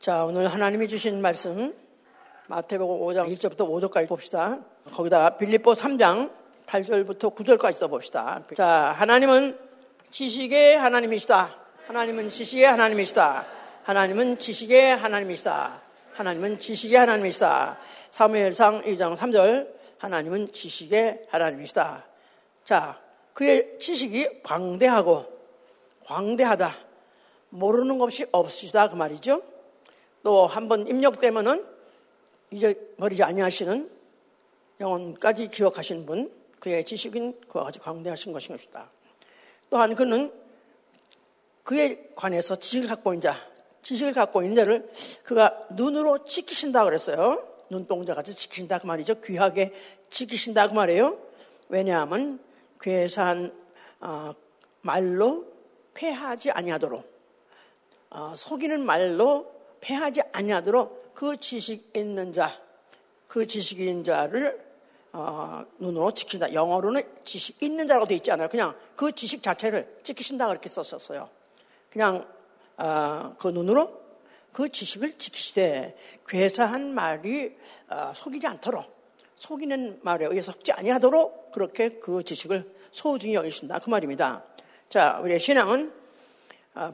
[0.00, 1.76] 자, 오늘 하나님이 주신 말씀
[2.46, 4.58] 마태복음 5장 1절부터 5절까지 봅시다.
[4.94, 6.32] 거기다 빌립보 3장
[6.64, 8.42] 8절부터 9절까지 써 봅시다.
[8.54, 9.58] 자, 하나님은
[10.10, 11.54] 지식의 하나님이시다.
[11.86, 13.46] 하나님은 지식의 하나님이시다.
[13.82, 15.82] 하나님은 지식의 하나님이시다.
[16.14, 17.78] 하나님은 지식의 하나님이시다.
[18.10, 22.06] 사무엘상 2장 3절 하나님은 지식의 하나님이시다.
[22.64, 22.98] 자,
[23.34, 25.26] 그의 지식이 광대하고
[26.06, 26.74] 광대하다.
[27.50, 29.59] 모르는 것이 없으시다 그 말이죠.
[30.22, 31.66] 또 한번 입력되면은
[32.50, 33.90] 잊어버리지 아니하시는
[34.80, 38.90] 영혼까지 기억하신 분, 그의 지식은 그와 같이 광대하신 것인 것이다.
[39.70, 40.32] 또한 그는
[41.62, 43.36] 그에 관해서 지식을 갖고 있는 자,
[43.82, 44.90] 지식을 갖고 있는 자를
[45.22, 47.46] 그가 눈으로 지키신다 그랬어요.
[47.70, 49.20] 눈동자 같이 지키신다 그 말이죠.
[49.20, 49.72] 귀하게
[50.10, 51.18] 지키신다 그 말이에요.
[51.68, 52.40] 왜냐하면
[52.80, 53.54] 괴산
[54.00, 54.34] 어,
[54.80, 55.46] 말로
[55.94, 57.04] 패하지 아니하도록
[58.10, 62.60] 어, 속이는 말로 패하지 아니하도록 그 지식 있는 자,
[63.26, 64.70] 그 지식 있는 자를
[65.12, 66.52] 어, 눈으로 지킨다.
[66.52, 68.48] 영어로는 지식 있는 자라고 되어 있지 않아요.
[68.48, 71.28] 그냥 그 지식 자체를 지키신다 그렇게 썼었어요.
[71.90, 72.26] 그냥
[72.76, 74.00] 어, 그 눈으로
[74.52, 75.96] 그 지식을 지키시되
[76.28, 77.56] 괴사한 말이
[77.88, 78.84] 어, 속이지 않도록
[79.36, 84.44] 속이는 말에 의해서 속지 아니하도록 그렇게 그 지식을 소중히 여기신다 그 말입니다.
[84.88, 85.99] 자, 우리의 신앙은 어,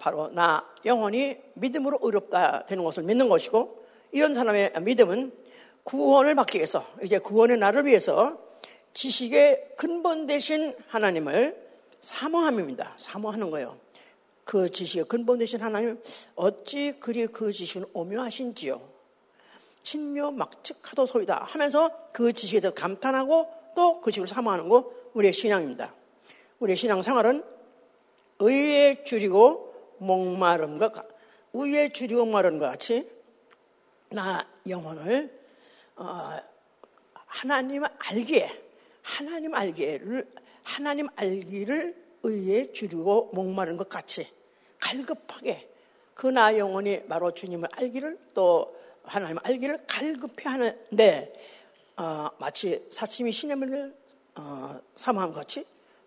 [0.00, 5.32] 바로 나 영혼이 믿음으로 의롭다 되는 것을 믿는 것이고 이런 사람의 믿음은
[5.84, 8.38] 구원을 받기 위해서 이제 구원의 나를 위해서
[8.92, 11.66] 지식의 근본 대신 하나님을
[12.00, 12.94] 사모함입니다.
[12.96, 13.76] 사모하는 거예요.
[14.44, 16.00] 그 지식의 근본 대신 하나님
[16.34, 18.80] 어찌 그리 그 지식은 오묘하신지요.
[19.82, 25.94] 친묘 막측하도 소이다 하면서 그 지식에 대해서 감탄하고 또 그 지식을 사모하는 거 우리의 신앙입니다.
[26.60, 27.44] 우리의 신앙 생활은
[28.38, 29.65] 의에 줄이고
[29.98, 30.92] 목마름과
[31.54, 33.08] 의에 줄이고 목마름과 같이
[34.10, 35.32] 나 영혼을
[35.96, 36.30] 어,
[37.14, 38.62] 하나님 알기에
[39.02, 40.30] 하나님 알기를
[40.62, 44.28] 하나님 알기를 의에 줄이고 목마른 것 같이
[44.80, 45.70] 갈급하게
[46.14, 48.74] 그 나 영혼이 바로 주님을 알기를 또
[49.04, 51.32] 하나님 알기를 갈급해 하는데
[51.98, 53.94] 어, 마치 사심이 시냇물을
[54.36, 55.64] 어, 사모한 것 같이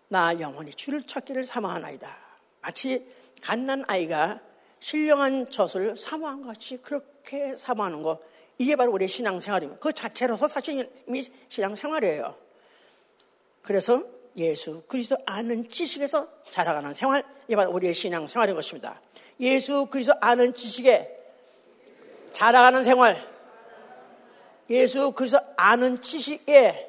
[0.08, 2.16] 나 영혼이 주를 찾기를 사모하나이다.
[2.60, 3.06] 마치
[3.40, 4.40] 갓난 아이가
[4.80, 8.20] 신령한 젖을 사모한 것 같이 그렇게 사모하는 것
[8.58, 9.80] 이게 바로 우리의 신앙생활입니다.
[9.80, 12.34] 그 자체로서 사실 이미 신앙생활이에요.
[13.62, 14.04] 그래서
[14.36, 19.00] 예수 그리스도 아는 지식에서 자라가는 생활, 이게 바로 우리의 신앙생활인 것입니다.
[19.40, 21.16] 예수 그리스도 아는 지식에
[22.32, 23.26] 자라가는 생활,
[24.68, 26.86] 예수 그리스도 아는 지식에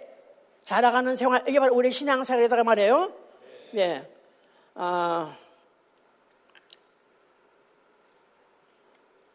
[0.63, 3.13] 자라가는 생활, 이게 바로 우리의 신앙생활이다 말이에요.
[3.72, 4.07] 네.
[4.75, 5.35] 아,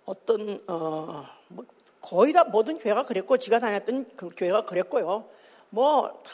[0.06, 1.64] 어떤 어, 뭐
[2.00, 5.28] 거의 다 모든 교회가 그랬고 지가 다녔던 그 교회가 그랬고요.
[5.70, 6.32] 뭐 다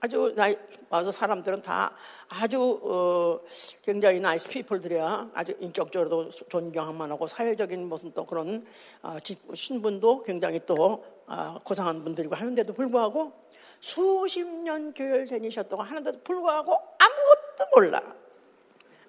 [0.00, 0.56] 아주 나이
[0.88, 1.92] 와서 사람들은 다
[2.28, 3.40] 아주 어,
[3.82, 5.30] 굉장히 nice people들이야.
[5.34, 8.64] 아주 인격적으로도 존경할 만하고 사회적인 무슨 또 그런
[9.02, 9.16] 어,
[9.54, 13.32] 신분도 굉장히 또 어, 고상한 분들이고 하는데도 불구하고
[13.80, 18.02] 수십 년 교회를 다니셨다고 하는데도 불구하고 아무것도 몰라.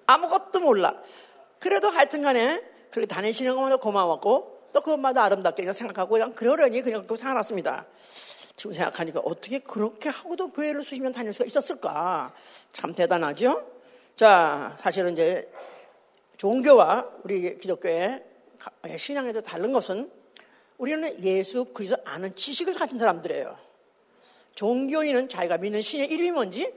[0.06, 1.00] 아무것도 몰라.
[1.58, 7.86] 그래도 하여튼간에 그렇게 다니시는 것마다 고마웠고 또 그것마다 아름답게 생각하고 그냥 그러려니 그냥 그 살았습니다.
[8.56, 12.34] 지금 생각하니까 어떻게 그렇게 하고도 교회를 수십 년 다닐 수가 있었을까?
[12.72, 13.64] 참 대단하죠?
[14.16, 15.50] 자, 사실은 이제
[16.36, 18.24] 종교와 우리 기독교의
[18.96, 20.10] 신앙에서 다른 것은
[20.76, 23.56] 우리는 예수 그리스도 아는 지식을 가진 사람들이에요.
[24.54, 26.72] 종교인은 자기가 믿는 신의 이름이 뭔지,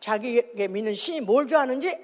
[0.00, 1.96] 자기에게 믿는 신이 뭘 좋아하는지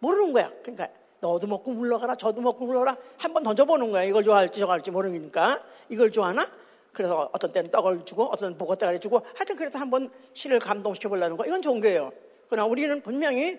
[0.00, 0.50] 모르는 거야.
[0.62, 0.88] 그러니까
[1.20, 2.96] 너도 먹고 물러가라, 저도 먹고 물러가라.
[3.18, 4.04] 한번 던져보는 거야.
[4.04, 5.62] 이걸 좋아할지 저거 할지 모르니까.
[5.88, 6.50] 이걸 좋아하나?
[6.92, 11.36] 그래서 어떤 때는 떡을 주고, 어떤 때는 보고대가리 주고, 하여튼 그래서 한번 신을 감동시켜 보려는
[11.36, 11.44] 거.
[11.44, 12.12] 이건 종교예요.
[12.48, 13.58] 그러나 우리는 분명히,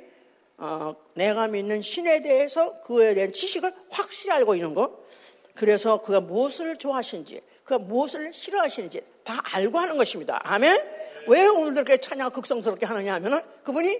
[0.58, 4.98] 어, 내가 믿는 신에 대해서 그에 대한 지식을 확실히 알고 있는 거.
[5.54, 10.40] 그래서 그가 무엇을 좋아하시는지, 그가 무엇을 싫어하시는지 다 알고 하는 것입니다.
[10.44, 10.82] 아멘?
[11.28, 14.00] 왜 오늘 그렇게 찬양 극성스럽게 하느냐 하면은 그분이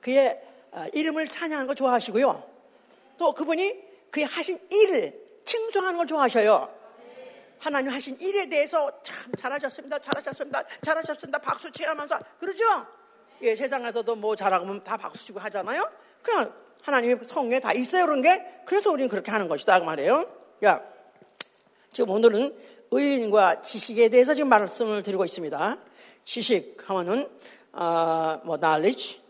[0.00, 0.45] 그의 아,
[0.92, 2.42] 이름을 찬양하는 걸 좋아하시고요.
[3.18, 6.74] 또 그분이 그의 하신 일을 칭송하는 걸 좋아하셔요.
[7.58, 9.98] 하나님 하신 일에 대해서 참 잘하셨습니다.
[9.98, 10.62] 잘하셨습니다.
[10.84, 11.38] 잘하셨습니다.
[11.38, 12.64] 박수 치하면서 그러죠?
[13.42, 15.90] 예, 세상에서도 뭐 잘하면 다 박수 치고 하잖아요.
[16.22, 16.52] 그냥
[16.82, 18.06] 하나님의 성에 다 있어요.
[18.06, 18.62] 그런 게.
[18.64, 19.80] 그래서 우리는 그렇게 하는 것이다.
[19.80, 20.30] 그 말이에요.
[20.64, 20.82] 야,
[21.92, 22.56] 지금 오늘은
[22.90, 25.78] 의인과 지식에 대해서 지금 말씀을 드리고 있습니다.
[26.24, 27.28] 지식 하면은,
[27.72, 29.20] 어, 뭐, knowledge,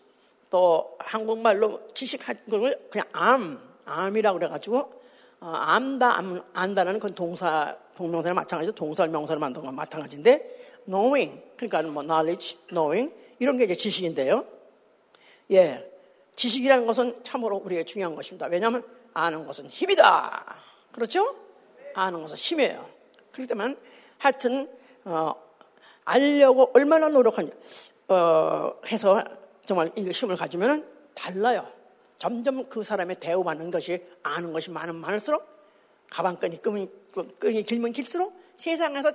[0.51, 4.97] 또 한국말로 지식한 걸 그냥 암, 암이라고 그래가지고
[5.41, 11.83] 어, 안다, 안, 안다는 건 동사, 동명사나 마찬가지로 동사를 명사를 만든 건 마찬가지인데 knowing, 그러니까
[11.83, 14.45] 뭐 knowledge, knowing 이런 게 이제 지식인데요.
[15.53, 15.91] 예,
[16.35, 18.47] 지식이라는 것은 참으로 우리에게 중요한 것입니다.
[18.47, 18.85] 왜냐하면
[19.15, 20.57] 아는 것은 힘이다.
[20.93, 21.37] 그렇죠?
[21.95, 22.89] 아는 것은 힘이에요.
[23.33, 23.77] 그렇기 때문에
[24.19, 24.71] 하여튼
[25.05, 25.35] 어,
[26.05, 27.51] 알려고 얼마나 노력하냐
[28.09, 29.23] 어, 해서
[29.67, 31.67] 정말 이 힘을 가지면 달라요.
[32.17, 35.45] 점점 그 사람의 대우받는 것이 아는 것이 많은 많을수록
[36.11, 36.89] 가방끈이 끈이,
[37.39, 39.13] 끈이 길면 길수록 세상에서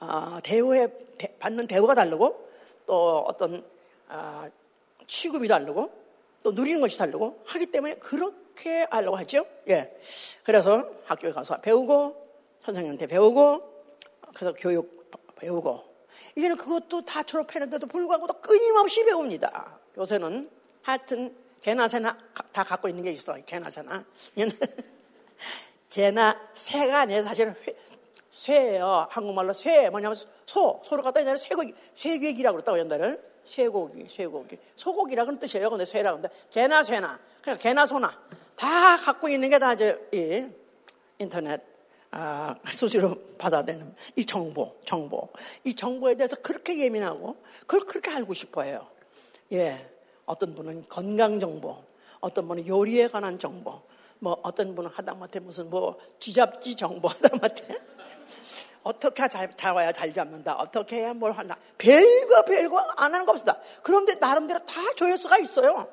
[0.00, 0.88] 어, 대우에
[1.38, 2.48] 받는 대우가 다르고
[2.86, 3.64] 또 어떤
[4.08, 4.48] 어,
[5.06, 5.90] 취급이 다르고
[6.42, 9.46] 또 누리는 것이 다르고 하기 때문에 그렇게 알려고 하죠.
[9.68, 9.96] 예.
[10.42, 12.30] 그래서 학교에 가서 배우고
[12.62, 13.62] 선생님한테 배우고
[14.34, 15.84] 그래서 교육 배우고
[16.36, 19.78] 이제는 그것도 다 졸업했는데도 불구하고 또 끊임없이 배웁니다.
[19.96, 20.50] 요새는
[20.82, 22.16] 하여튼 개나 새나
[22.52, 23.34] 다 갖고 있는 게 있어.
[23.44, 24.04] 개나 새나.
[25.88, 27.22] 개나 새가 아니에요.
[27.22, 27.74] 사실은 회,
[28.30, 29.06] 쇠예요.
[29.10, 30.16] 한국말로 쇠 뭐냐면
[30.46, 30.80] 소.
[30.84, 33.18] 소를 갖다 옛날에 쇠고기, 쇠괴기라고 그랬다고 옛날에.
[33.44, 34.56] 쇠고기, 쇠고기.
[34.76, 35.68] 소고기라는 뜻이에요.
[35.70, 37.18] 근데 쇠라고 하는데 개나 쇠나.
[37.42, 38.18] 그냥 개나 소나.
[38.56, 40.46] 다 갖고 있는 게 다 이제 이
[41.18, 41.60] 인터넷
[42.10, 45.28] 아, 소지로 받아내는 이 정보, 정보.
[45.64, 47.36] 이 정보에 대해서 그렇게 예민하고
[47.66, 48.86] 그걸 그렇게 알고 싶어 해요.
[49.52, 49.88] 예.
[50.24, 51.76] 어떤 분은 건강 정보,
[52.20, 53.82] 어떤 분은 요리에 관한 정보,
[54.18, 57.80] 뭐 어떤 분은 하다못해 무슨 뭐 쥐잡기 정보 하다못해
[58.84, 60.54] 어떻게 잘, 잡아야 잘 잡는다.
[60.54, 61.56] 어떻게 해야 뭘 한다.
[61.78, 63.60] 별거 별거 안 하는 거 없습니다.
[63.82, 65.88] 그런데 나름대로 다 조회수가 있어요.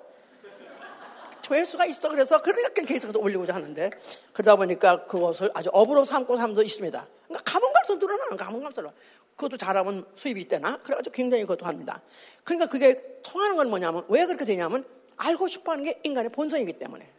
[1.42, 2.10] 조회수가 있어.
[2.10, 3.90] 그래서 그러니까 계속 올리고자 하는데
[4.34, 7.08] 그러다 보니까 그것을 아주 업으로 삼고 삼도 있습니다.
[7.30, 8.94] 그러니까 가면 갈수록 늘어나는 가면 갈수록.
[9.36, 10.78] 그것도 잘하면 수입이 있대나?
[10.82, 12.02] 그래가지고 굉장히 그것도 합니다.
[12.44, 14.86] 그러니까 그게 통하는 건 뭐냐면 왜 그렇게 되냐면
[15.16, 17.10] 알고 싶어 하는 게 인간의 본성이기 때문에.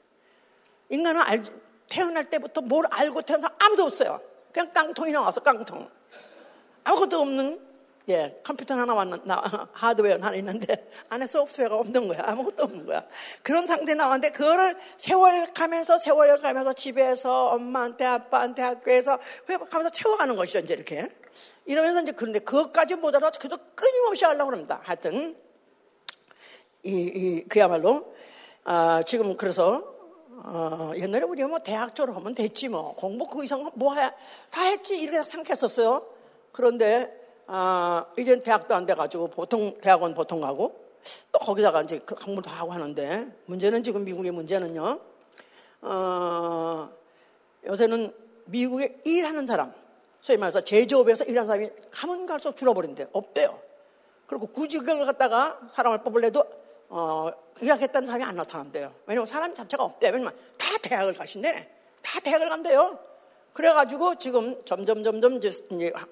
[0.91, 1.43] 인간은 알,
[1.89, 4.21] 태어날 때부터 뭘 알고 태어난 사람 아무도 없어요.
[4.53, 5.89] 그냥 깡통이 나와서 깡통.
[6.83, 7.70] 아무것도 없는
[8.08, 12.23] 예, 컴퓨터 하나 왔는, 나, 하드웨어 하나 있는데 안에 소프트웨어가 없는 거야.
[12.25, 13.05] 아무것도 없는 거야.
[13.43, 19.19] 그런 상태 나왔는데 그거를 세월 가면서 세월 가면서 집에서 엄마한테 아빠한테 학교에서
[19.49, 20.61] 회복하면서 채워가는 것이죠.
[20.61, 21.08] 이제 이렇게.
[21.67, 24.81] 이러면서 이제 그런데 그것까지 못알아 그래도 끊임없이 하려고 합니다.
[24.82, 25.37] 하여튼
[26.82, 28.14] 이, 이 그야말로
[28.64, 29.94] 아, 지금 그래서
[30.43, 34.11] 어, 옛날에 우리가 뭐 대학 졸업하면 됐지 뭐 공부 그 이상 뭐 해야
[34.50, 36.06] 다 했지 이렇게 생각했었어요.
[36.50, 37.20] 그런데
[37.52, 40.85] 아, 이젠 대학도 안 돼가지고 보통 대학원 보통 가고
[41.32, 45.00] 또 거기다가 이제 그 학문도 하고 하는데 문제는 지금 미국의 문제는요.
[45.82, 46.91] 어,
[47.67, 48.14] 요새는
[48.44, 49.75] 미국에 일하는 사람,
[50.20, 53.08] 소위 말해서 제조업에서 일하는 사람이 가면 갈수록 줄어버린대.
[53.12, 53.58] 없대요.
[54.29, 56.44] 그리고 그걸 갖다가 사람을 뽑을래도
[56.88, 58.94] 어, 일하겠다는 사람이 안 나타난대요.
[59.06, 60.12] 왜냐면 사람 자체가 없대요.
[60.12, 61.69] 왜냐면 다 대학을 가신대.
[62.00, 62.97] 다 대학을 간대요.
[63.52, 65.50] 그래가지고 지금 점점 점점 이제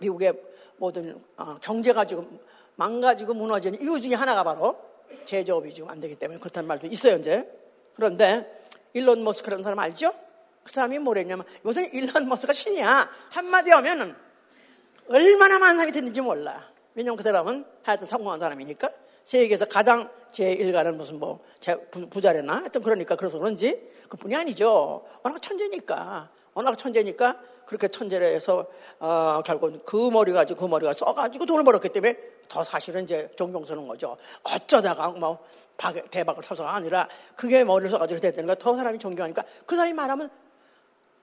[0.00, 0.32] 미국의
[0.78, 2.38] 모든 어, 경제가 지금
[2.76, 4.78] 망가지고 무너지는 이유 중에 하나가 바로
[5.24, 7.48] 제조업이 지금 안 되기 때문에 그렇다는 말도 있어요 이제.
[7.94, 8.64] 그런데
[8.94, 10.12] 일론 머스크라는 사람 알죠?
[10.62, 13.10] 그 사람이 뭐랬냐면 요새 일론 머스크가 신이야.
[13.30, 14.14] 한마디 하면은
[15.08, 16.70] 얼마나 많은 사람이 듣는지 몰라.
[16.94, 18.90] 왜냐면 그 사람은 하여튼 성공한 사람이니까
[19.24, 21.44] 세계에서 가장 제1가는 무슨 뭐
[22.10, 25.06] 부자래나 하여튼 그러니까 그래서 그런지 그뿐이 아니죠.
[25.22, 28.66] 워낙 천재니까 워낙 천재니까 그렇게 천재를 해서
[28.98, 32.16] 어, 결국 그 머리 가지고 그 머리가 써가지고 돈을 벌었기 때문에
[32.48, 34.16] 더 사실은 이제 존경스러운 거죠.
[34.42, 35.44] 어쩌다가 뭐
[36.10, 40.30] 대박을 쳐서가 아니라 그게 머리를 써가지고 됐다는 거 더 사람이 존경하니까 그 사람이 말하면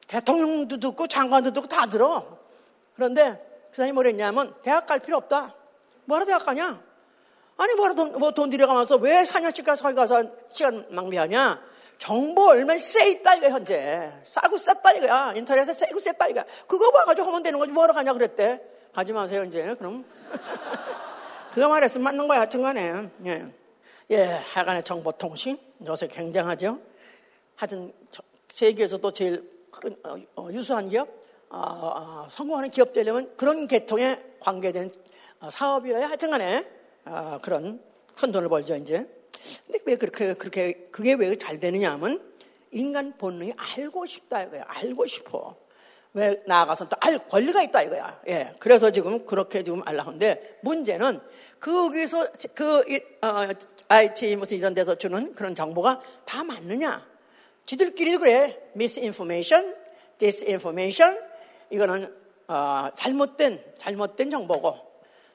[0.08, 2.38] 대통령도 듣고 장관도 듣고 다 들어.
[2.94, 5.56] 그런데 그 사람이 뭐랬냐면 대학 갈 필요 없다.
[6.06, 6.80] 뭐하러 대학 가냐?
[7.58, 11.60] 아니 뭐하러 돈, 뭐 돈 들여가면서 왜 4년씩 가서 가서 시간 낭비하냐?
[11.98, 14.12] 정보 얼마나 세 있다 이거 현재.
[14.24, 17.72] 싸고 쌌다 이거야 인터넷에 세고 셌다 이거야 그거 봐가지고 하면 되는 거지.
[17.72, 18.62] 뭐하러 가냐 그랬대.
[18.94, 20.06] 가지 마세요 이제 그럼.
[21.54, 23.10] 그거 말했으면 맞는 거야 하여튼간에.
[23.26, 23.46] 예.
[24.12, 25.58] 예 하여간에 정보통신?
[25.86, 26.80] 요새 굉장하죠?
[27.56, 27.94] 하여튼
[28.50, 31.08] 세계에서도 제일 큰 어, 어, 유수한 기업?
[31.50, 34.92] 어, 어, 성공하는 기업 되려면 그런 계통에 관계된
[35.40, 36.68] 어, 사업이어야 하여튼간에
[37.06, 37.82] 어, 그런
[38.16, 39.08] 큰 돈을 벌죠 이제
[39.66, 42.22] 근데 왜 그렇게, 그렇게, 그게 왜 잘 되느냐 하면
[42.72, 44.64] 인간 본능이 알고 싶다 이거야.
[44.68, 45.56] 알고 싶어.
[46.14, 48.22] 왜 나아가서 또 알 권리가 있다 이거야.
[48.30, 48.54] 예.
[48.60, 51.20] 그래서 지금 그렇게 지금 알라는데 문제는
[51.60, 52.84] 거기서 그
[53.22, 53.48] 어,
[53.90, 57.06] IT 무슨 이런 데서 주는 그런 정보가 다 맞느냐?
[57.66, 58.58] 지들끼리도 그래.
[58.76, 59.76] misinformation,
[60.18, 61.20] disinformation
[61.70, 62.16] 이거는
[62.48, 64.78] 어, 잘못된 잘못된 정보고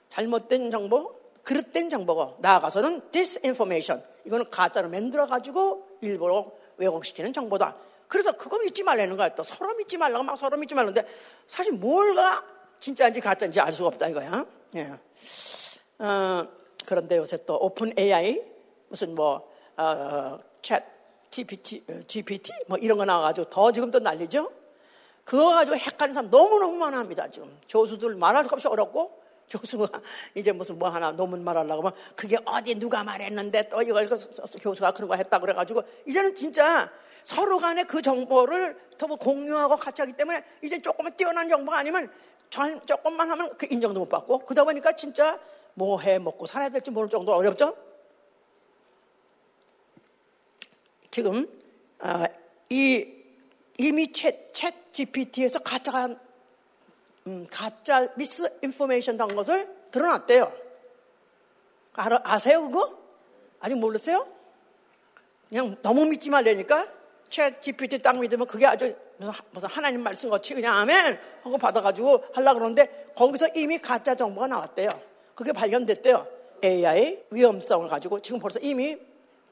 [0.08, 7.76] 잘못된 정보 그릇된 정보고 나아가서는 disinformation 이거는 가짜로 만들어 가지고 일부러 왜곡시키는 정보다.
[8.08, 9.28] 그래서 그거 믿지 말라는 거야.
[9.34, 11.06] 또 서로 믿지 말라고 막 서로 믿지 말라는데
[11.46, 12.44] 사실 뭘가
[12.80, 14.44] 진짜인지 가짜인지 알 수가 없다 이거야.
[14.76, 14.92] 예.
[15.98, 16.48] 어,
[16.86, 18.42] 그런데 요새 또 오픈 AI
[18.88, 20.82] 무슨 뭐 어, 챗
[21.30, 24.50] GPT, GPT 뭐 이런 거 나와가지고 더 지금 또 난리죠.
[25.24, 27.56] 그거 가지고 헷갈리는 사람 너무너무 많합니다, 지금.
[27.68, 29.19] 교수들 말할 것 없이 어렵고,
[29.50, 29.88] 교수가
[30.34, 34.16] 이제 무슨 뭐 하나 논문 말하려고 하면 그게 어디 누가 말했는데 또 이걸 그
[34.60, 36.90] 교수가 그런 거 했다 그래가지고 이제는 진짜
[37.24, 42.10] 서로 간에 그 정보를 더뭐 공유하고 같이 하기 때문에 이제 조금만 뛰어난 정보가 아니면
[42.86, 45.38] 조금만 하면 그 인정도 못 받고 그러다 보니까 진짜
[45.74, 47.76] 뭐 해 먹고 살아야 될지 모를 정도로 어렵죠?
[51.10, 51.48] 지금
[51.98, 52.26] 아,
[52.68, 53.06] 이
[53.78, 56.16] 이미 챗, 챗 GPT에서 가짜가
[57.26, 60.52] 음, 가짜 미스 인포메이션 단 것을 드러났대요.
[61.94, 62.98] 알아, 아세요 그거?
[63.60, 64.26] 아직 모르세요?
[65.48, 66.88] 그냥 너무 믿지 말라니까
[67.28, 68.94] 챗 GPT 딱 믿으면 그게 아주
[69.50, 74.90] 무슨 하나님 말씀 같이 그냥 아멘 하고 받아가지고 하려 그러는데 거기서 이미 가짜 정보가 나왔대요.
[75.34, 76.26] 그게 발견됐대요.
[76.64, 78.98] AI 위험성을 가지고 지금 벌써 이미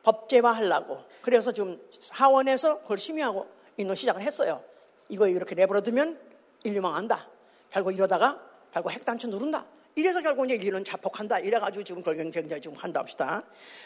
[0.03, 1.03] 법제화 하려고.
[1.23, 3.47] 그래서 지금 하원에서 그걸 심의하고
[3.77, 4.63] 있는 시작을 했어요.
[5.09, 6.19] 이거 이렇게 내버려두면
[6.65, 7.27] 인류 망한다.
[7.71, 8.41] 결국 이러다가
[8.73, 9.67] 결국 핵단추 누른다.
[9.95, 11.41] 이래서 결국 이제 인류는 자폭한다.
[11.41, 13.43] 이래가지고 지금 그걸 굉장히 지금 한다 합시다.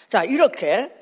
[0.09, 0.93] 자, 이렇게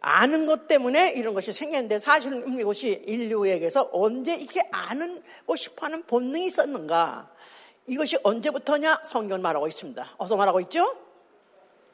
[0.00, 6.02] 아는 것 때문에 이런 것이 생겼는데 사실은 이것이 인류에게서 언제 이렇게 아는 고 싶어 하는
[6.04, 7.30] 본능이 있었는가?
[7.86, 9.02] 이것이 언제부터냐?
[9.04, 10.14] 성경은 말하고 있습니다.
[10.18, 10.96] 어서 말하고 있죠?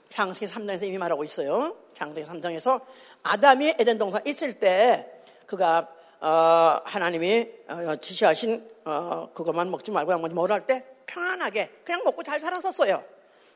[0.09, 1.77] 창세기 3장에서 이미 말하고 있어요.
[1.93, 2.81] 창세기 3장에서
[3.23, 5.07] 아담이 에덴 동산 있을 때
[5.47, 12.23] 그가 어, 하나님이 어, 지시하신 어, 그것만 먹지 말고 나머지 먹을 때 평안하게 그냥 먹고
[12.23, 13.03] 잘 살았었어요.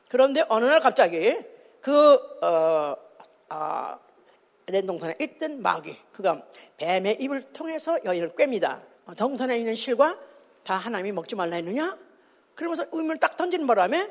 [0.09, 1.37] 그런데 어느 날 갑자기
[1.81, 2.97] 그 어,
[3.49, 3.99] 아,
[4.67, 6.43] 에덴 동산에 있던 마귀 그가
[6.79, 8.83] 뱀의 입을 통해서 여인을 꿰니다.
[9.07, 10.19] 어, 동산에 있는 실과
[10.65, 11.97] 다 하나님이 먹지 말라 했느냐?
[12.57, 14.11] 그러면서 의문을 딱 던지는 바람에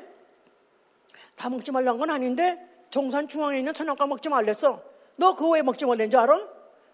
[1.34, 2.58] 다 먹지 말라는 건 아닌데
[2.90, 4.82] 동산 중앙에 있는 선악과 먹지 말랬어.
[5.16, 6.48] 너 그거 왜 먹지 말랬는 줄 알아?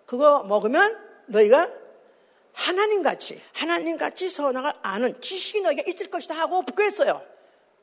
[0.07, 1.71] 그거 먹으면 너희가
[2.52, 7.23] 하나님 같이 하나님 같이 선악을 아는 지식이 너에게 있을 것이다 하고 그랬어요.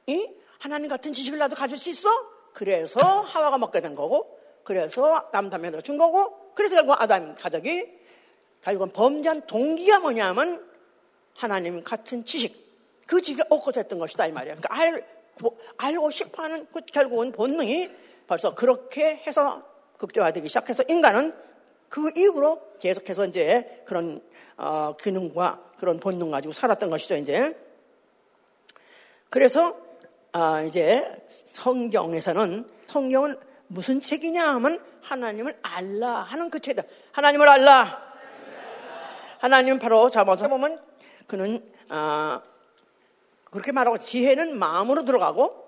[0.08, 0.30] 이
[0.60, 2.10] 하나님 같은 지식을 나도 가질 수 있어?
[2.54, 7.88] 그래서 하와가 먹게 된 거고, 그래서 남담에도 준 거고, 그래서 결국 아담 가족이
[8.62, 10.68] 결국은 범죄한 동기가 뭐냐면
[11.38, 12.68] 하나님 같은 지식,
[13.08, 14.56] 그 지식을 얻고 됐던 것이다 이 말이야.
[14.56, 15.08] 그러니까 알,
[15.78, 17.90] 알고 싶어하는 그 결국은 본능이
[18.28, 19.64] 벌써 그렇게 해서
[19.98, 21.34] 극대화되기 시작해서 인간은
[21.90, 24.22] 그 이후로 계속해서 이제 그런
[24.58, 27.58] 어, 기능과 그런 본능 가지고 살았던 것이죠 이제.
[29.30, 29.78] 그래서
[30.32, 36.88] 아, 이제 성경에서는 성경은 무슨 책이냐 하면 하나님을 알라 하는 그 책이다.
[37.12, 38.10] 하나님을 알라.
[39.40, 40.80] 하나님은 바로 잡아서 보면
[41.28, 42.42] 그는 아,
[43.46, 45.68] 그렇게 말하고 지혜는 마음으로 들어가고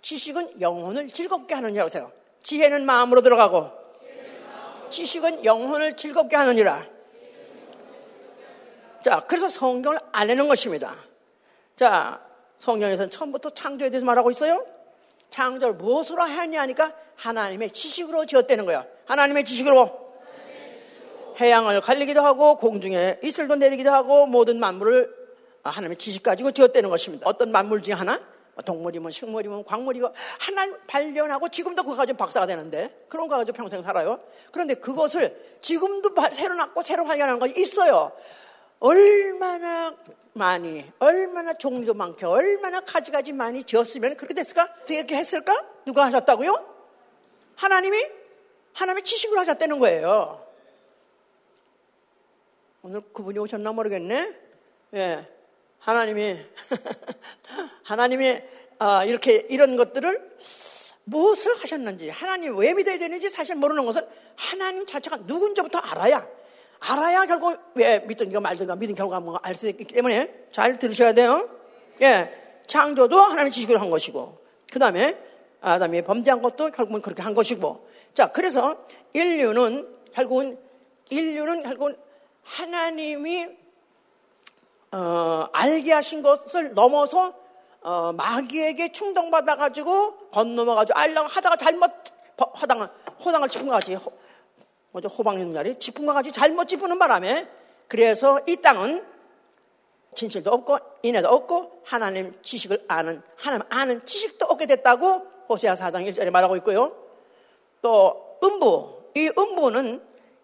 [0.00, 2.10] 지식은 영혼을 즐겁게 하느니라 하세요.
[2.42, 3.81] 지혜는 마음으로 들어가고
[4.92, 6.86] 지식은 영혼을 즐겁게 하느니라.
[9.02, 10.96] 자, 그래서 성경을 알려는 것입니다.
[11.74, 12.20] 자,
[12.58, 14.64] 성경에서는 처음부터 창조에 대해서 말하고 있어요.
[15.30, 18.86] 창조를 무엇으로 하냐 하니까 하나님의 지식으로 지었다는 거예요.
[19.06, 20.02] 하나님의 지식으로.
[21.40, 25.12] 해양을 갈리기도 하고 공중에 이슬도 내리기도 하고 모든 만물을
[25.64, 27.26] 하나님의 지식 가지고 지었다는 것입니다.
[27.26, 28.20] 어떤 만물 중에 하나?
[28.62, 34.20] 동물이면 식물이면 광물이고 하나를 발견하고 지금도 그거 가지고 박사가 되는데 그런 거 가지고 평생 살아요.
[34.50, 38.12] 그런데 그것을 지금도 새로 낳고 새로 발견하는 것이 있어요.
[38.78, 39.94] 얼마나
[40.32, 44.64] 많이, 얼마나 종류도 많게, 얼마나 가지가지 많이 지었으면 그렇게 됐을까?
[44.82, 45.64] 어떻게 했을까?
[45.84, 46.68] 누가 하셨다고요?
[47.56, 48.04] 하나님이?
[48.72, 50.44] 하나님의 지식으로 하셨다는 거예요.
[52.82, 54.34] 오늘 그분이 오셨나 모르겠네?
[54.94, 55.28] 예.
[55.82, 56.38] 하나님이
[57.82, 58.40] 하나님이
[58.78, 60.32] 아, 이렇게 이런 것들을
[61.04, 64.02] 무엇을 하셨는지 하나님 왜 믿어야 되는지 사실 모르는 것은
[64.36, 66.26] 하나님 자체가 누군지부터 알아야
[66.78, 71.48] 알아야 결국 왜 믿든가 말든가 믿은 결과가 뭔가 알수 있기 때문에 잘 들으셔야 돼요.
[72.00, 72.32] 예,
[72.66, 74.38] 창조도 하나님의 지식으로 한 것이고
[74.70, 75.18] 그 다음에
[75.60, 78.84] 아담이 범죄한 것도 결국은 그렇게 한 것이고 자 그래서
[79.14, 80.58] 인류는 결국은
[81.10, 81.96] 인류는 결국은
[82.42, 83.61] 하나님이
[84.92, 87.34] 어, 알게 하신 것을 넘어서
[87.80, 91.90] 어, 마귀에게 충동받아 가지고 건너머 가지고 알랑 하다가 잘못
[92.60, 92.88] 허당을
[93.24, 94.12] 호당을 짚은 것 같이 호,
[94.92, 97.48] 뭐죠 있는 자리 짚은 것 같이 잘못 짚는 바람에
[97.88, 99.04] 그래서 이 땅은
[100.14, 106.30] 진실도 없고 인애도 없고 하나님 지식을 아는 하나님 아는 지식도 얻게 됐다고 호세아 4장 1절에
[106.30, 106.94] 말하고 있고요.
[107.80, 110.02] 또 음부 이 음부는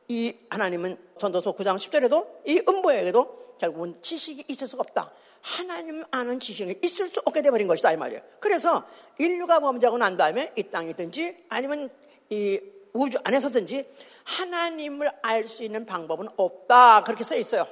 [0.09, 5.13] 이 하나님은 전도서 9장 10절에도 이 음보에게도 결국은 지식이 있을 수가 없다.
[5.43, 8.23] 하나님 아는 지식이 있을 수 없게 돼버린 것이다 이 말이에요.
[8.41, 8.85] 그래서
[9.19, 11.91] 인류가 범죄하고 난 다음에 이 땅이든지 아니면
[12.31, 12.61] 이
[12.93, 13.85] 우주 안에서든지
[14.25, 17.67] 하나님을 알 수 있는 방법은 없다 그렇게 써 있어요.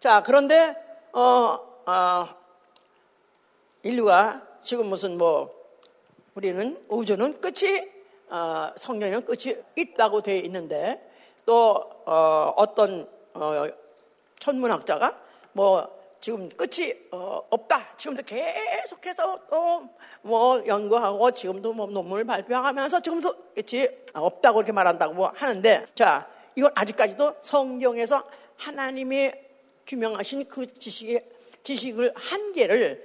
[0.00, 0.76] 자 그런데
[1.12, 2.26] 어, 어,
[3.82, 5.54] 인류가 지금 무슨 뭐
[6.34, 7.88] 우리는 우주는 끝이
[8.28, 11.09] 어, 성경에는 끝이 있다고 되어 있는데
[11.50, 13.66] 또 어, 떤 어,
[14.38, 15.18] 천문학자가
[15.52, 17.96] 뭐 지금 끝이 어, 없다.
[17.96, 19.90] 지금도 계속해서 어,
[20.22, 27.34] 뭐 연구하고 지금도 뭐 논문을 발표하면서 지금도 끝이 없다고 이렇게 말한다고 하는데 자 이건 아직까지도
[27.40, 28.22] 성경에서
[28.56, 29.32] 하나님이
[29.88, 31.28] 규명하신 그 지식의
[31.64, 33.04] 지식을 한계를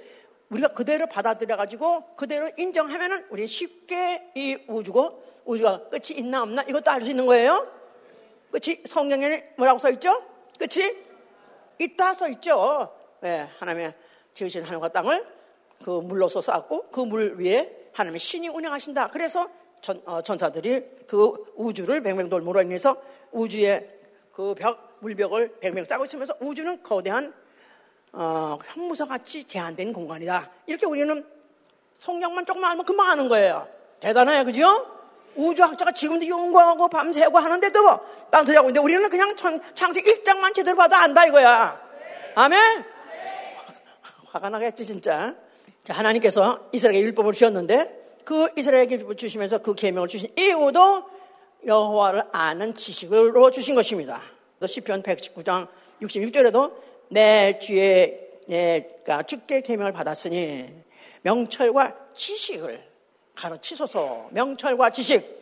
[0.50, 6.92] 우리가 그대로 받아들여 가지고 그대로 인정하면은 우리 쉽게 이 우주고 우주가 끝이 있나 없나 이것도
[6.92, 7.75] 알 수 있는 거예요.
[8.50, 10.22] 끝이 성경에 뭐라고 써 있죠?
[10.58, 10.84] 끝이
[11.78, 12.92] 있다 써 있죠.
[13.20, 13.94] 네, 하나님의
[14.34, 15.26] 지으신 하늘과 땅을
[15.84, 19.08] 그 물로서 쌓았고 그 물 위에 하나님의 신이 운영하신다.
[19.08, 19.48] 그래서
[19.80, 23.00] 전, 어, 전사들이 그 우주를 뱅뱅돌므로 인해서
[23.32, 23.88] 우주의
[24.32, 27.32] 그 벽, 물벽을 뱅뱅 쌓고 있으면서 우주는 거대한
[28.12, 30.50] 어, 현무서 같이 제한된 공간이다.
[30.66, 31.24] 이렇게 우리는
[31.98, 33.68] 성경만 조금만 알면 금방 아는 거예요.
[34.00, 34.95] 대단해요, 그죠?
[35.36, 38.00] 우주학자가 지금도 연구하고 밤새고 하는데도 뭐,
[38.30, 41.80] 딴소리하고 있는데 우리는 그냥 창세 1장만 제대로 봐도 안다 이거야.
[42.34, 42.84] 아멘?
[44.32, 45.34] 화가 나겠지, 진짜.
[45.84, 51.04] 자, 하나님께서 이스라엘에게 율법을 주셨는데 그 이스라엘에게 주시면서 그 계명을 주신 이유도
[51.64, 54.20] 여호와를 아는 지식으로 주신 것입니다.
[54.64, 55.68] 시편 119장
[56.02, 56.72] 66절에도
[57.10, 60.72] 내 주의 내가 주께 계명을 받았으니
[61.22, 62.85] 명철과 지식을
[63.36, 65.36] 가르치소서 명철과 지식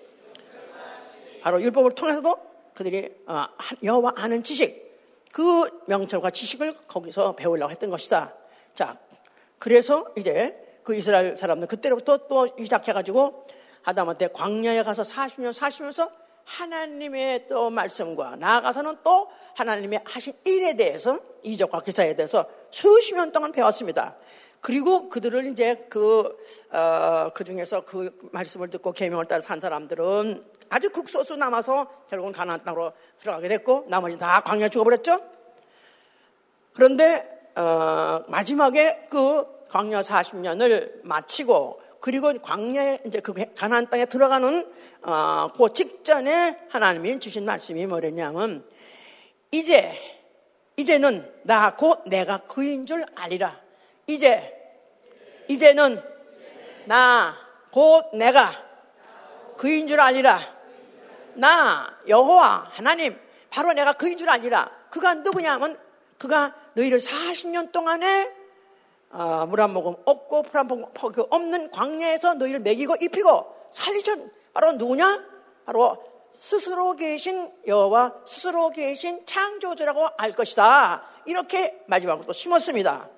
[1.43, 2.37] 바로 율법을 통해서도
[2.75, 3.47] 그들이 어,
[3.83, 4.85] 여호와 아는 지식
[5.33, 8.35] 그 명철과 지식을 거기서 배우려고 했던 것이다.
[8.75, 8.99] 자,
[9.59, 13.47] 그래서 이제 그 이스라엘 사람들 그때부터 또 시작해가지고
[13.83, 16.11] 아담한테 광야에 가서 40년 사시면서
[16.45, 23.53] 하나님의 또 말씀과 나아가서는 또 하나님의 하신 일에 대해서 이적과 기사에 대해서 수십 년 동안
[23.53, 24.17] 배웠습니다.
[24.65, 26.39] 그리고 그들을 이제 그,
[26.71, 32.65] 어, 그 중에서 그 말씀을 듣고 계명을 따라 산 사람들은 아주 극소수 남아서 결국은 가나안
[32.65, 35.21] 땅으로 들어가게 됐고 나머지 다 광야 죽어버렸죠.
[36.73, 44.73] 그런데 어, 마지막에 그 광야 40년을 마치고 그리고 광야에 이제 그 가나안 땅에 들어가는
[45.03, 48.65] 어, 그 직전에 하나님이 주신 말씀이 뭐랬냐면
[49.51, 49.93] 이제
[50.79, 53.64] 이제는 나 곧 내가 그인 줄 아리라.
[54.07, 54.53] 이제
[55.49, 56.03] 이제는
[56.87, 58.53] 나 곧 내가
[59.57, 60.39] 그인 줄 아니라
[61.35, 63.19] 나 여호와 하나님
[63.51, 65.77] 바로 내가 그인 줄 아니라 그가 누구냐면
[66.17, 68.33] 그가 너희를 40년 동안에
[69.11, 75.25] 어, 물한 모금 없고 풀한 모금 없는 광야에서 너희를 먹이고 입히고 살리신 바로 누구냐?
[75.67, 81.03] 바로 스스로 계신 여호와 스스로 계신 창조주라고 알 것이다.
[81.27, 83.09] 이렇게 마지막으로 심었습니다.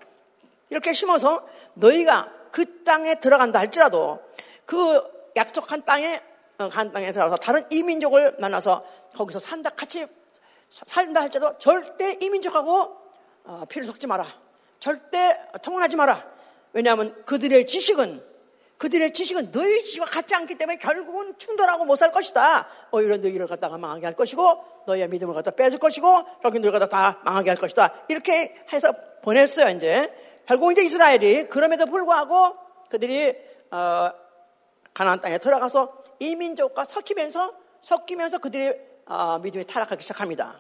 [0.71, 4.21] 이렇게 심어서 너희가 그 땅에 들어간다 할지라도
[4.65, 5.03] 그
[5.37, 6.21] 약속한 땅에
[6.59, 10.07] 어, 간 땅에 들어가서 다른 이민족을 만나서 거기서 산다 같이
[10.71, 12.97] 살다 할지라도 절대 이민족하고
[13.45, 14.27] 어, 피를 섞지 마라.
[14.81, 16.25] 절대 통혼하지 마라.
[16.73, 18.25] 왜냐하면 그들의 지식은
[18.79, 22.69] 그들의 지식은 너희 지식과 같지 않기 때문에 결국은 충돌하고 못 살 것이다.
[22.91, 27.21] 오히려 너희를 갖다가 망하게 할 것이고 너희의 믿음을 갖다 뺏을 것이고 그렇게 너희를 갖다 다
[27.25, 28.05] 망하게 할 것이다.
[28.09, 29.75] 이렇게 해서 보냈어요.
[29.75, 30.13] 이제
[30.47, 32.57] 결국 이제 이스라엘이 그럼에도 불구하고
[32.89, 33.35] 그들이
[33.71, 34.11] 어,
[34.95, 38.73] 가나안 땅에 들어가서 이민족과 섞이면서 섞이면서 그들이
[39.07, 40.59] 어, 믿음이 타락하기 시작합니다.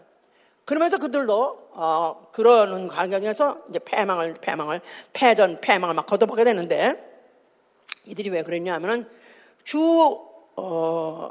[0.64, 4.81] 그러면서 그들도 어, 그러는 과정에서 이제 패망을 패망을
[5.12, 7.16] 패전 패망을 막 거둬보게 되는데
[8.05, 9.09] 이들이 왜 그랬냐면은
[9.62, 10.20] 주
[10.57, 11.31] 어,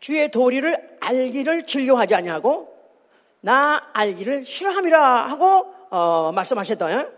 [0.00, 2.74] 주의 도리를 알기를 즐겨하지 아니하고
[3.40, 7.12] 나 알기를 싫어함이라 하고 어, 말씀하셨던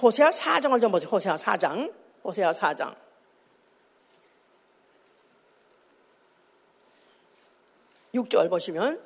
[0.00, 1.08] 호세아 4장을 좀 보세요.
[1.10, 1.92] 호세아 4장.
[2.24, 2.94] 호세아 4장.
[8.14, 9.00] 6절 보시면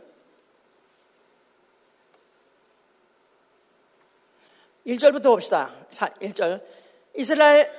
[4.87, 5.71] 1절부터 봅시다.
[5.91, 6.63] 1절.
[7.17, 7.71] 이스라엘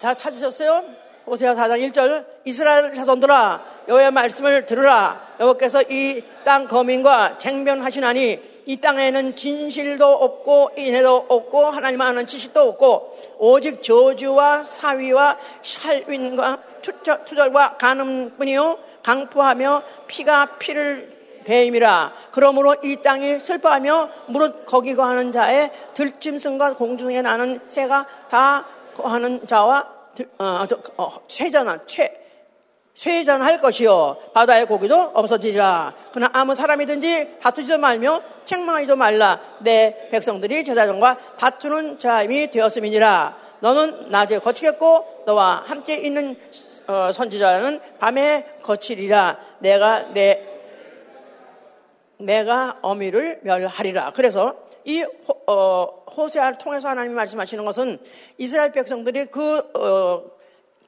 [0.00, 0.84] 다 찾으셨어요?
[1.26, 2.26] 호세아 4장 1절.
[2.44, 5.36] 이스라엘 자손들아 여호와의 말씀을 들으라.
[5.40, 13.36] 여호와께서 이 땅 거민과 쟁변하시나니 이 땅에는 진실도 없고 인해도 없고 하나님 아는 지식도 없고
[13.38, 18.78] 오직 저주와 사위와 살윈과 투절, 과 간음뿐이요.
[19.02, 22.12] 강포하며 피가 피를 배임이라.
[22.32, 30.00] 그러므로 이 땅이 슬퍼하며 무릇 거기 거하는 자의 들짐승과 공중에 나는 새가 다 거하는 자와
[30.38, 30.66] 어,
[30.98, 32.29] 어, 쇠전한 최
[33.00, 35.94] 쇠전할 것이요 바다의 고기도 없어지리라.
[36.12, 39.40] 그러나 아무 사람이든지 다투지도 말며 책망하지도 말라.
[39.60, 43.38] 내 백성들이 제사장과 다투는 자임이 되었음이니라.
[43.60, 46.36] 너는 낮에 거치겠고 너와 함께 있는
[46.88, 49.38] 어, 선지자는 밤에 거치리라.
[49.60, 50.46] 내가 내
[52.18, 54.12] 내가 어미를 멸하리라.
[54.14, 57.98] 그래서 이 호, 어, 호세아를 통해서 하나님이 말씀하시는 것은
[58.36, 60.38] 이스라엘 백성들이 그 어,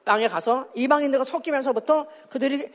[0.03, 2.69] 땅에 가서 이방인들과 섞이면서부터 그들이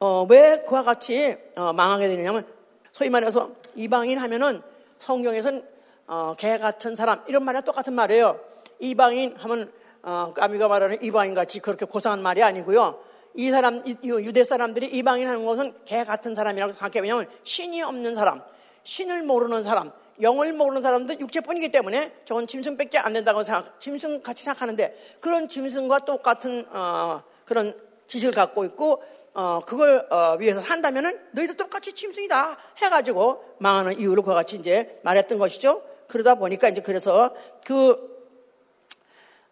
[0.00, 2.46] 어, 왜 그와 같이 어, 망하게 되느냐면
[2.92, 4.62] 소위 말해서 이방인 하면은
[4.98, 5.64] 성경에선
[6.06, 8.40] 어, 개 같은 사람 이런 말이 똑같은 말이에요.
[8.80, 12.98] 이방인 하면 어, 까미가 말하는 이방인 같이 그렇게 고상한 말이 아니고요.
[13.34, 17.00] 이 사람, 이, 유대 사람들이 이방인 하는 것은 개 같은 사람이라고 생각해.
[17.00, 18.42] 왜냐하면 신이 없는 사람,
[18.82, 19.92] 신을 모르는 사람,
[20.22, 26.00] 영을 모르는 사람도 육체뿐이기 때문에 저건 짐승밖에 안 된다고 생각, 짐승 같이 생각하는데 그런 짐승과
[26.00, 27.74] 똑같은 어, 그런
[28.06, 29.02] 지식을 갖고 있고
[29.34, 35.38] 어, 그걸 어, 위해서 산다면은 너희도 똑같이 짐승이다 해가지고 망하는 이유를 그와 같이 이제 말했던
[35.38, 35.82] 것이죠.
[36.08, 38.12] 그러다 보니까 이제 그래서 그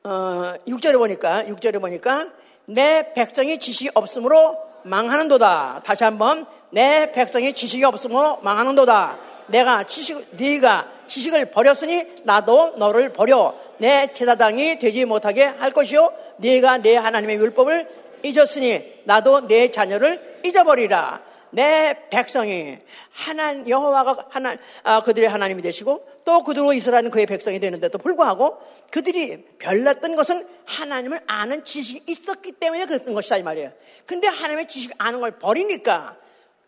[0.04, 2.30] 어, 6절에 보니까 6절에 보니까
[2.66, 5.82] 내 백성이 지식이 없으므로 망하는도다.
[5.84, 9.29] 다시 한번 내 백성이 지식이 없으므로 망하는도다.
[9.50, 16.12] 내가 지식, 네가 지식을 버렸으니 나도 너를 버려 내 제사장이 되지 못하게 할 것이요.
[16.38, 17.88] 네가 내 하나님의 율법을
[18.22, 21.30] 잊었으니 나도 내 자녀를 잊어버리라.
[21.52, 22.78] 내 백성이
[23.10, 28.58] 하나님 여호와가 하나 아, 그들의 하나님이 되시고 또 그들로 이스라엘은 그의 백성이 되는데도 불구하고
[28.90, 33.72] 그들이 별났던 것은 하나님을 아는 지식이 있었기 때문에 그랬던 것이다 이 말이에요.
[34.06, 36.16] 근데 하나님의 지식 아는 걸 버리니까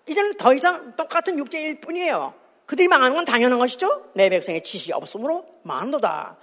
[0.08, 2.34] 이제는 더 이상 똑같은 육체일 뿐이에요.
[2.66, 4.10] 그들이 망하는 건 당연한 것이죠.
[4.14, 6.36] 내 백성의 지식이 없으므로 망한도다.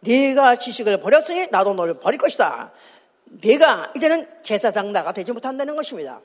[0.00, 2.72] 네가 지식을 버렸으니 나도 너를 버릴 것이다.
[3.24, 6.20] 네가 이제는 제사장 나가 되지 못한다는 것입니다.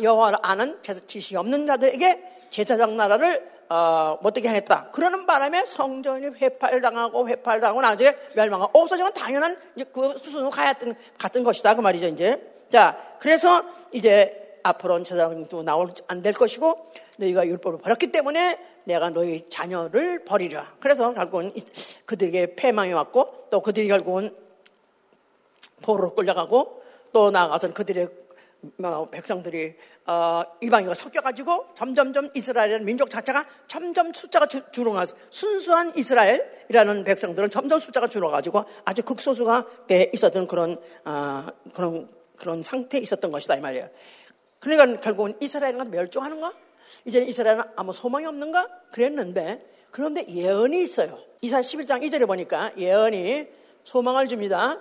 [0.00, 4.90] 여호와를 아는 지식이 없는 자들에게 제사장 나라를 어, 못되게 하겠다.
[4.92, 10.74] 그러는 바람에 성전이 회팔당하고 회팔당하고 나중에 멸망하고 없어진 건 당연한 이제 그 수순으로 가야
[11.18, 11.74] 같은 것이다.
[11.74, 12.38] 그 말이죠, 이제.
[12.70, 16.86] 자, 그래서 이제 앞으로는 제사장도 나올 안 될 것이고
[17.18, 20.74] 너희가 율법을 버렸기 때문에 내가 너희 자녀를 버리라.
[20.80, 21.52] 그래서 결국은
[22.04, 24.34] 그들에게 패망이 왔고 또 그들이 결국은
[25.82, 28.08] 포로로 끌려가고 또 나아가서 그들의
[28.76, 29.74] 뭐 백성들이
[30.06, 37.78] 어, 이방인과 섞여가지고 점점점 이스라엘이라는 민족 자체가 점점 숫자가 주, 줄어가서 순수한 이스라엘이라는 백성들은 점점
[37.78, 43.88] 숫자가 줄어가지고 아주 극소수가 돼 있었던 그런 어, 그런 그런 상태에 있었던 것이다 이 말이에요.
[44.60, 46.52] 그러니까 결국은 이스라엘은 멸종하는가?
[47.04, 48.68] 이제 이스라엘은 아무 소망이 없는가?
[48.92, 51.18] 그랬는데 그런데 예언이 있어요.
[51.40, 53.48] 이사 11장 2절에 보니까 예언이
[53.84, 54.80] 소망을 줍니다.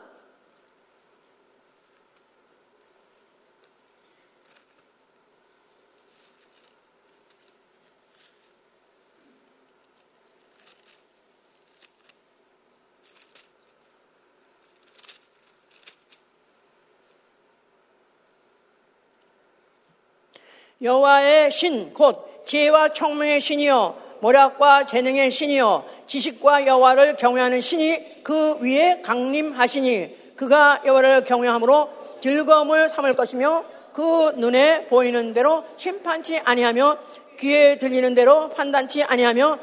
[20.81, 29.01] 여호와의 신 곧 지혜와 청명의 신이요 모략과 재능의 신이요 지식과 여호와를 경외하는 신이 그 위에
[29.03, 31.89] 강림하시니 그가 여호와를 경외함으로
[32.19, 33.63] 즐거움을 삼을 것이며
[33.93, 36.97] 그 눈에 보이는 대로 심판치 아니하며
[37.39, 39.59] 귀에 들리는 대로 판단치 아니하며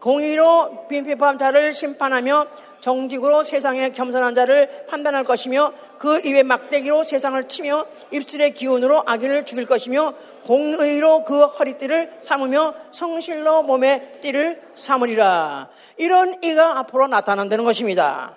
[0.00, 2.48] 공의로 빈핍한 자를 심판하며
[2.80, 9.66] 정직으로 세상의 겸손한 자를 판단할 것이며 그 입의 막대기로 세상을 치며 입술의 기운으로 악인을 죽일
[9.66, 15.70] 것이며 공의로 그 허리띠를 삼으며 성실로 몸의 띠를 삼으리라.
[15.96, 18.36] 이런 이가 앞으로 나타난다는 것입니다.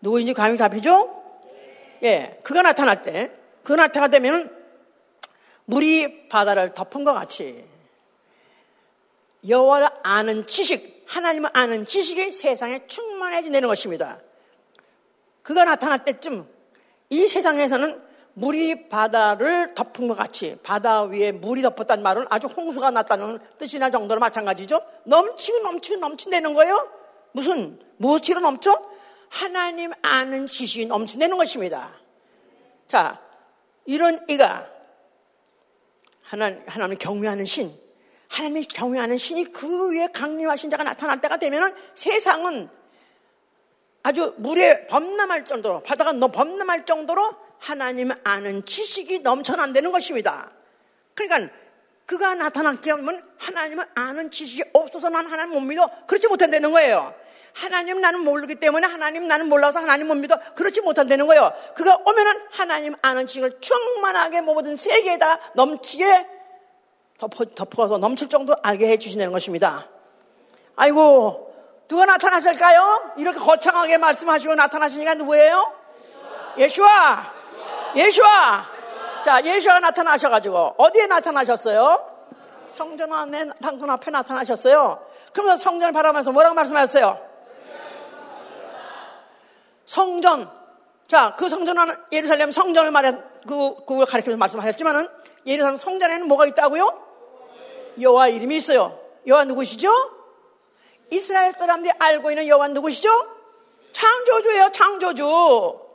[0.00, 1.22] 누구인지 감이 잡히죠?
[2.02, 3.32] 예, 그가 나타날 때,
[3.64, 4.54] 그 나타가 되면
[5.64, 7.64] 물이 바다를 덮은 것 같이
[9.46, 14.20] 여호와를 아는 지식, 하나님을 아는 지식이 세상에 충만해지는 것입니다.
[15.42, 16.46] 그가 나타날 때쯤
[17.10, 18.07] 이 세상에서는
[18.38, 24.20] 물이 바다를 덮은 것 같이 바다 위에 물이 덮었다는 말은 아주 홍수가 났다는 뜻이나 정도로
[24.20, 24.80] 마찬가지죠.
[25.04, 26.88] 넘치고 넘치고 넘친다는 거예요.
[27.32, 28.80] 무슨 무엇으로 넘쳐?
[29.28, 31.90] 하나님 아는 지식이 넘친다는 것입니다.
[32.86, 33.20] 자,
[33.84, 34.68] 이런 이가
[36.22, 37.72] 하나님, 하나님 경외하는 신,
[38.28, 42.68] 하나님을 경외하는 신이 그 위에 강림하신 자가 나타날 때가 되면 세상은
[44.04, 50.50] 아주 물에 범람할 정도로 바다가 너 범람할 정도로 하나님을 아는 지식이 넘쳐난다는 것입니다.
[51.14, 51.52] 그러니까
[52.06, 55.88] 그가 나타났기 하면 하나님을 아는 지식이 없어서 난 하나님 못 믿어.
[56.06, 57.14] 그렇지 못한다는 거예요.
[57.54, 60.38] 하나님 나는 모르기 때문에 하나님 나는 몰라서 하나님 못 믿어.
[60.54, 61.52] 그렇지 못한다는 거예요.
[61.74, 66.26] 그가 오면은 하나님 아는 지식을 충만하게 모든 세계에다 넘치게
[67.18, 69.88] 덮어, 덮어서 넘칠 정도 알게 해 주시는 것입니다.
[70.76, 71.54] 아이고,
[71.88, 73.14] 누가 나타나실까요?
[73.16, 75.72] 이렇게 거창하게 말씀하시고 나타나시니까 누구예요?
[76.56, 77.37] 예수와!
[77.98, 78.64] 예수와!
[79.24, 82.18] 자, 예수가 나타나셔가지고, 어디에 나타나셨어요?
[82.70, 85.04] 성전 안에, 당선 앞에 나타나셨어요.
[85.32, 87.20] 그러면서 성전을 바라면서 뭐라고 말씀하셨어요?
[89.84, 90.50] 성전.
[91.08, 93.12] 자, 그 성전은 예루살렘 성전을 말해,
[93.48, 95.08] 그, 그걸 가르쳐서 말씀하셨지만은
[95.46, 97.06] 예루살렘 성전에는 뭐가 있다고요?
[98.00, 99.00] 여호와 이름이 있어요.
[99.26, 99.90] 여호와 누구시죠?
[101.10, 103.10] 이스라엘 사람들이 알고 있는 여호와 누구시죠?
[103.90, 105.87] 창조주예요, 창조주.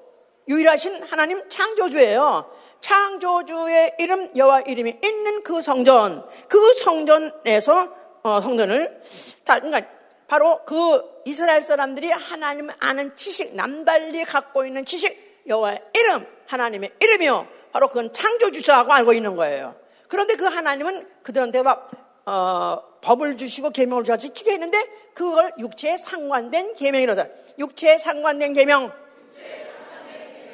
[0.48, 2.50] 유일하신 하나님 창조주예요.
[2.82, 9.02] 창조주의 이름 여호와 이름이 있는 그 성전, 그 성전에서 어, 성전을
[9.46, 9.90] 다 그러니까
[10.28, 17.48] 바로 그 이스라엘 사람들이 하나님 아는 지식, 남달리 갖고 있는 지식, 여호와의 이름, 하나님의 이름이요.
[17.72, 19.76] 바로 그건 창조주자하고 알고 있는 거예요.
[20.08, 21.90] 그런데 그 하나님은 그들한테 막
[22.26, 24.78] 어, 법을 주시고 계명을 주셔 지키게 했는데
[25.14, 27.26] 그걸 육체에 상관된 계명이라다.
[27.60, 28.92] 육체에 상관된 계명,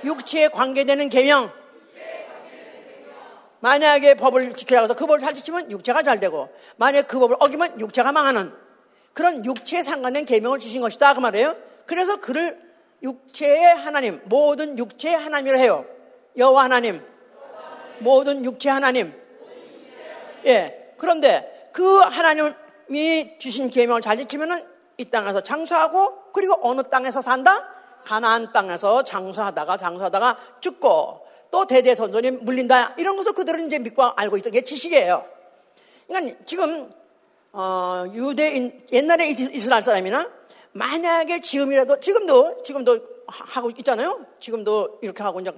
[0.04, 1.52] 육체에 관계되는 계명.
[3.62, 7.80] 만약에 법을 지키라고 해서 그 법을 잘 지키면 육체가 잘 되고 만약에 그 법을 어기면
[7.80, 8.54] 육체가 망하는
[9.14, 11.58] 그런 육체에 상관된 계명을 주신 것이다 그 말이에요.
[11.86, 12.58] 그래서 그를
[13.02, 15.86] 육체의 하나님, 모든 육체의 하나님이라 해요.
[16.38, 17.02] 여호와 하나님,
[18.00, 19.14] 모든 육체 하나님.
[20.46, 20.94] 예.
[20.98, 24.66] 그런데 그 하나님이 주신 계명을 잘 지키면은
[24.98, 27.68] 이 땅에서 장수하고 그리고 어느 땅에서 산다?
[28.06, 32.96] 가나안 땅에서 장수하다가 장수하다가 죽고 또 대대손손이 물린다.
[32.98, 35.26] 이런 것을 그들은 이제 믿고 알고 있던 게 지식이에요.
[36.08, 36.92] 그러니까 지금
[37.52, 40.30] 어, 유대인 옛날에 이스라엘 사람이나
[40.72, 44.26] 만약에 지금이라도 지금도 지금도 하고 있잖아요.
[44.40, 45.52] 지금도 이렇게 하고 이제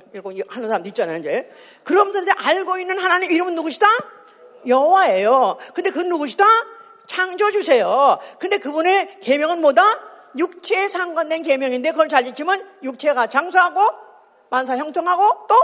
[0.47, 1.17] 하는 사람도 있잖아요.
[1.17, 1.49] 이제
[1.83, 3.87] 그러면서 이제 알고 있는 하나님 이름은 누구시다?
[4.67, 5.57] 여호와예요.
[5.73, 6.45] 근데 그 누구시다?
[7.07, 8.19] 창조주세요.
[8.39, 10.10] 근데 그분의 계명은 뭐다?
[10.37, 13.81] 육체에 상관된 계명인데 그걸 잘 지키면 육체가 장수하고
[14.49, 15.55] 만사 형통하고 또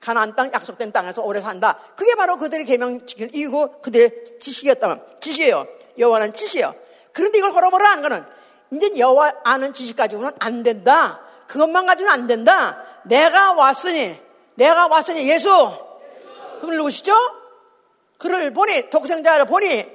[0.00, 1.78] 가나안 땅 약속된 땅에서 오래 산다.
[1.96, 5.66] 그게 바로 그들의 계명 지키는 이유고 그들의 지식이었다면 지식이에요.
[5.98, 6.74] 여호와는 지식이에요.
[7.12, 8.24] 그런데 이걸 걸어보라 하는 거는
[8.72, 11.20] 이제 여호와 아는 지식 가지고는 안 된다.
[11.46, 12.84] 그것만 가지고는 안 된다.
[13.04, 14.18] 내가 왔으니
[14.54, 15.50] 내가 왔으니 예수
[16.60, 17.14] 그걸 누구시죠?
[18.18, 19.86] 그를 보니 독생자를 보니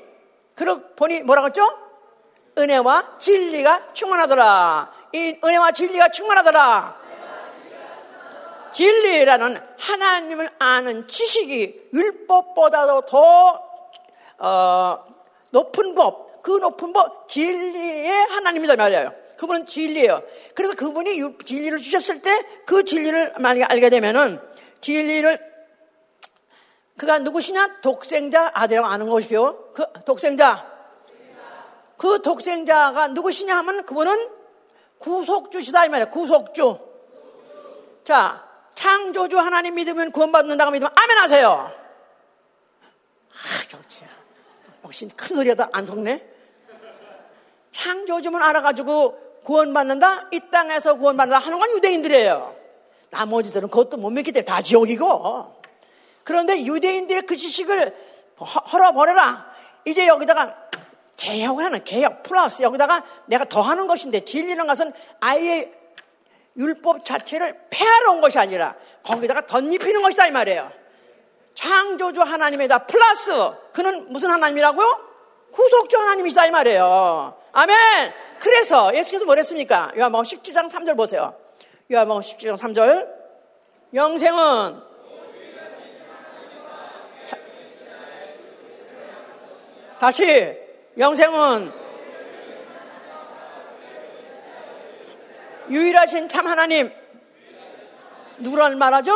[0.56, 1.87] 그를 보니 뭐라고 했죠?
[2.58, 4.92] 은혜와 진리가 충만하더라.
[5.14, 6.98] 이 은혜와 진리가 충만하더라.
[8.72, 13.64] 진리라는 하나님을 아는 지식이 율법보다도 더
[14.40, 15.06] 어,
[15.52, 19.14] 높은 법, 그 높은 법 진리의 하나님이다 말이에요.
[19.38, 20.22] 그분은 진리예요.
[20.54, 24.42] 그래서 그분이 진리를 주셨을 때 그 진리를 만약에 알게 되면은
[24.82, 25.40] 진리를
[26.98, 27.80] 그가 누구시냐?
[27.82, 29.72] 독생자 아들이라고 아는 것이요.
[29.74, 30.77] 그 독생자.
[31.98, 34.30] 그 독생자가 누구시냐 하면 그분은
[35.00, 36.10] 구속주시다 이 말이에요.
[36.10, 36.80] 구속주.
[38.04, 41.72] 자, 창조주 하나님 믿으면 구원받는다고 믿으면 아멘 하세요.
[43.32, 44.04] 아, 좋지.
[44.84, 46.36] 역시 큰 소리라도 안 속네.
[47.72, 50.30] 창조주만 알아가지고 구원받는다?
[50.32, 52.56] 이 땅에서 구원받는다 하는 건 유대인들이에요.
[53.10, 55.62] 나머지들은 그것도 못 믿기 때문에 다 지옥이고.
[56.24, 57.96] 그런데 유대인들의 그 지식을
[58.72, 59.48] 헐어버려라.
[59.86, 60.68] 이제 여기다가
[61.18, 65.72] 개혁을 하는 개혁 플러스 여기다가 내가 더 하는 것인데 진리는 것은 아예
[66.56, 70.72] 율법 자체를 폐하러 온 것이 아니라 거기다가 덧입히는 것이다 이 말이에요.
[71.56, 73.32] 창조주 하나님에다 플러스
[73.74, 75.08] 그는 무슨 하나님이라고요?
[75.52, 77.36] 구속주 하나님이시다 이 말이에요.
[77.52, 78.14] 아멘.
[78.40, 79.92] 그래서 예수께서 뭐랬습니까?
[79.98, 81.36] 요한복음 17장 3절 보세요.
[81.92, 83.18] 요한복음 17장 3절.
[83.94, 84.82] 영생은
[87.26, 87.38] 자,
[90.00, 90.67] 다시
[90.98, 91.72] 영생은
[95.70, 96.92] 유일하신 참 하나님
[98.40, 99.12] 누구를 말하죠?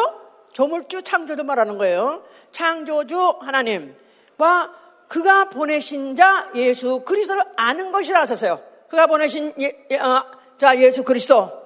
[0.53, 2.23] 조물주 창조주 말하는 거예요.
[2.51, 4.75] 창조주 하나님과
[5.07, 8.61] 그가 보내신 자 예수 그리스도를 아는 것이라 하셨어요.
[8.89, 10.25] 그가 보내신 예, 예, 어,
[10.57, 11.61] 자 예수 그리스도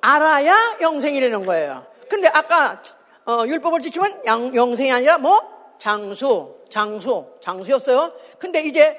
[0.00, 1.86] 알아야 영생이라는 거예요.
[2.08, 2.82] 근데 아까
[3.26, 8.12] 어, 율법을 지키면 양, 영생이 아니라 뭐 장수, 장수, 장수였어요.
[8.38, 8.98] 근데 이제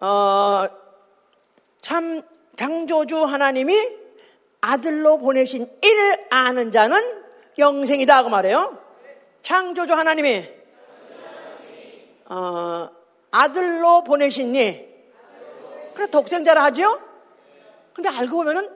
[0.00, 0.66] 어,
[1.80, 2.22] 참
[2.56, 3.74] 창조주 하나님이
[4.60, 7.22] 아들로 보내신 이를 아는 자는
[7.58, 8.78] 영생이다 그 말이에요.
[9.42, 10.48] 창조주 하나님이
[12.26, 12.88] 어,
[13.30, 14.92] 아들로 보내신니
[15.94, 17.00] 그래 독생자라 하죠?
[17.92, 18.68] 근데 알고 보면은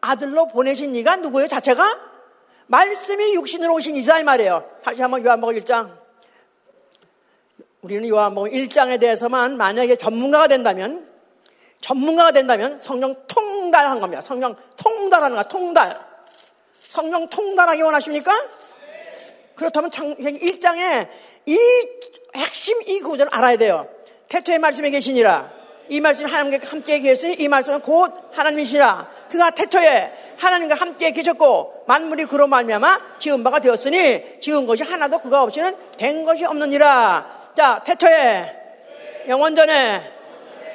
[0.00, 1.48] 아들로 보내신 이가 누구예요?
[1.48, 2.10] 자체가
[2.66, 4.64] 말씀이 육신으로 오신 이사 이 말이에요.
[4.84, 5.99] 다시 한번 요한복음 1장.
[7.82, 11.08] 우리는 요한복음 1장에 대해서만 만약에 전문가가 된다면
[11.80, 14.20] 전문가가 된다면 성령 통달한 겁니다.
[14.20, 15.98] 성령 통달하는 거 통달.
[16.78, 18.32] 성령 통달하기 원하십니까?
[19.54, 21.08] 그렇다면 창세기 1장에
[21.46, 21.58] 이
[22.36, 23.88] 핵심 이 구절을 알아야 돼요.
[24.28, 25.50] 태초의 말씀에 계시니라.
[25.88, 29.10] 이 말씀이 하나님과 함께 계시니 이 말씀은 곧 하나님이시라.
[29.30, 35.42] 그가 태초에 하나님과 함께 계셨고 만물이 그로 말미암아 지은 바가 되었으니 지은 것이 하나도 그가
[35.42, 37.39] 없이는 된 것이 없느니라.
[37.56, 38.60] 자, 태초에
[39.28, 40.12] 영원전에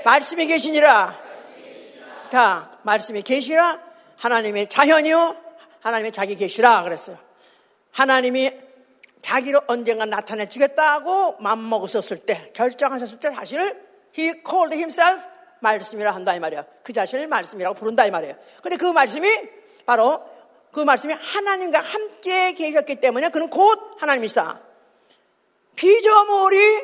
[0.04, 1.18] 말씀이 계시니라.
[2.30, 3.80] 자, 말씀이 계시라.
[4.18, 5.36] 하나님의 자현이요.
[5.82, 7.18] 하나님의 자기 계시라 그랬어요.
[7.92, 8.52] 하나님이
[9.22, 13.84] 자기를 언젠가 나타내 주겠다고 맘먹었을 때, 결정하셨을 때 사실을
[14.18, 15.24] he called himself
[15.60, 16.66] 말씀이라 한다 이 말이야.
[16.84, 18.36] 그 자신을 말씀이라고 부른다 이 말이에요.
[18.62, 19.28] 근데 그 말씀이
[19.86, 20.22] 바로
[20.72, 24.65] 그 말씀이 하나님과 함께 계셨기 때문에 그는 곧 하나님이시다.
[25.76, 26.84] 피조물이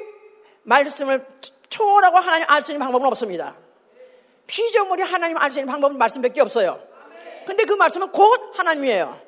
[0.63, 1.25] 말씀을
[1.69, 3.55] 초월하고 하나님 알 수 있는 방법은 없습니다.
[4.47, 6.81] 피조물이 하나님 알 수 있는 방법은 말씀밖에 없어요.
[7.45, 9.19] 근데 그 말씀은 곧 하나님이에요.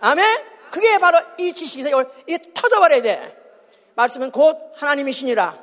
[0.00, 0.44] 아멘?
[0.70, 3.38] 그게 바로 이 지식에서 이게 터져버려야 돼.
[3.94, 5.62] 말씀은 곧 하나님이시니라.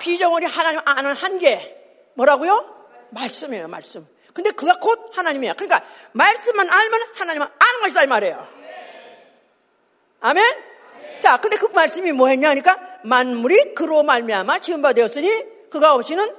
[0.00, 1.74] 피조물이 하나님 아는 한계.
[2.14, 2.74] 뭐라고요?
[3.10, 4.06] 말씀이에요, 말씀.
[4.34, 5.54] 근데 그가 곧 하나님이야.
[5.54, 5.82] 그러니까
[6.12, 8.46] 말씀만 알면 하나님은 아는 것이다 이 말이에요.
[10.20, 10.65] 아멘?
[11.20, 16.34] 자, 근데 그 말씀이 뭐 했냐 하니까 만물이 그로 말미암아 지은 바 되었으니 그가 없이는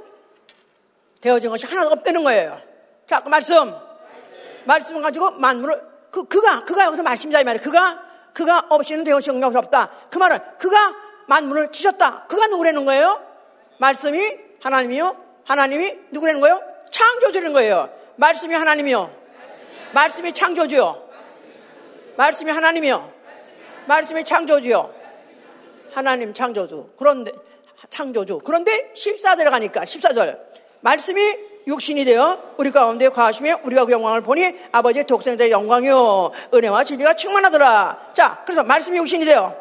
[1.21, 2.61] 되어진 것이 하나도 없다는 거예요.
[3.05, 3.73] 자, 그 말씀.
[4.65, 7.63] 말씀을 가지고 만물을 그 그가 그가 여기서 말씀이다 이 말이에요.
[7.63, 9.89] 그가 그가 없이는 되어진 것이 없다.
[10.11, 10.95] 그 말은 그가
[11.27, 12.27] 만물을 지셨다.
[12.27, 13.21] 그가 누구라는 거예요?
[13.79, 14.19] 말씀이
[14.61, 15.15] 하나님이요.
[15.45, 16.61] 하나님이 누구라는 거예요?
[16.91, 17.89] 창조주라는 거예요.
[18.17, 19.11] 말씀이 하나님이요.
[19.93, 21.07] 말씀이 창조주요.
[22.17, 23.16] 말씀이 하나님이요.
[23.87, 24.93] 말씀이 창조주요.
[25.93, 26.91] 하나님 창조주.
[26.97, 27.31] 그런데
[27.89, 28.41] 창조주.
[28.43, 30.39] 그런데 14절에 가니까 14절.
[30.81, 31.21] 말씀이
[31.65, 38.11] 육신이 되어 우리 가운데 과하시며 우리가 그 영광을 보니 아버지의 독생자의 영광이요 은혜와 진리가 충만하더라.
[38.13, 39.55] 자, 그래서 말씀이 육신이 되어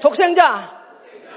[0.00, 0.82] 독생자.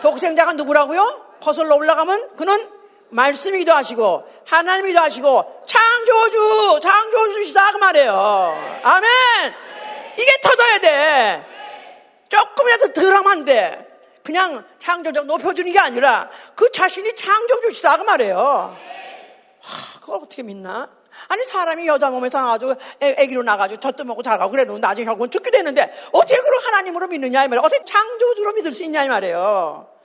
[0.02, 1.26] 독생자가 누구라고요?
[1.42, 2.70] 거슬러 올라가면 그는
[3.10, 9.10] 말씀이기도 하시고 하나님이기도 하시고 창조주 창조주시다 그 말이에요 아멘
[10.18, 11.57] 이게 터져야 돼
[12.30, 12.94] 조금이라도
[13.46, 13.88] 돼
[14.24, 18.78] 그냥 창조적 높여주는 게 아니라 그 자신이 창조주시다 그 말이에요
[19.62, 20.90] 하, 그걸 어떻게 믿나
[21.30, 25.92] 아니 사람이 여자 몸에서 나가지고 애기로 나가지고 젖도 먹고 자가고 그래도 나중에 결국은 죽게 되는데
[26.12, 29.98] 어떻게 그걸 하나님으로 믿느냐 이 말이에요 어떻게 창조주로 믿을 수 있냐 이 말이에요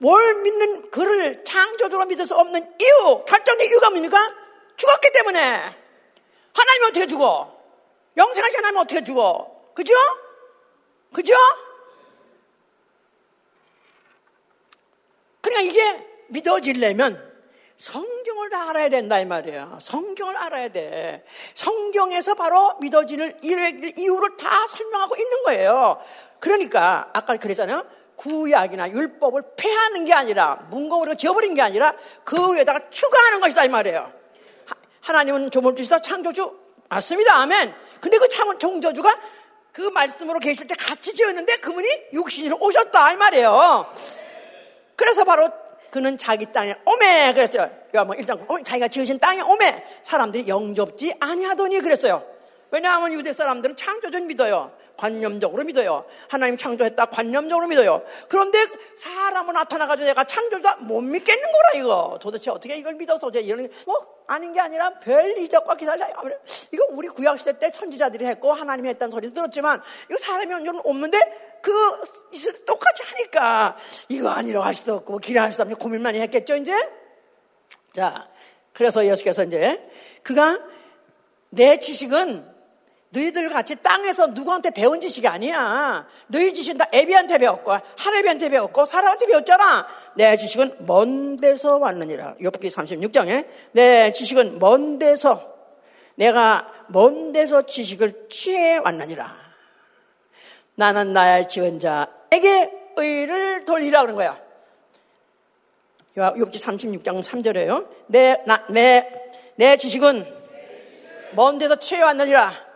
[0.00, 4.34] 뭘 믿는 그를 창조주로 믿을 수 없는 이유, 결정된 이유가 뭡니까?
[4.76, 5.38] 죽었기 때문에.
[6.54, 7.54] 하나님 어떻게 죽어?
[8.16, 9.72] 영생하신 하나님 어떻게 죽어?
[9.74, 9.92] 그죠?
[11.12, 11.34] 그죠?
[15.40, 17.30] 그러니까 이게 믿어지려면
[17.76, 19.78] 성경을 다 알아야 된다 이 말이에요.
[19.80, 21.24] 성경을 알아야 돼.
[21.54, 25.98] 성경에서 바로 믿어지는 이유를 다 설명하고 있는 거예요.
[26.40, 27.86] 그러니까 아까 그랬잖아요.
[28.16, 34.12] 구약이나 율법을 폐하는 게 아니라 문공으로 지어버린 게 아니라 그 위에다가 추가하는 것이다 이 말이에요.
[35.00, 36.54] 하나님은 조물주시다 창조주
[36.90, 37.36] 맞습니다.
[37.36, 37.74] 아멘.
[38.00, 39.18] 근데 그 창조주가
[39.72, 43.94] 그 말씀으로 계실 때 같이 지었는데 그분이 육신으로 오셨다 이 말이에요.
[44.96, 45.50] 그래서 바로
[45.90, 47.70] 그는 자기 땅에 오메 그랬어요.
[47.94, 52.24] 요한번 1장 자기가 지으신 땅에 오메 사람들이 영접지 아니하더니 그랬어요.
[52.70, 54.72] 왜냐하면 유대 사람들은 창조주를 믿어요.
[55.00, 56.04] 관념적으로 믿어요.
[56.28, 58.02] 하나님 창조했다 관념적으로 믿어요.
[58.28, 58.58] 그런데
[58.96, 62.18] 사람은 나타나가지고 내가 창조자 못 믿겠는 거라 이거.
[62.20, 66.06] 도대체 어떻게 이걸 믿어서 제 이런 뭐 아닌 게 아니라 별 이적과 기다려.
[66.70, 71.18] 이거 우리 구약 시대 때 천지자들이 했고 하나님이 했다는 소리 들었지만 이거 사람이 언제는 없는데
[71.62, 71.72] 그
[72.66, 73.78] 똑같이 하니까
[74.10, 76.74] 이거 아니라고 할 수도 없고 기라할 수도 없고 고민 많이 했겠죠 이제.
[77.92, 78.28] 자
[78.74, 79.82] 그래서 예수께서 이제
[80.22, 80.60] 그가
[81.48, 82.49] 내 지식은
[83.10, 86.06] 너희들 같이 땅에서 누구한테 배운 지식이 아니야.
[86.28, 89.86] 너희 지식은 다 애비한테 배웠고, 하나비한테 배웠고, 사람한테 배웠잖아.
[90.14, 92.36] 내 지식은 먼 데서 왔느니라.
[92.36, 95.54] 욥기 36장에 내 지식은 먼 데서
[96.14, 99.34] 내가 먼 데서 지식을 취해 왔느니라.
[100.76, 104.38] 나는 나의 지은 자에게 의를 돌리라 그런 거야.
[106.14, 107.88] 욥기 36장 3절에요.
[108.06, 110.38] 내, 나, 내, 내 지식은
[111.32, 112.69] 먼 데서 취해 왔느니라.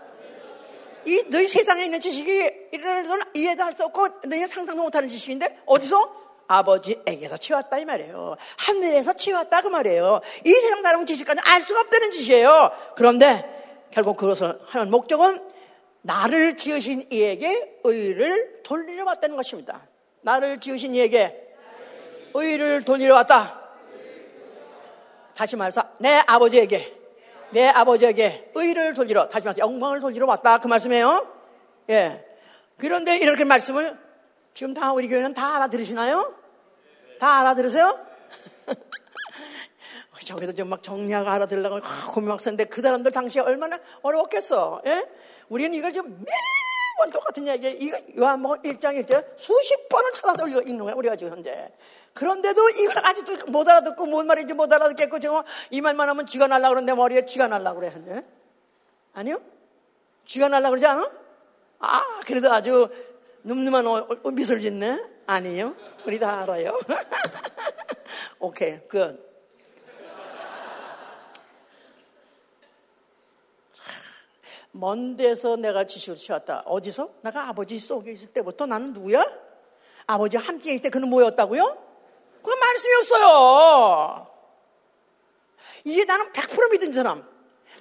[1.07, 6.25] 이 너희 세상에 있는 지식이 이런 이해도 할 수 없고 너희 상상도 못하는 지식인데 어디서
[6.47, 8.37] 아버지에게서 치웠다 이 말이에요.
[8.59, 10.21] 하늘에서 치웠다 그 말이에요.
[10.45, 12.71] 이 세상 사람 지식까지 알 수가 없다는 짓이에요.
[12.97, 15.41] 그런데 결국 그것을 하는 목적은
[16.03, 19.87] 나를 지으신 이에게 의를 돌리려 왔다는 것입니다.
[20.21, 21.55] 나를 지으신 이에게
[22.35, 23.61] 의를 돌리려 왔다.
[25.35, 27.04] 다시 말해서 내 아버지에게
[27.55, 31.27] 내 아버지에게 의를 돌리러 다시 말해서 영광을 돌리러 왔다 그 말씀이에요.
[31.91, 32.27] 예.
[32.77, 33.97] 그런데 이렇게 말씀을
[34.53, 36.35] 지금 다 우리 교회는 다 알아들으시나요?
[37.21, 37.99] 다 알아들으세요?
[40.25, 41.81] 저기도 좀 막 정리하고 알아들으려고
[42.13, 44.83] 고민 막 썼는데 그 사람들 당시에 얼마나 어려웠겠어.
[44.87, 45.07] 예?
[45.49, 46.33] 우리는 이걸 지금 매
[46.97, 51.69] 번 똑같은 이야기, 이거 요한복음 1장 1절 수십 번을 찾아서 읽는 거야, 우리가 지금 현재.
[52.13, 56.69] 그런데도 이걸 아직도 못 알아듣고 뭔 말인지 못 알아듣겠고 지금 이 말만 하면 쥐가 날라
[56.69, 57.91] 그러는데 머리에 쥐가 날라 그래.
[57.91, 58.25] 현재.
[59.13, 59.41] 아니요?
[60.25, 61.11] 쥐가 날라 그러지 않아?
[61.81, 62.89] 아, 그래도 아주
[63.43, 65.03] 늠름한 어, 어, 미소를 짓네?
[65.27, 65.75] 아니요.
[66.07, 66.79] 우리 다 알아요.
[68.39, 69.34] 오케이, 끝.
[74.77, 76.65] 먼 데서 내가 지식을 채웠다.
[76.67, 77.09] 어디서?
[77.23, 79.25] 내가 아버지 속에 있을 때부터 나는 누구야?
[80.07, 81.79] 아버지 함께 있을 때 그는 뭐였다고요?
[82.43, 84.27] 그건 말씀이었어요.
[85.85, 87.25] 이게 나는 100% 믿은 사람.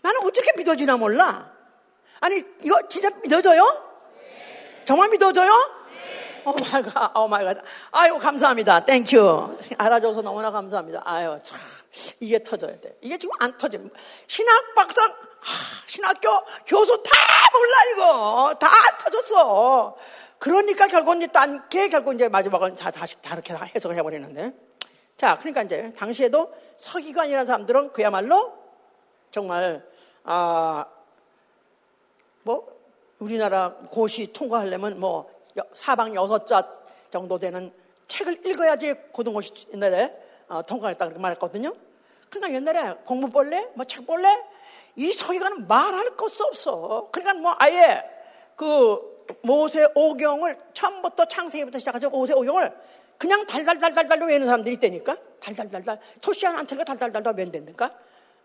[0.04, 1.52] 나는 어떻게 믿어지나 몰라.
[2.20, 3.66] 아니, 이거 진짜 믿어져요?
[4.86, 5.52] 정말 믿어져요?
[6.46, 7.58] Oh my God, oh my God.
[7.91, 8.86] 아유, 감사합니다.
[8.86, 9.58] Thank you.
[9.80, 11.02] 알아줘서 너무나 감사합니다.
[11.06, 11.58] 아유, 참.
[12.20, 12.96] 이게 터져야 돼.
[13.02, 13.80] 이게 지금 안 터져.
[14.28, 15.16] 신학 박사, 아,
[15.86, 16.30] 신학교
[16.66, 17.12] 교수 다
[17.54, 18.56] 몰라, 이거.
[18.60, 18.68] 다
[18.98, 19.96] 터졌어.
[20.39, 24.54] 그러니까 결국 이제 딴게 결국 이제 마지막은 다 다시 다르게 해석을 해버리는데.
[25.18, 28.54] 자, 그러니까 이제 당시에도 서기관이라는 사람들은 그야말로
[29.32, 29.86] 정말,
[30.24, 30.86] 아,
[32.41, 32.74] 뭐,
[33.20, 35.32] 우리나라 고시 통과하려면 뭐
[35.74, 36.64] 사방 여섯 자
[37.10, 37.72] 정도 되는
[38.08, 40.23] 책을 읽어야지 고등고시 어,
[40.62, 41.74] 통과했다 그렇게 말했거든요.
[42.30, 43.68] 그러니까 옛날에 공부 볼래?
[43.74, 44.28] 뭐 책 볼래?
[44.95, 47.10] 이 서기관은 말할 것도 없어.
[47.12, 48.04] 그러니까 뭐 아예
[48.56, 52.76] 그 모세 오경을 처음부터 창세기부터 시작해서 모세 오경을
[53.18, 55.18] 그냥 달달달달달로 외우는 사람들이 있다니까?
[55.39, 55.99] 달달달달.
[56.22, 57.91] 토시안 한테가 달달달달 외운다니까?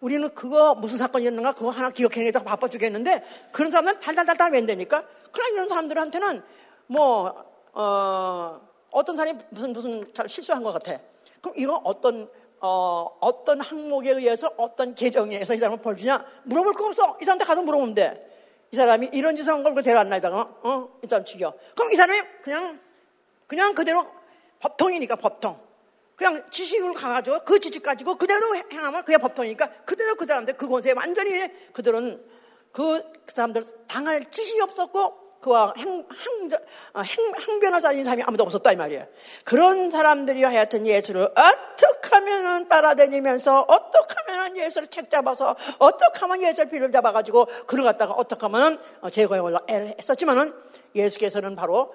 [0.01, 5.69] 우리는 그거 무슨 사건이었는가 그거 하나 기억해내다 바빠 죽겠는데 그런 사람은 달달달달 웬다니까 그러나 이런
[5.69, 6.43] 사람들한테는
[6.87, 11.01] 뭐 어, 어떤 사람이 무슨 무슨 잘 실수한 것 같아
[11.41, 12.31] 그럼 이거 어떤
[12.61, 16.25] 어, 어떤 항목에 의해서 어떤 계정에 의해서 이 사람을 벌 주냐?
[16.45, 17.17] 물어볼 거 없어.
[17.21, 18.29] 이 사람한테 가서 물어보면 돼
[18.71, 20.99] 이 사람이 이런 짓을 한걸 데려왔나이다가 어?
[21.03, 21.55] 이 사람 죽여.
[21.75, 22.81] 그럼 이 사람이 그냥
[23.47, 24.07] 그냥 그대로
[24.61, 25.59] 법통이니까 법통.
[26.17, 31.49] 그냥 지식을 가가지고 그 지식 가지고 그대로 행하면 그게 법통이니까 그대로 그대로한테 그 권세에 완전히
[31.73, 32.23] 그들은
[32.73, 36.51] 그 사람들 당할 지식이 없었고 그와 행, 행,
[36.95, 39.07] 어, 행, 항변할 사람인 사람이 아무도 없었다 이 말이에요.
[39.45, 46.71] 그런 사람들이 하여튼 예수를 어떻게 하면 따라다니면서 어떻게 하면 예수를 책 잡아서 어떻게 하면 예수를
[46.71, 48.81] 비를 잡아가지고 그를 갖다가 어떻게 하면
[49.11, 50.55] 제거해 올라 했었지만은
[50.95, 51.93] 예수께서는 바로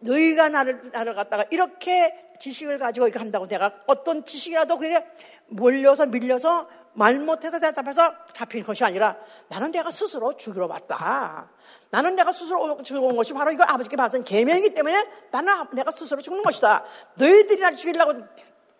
[0.00, 5.04] 너희가 나를, 나를 갖다가 이렇게 지식을 가지고 이렇게 한다고 내가 어떤 지식이라도 그게
[5.48, 9.16] 몰려서 밀려서 말 못해서 대답해서 잡힌 것이 아니라
[9.48, 11.50] 나는 내가 스스로 죽이러 왔다.
[11.90, 16.42] 나는 내가 스스로 죽은 것이 바로 이거 아버지께 받은 계명이기 때문에 나는 내가 스스로 죽는
[16.42, 16.84] 것이다.
[17.14, 18.14] 너희들이 나를 죽이려고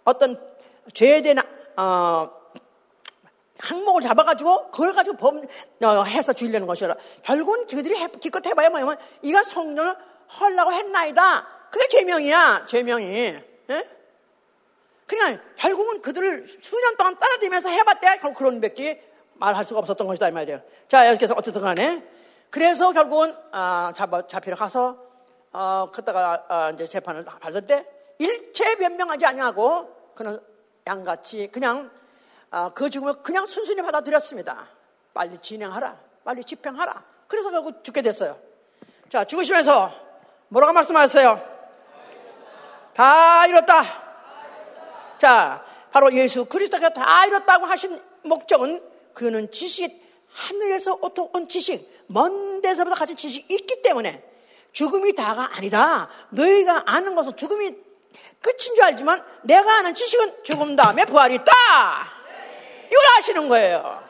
[0.04, 0.40] 어떤
[0.94, 1.38] 죄에 대한
[1.76, 2.30] 어,
[3.58, 5.42] 항목을 잡아가지고 그걸 가지고 범
[5.84, 9.96] 어, 해서 죽이려는 것이라 결국은 그들이 해, 기껏 해봐야 뭐냐면 이가 성령을
[10.40, 11.46] 헐라고 했나이다.
[11.70, 13.06] 그게 죄명이야, 죄명이.
[13.70, 13.88] 예?
[15.06, 18.18] 그냥 결국은 그들을 수년 동안 따라다니면서 해봤대.
[18.18, 19.02] 결국 그런 밖에
[19.34, 20.60] 말할 수가 없었던 것이다, 이 말이에요.
[20.86, 22.06] 자, 여기서 어쨌든 간에.
[22.50, 24.98] 그래서 결국은, 아, 잡아, 잡히러 가서,
[25.52, 27.86] 어, 그다가, 아, 이제 재판을 받을 때,
[28.18, 30.38] 일체 변명하지 아니하고, 그는
[30.86, 31.90] 양같이 그냥,
[32.50, 34.68] 아, 그 죽음을 그냥 순순히 받아들였습니다.
[35.14, 35.98] 빨리 진행하라.
[36.24, 37.04] 빨리 집행하라.
[37.26, 38.38] 그래서 결국 죽게 됐어요.
[39.08, 40.07] 자, 죽으시면서
[40.48, 41.58] 뭐라고 말씀하셨어요?
[42.94, 44.02] 다 이뤘다.
[45.18, 48.82] 자, 바로 예수 그리스도가 다 이뤘다고 하신 목적은
[49.14, 50.98] 그는 지식, 하늘에서
[51.32, 54.22] 온 지식, 먼 데서부터 가진 지식이 있기 때문에
[54.72, 56.08] 죽음이 다가 아니다.
[56.30, 57.70] 너희가 아는 것은 죽음이
[58.40, 61.52] 끝인 줄 알지만 내가 아는 지식은 죽음 다음에 부활이 있다.
[62.86, 64.08] 이걸 아시는 거예요.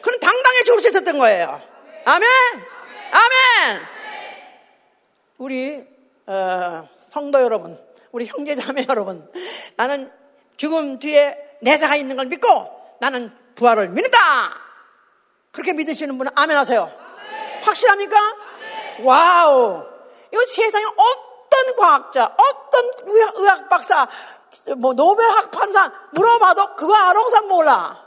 [0.00, 1.60] 그는 당당히 죽을 수 있었던 거예요.
[2.04, 2.28] 아멘.
[3.10, 3.95] 아멘.
[5.38, 5.86] 우리
[6.26, 7.78] 어, 성도 여러분,
[8.10, 9.30] 우리 형제자매 여러분,
[9.76, 10.10] 나는
[10.56, 14.18] 죽음 뒤에 내세가 있는 걸 믿고 나는 부활을 믿는다.
[15.52, 16.90] 그렇게 믿으시는 분은 아멘 하세요.
[17.62, 18.16] 확실합니까?
[19.02, 19.84] Wow.
[20.32, 24.08] 이거 세상에 어떤 과학자, 어떤 의학, 박사,
[24.76, 28.04] 뭐 노벨 학 판사 물어봐도 그거 아롱상 몰라.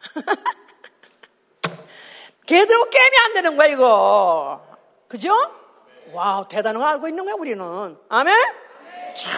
[2.46, 4.64] 걔들하고 게임이 안 되는 거야, 이거.
[5.06, 5.57] 그죠?
[6.12, 7.96] Wow, 대단한 거 알고 있는 거야, 우리는.
[8.08, 8.34] 아멘?
[9.14, 9.28] 자,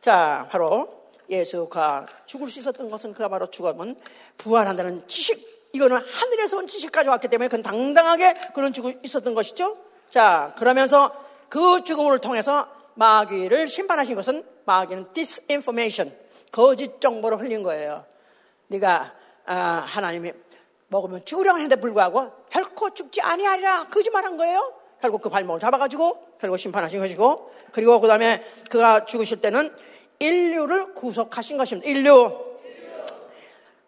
[0.00, 3.96] 자, 바로 예수가 죽을 수 있었던 것은 그가 바로 죽음은
[4.38, 9.76] 부활한다는 지식, 이거는 하늘에서 온 지식 가지고 왔기 때문에 그건 당당하게 그런 죽을 있었던 것이죠.
[10.08, 11.12] 자, 그러면서
[11.48, 16.16] 그 죽음을 통해서 마귀를 심판하신 것은 마귀는 disinformation,
[16.50, 18.04] 거짓 정보를 흘린 거예요.
[18.68, 19.14] 네가
[19.46, 19.54] 아,
[19.86, 20.32] 하나님이
[20.88, 24.79] 먹으면 죽으려고 했는데 불구하고 결코 죽지 아니하리라 거짓말한 거예요.
[25.00, 29.74] 결국 그 발목을 잡아가지고 결국 심판하신 것이고 그리고 그 다음에 그가 죽으실 때는
[30.18, 31.88] 인류를 구속하신 것입니다.
[31.88, 32.50] 인류.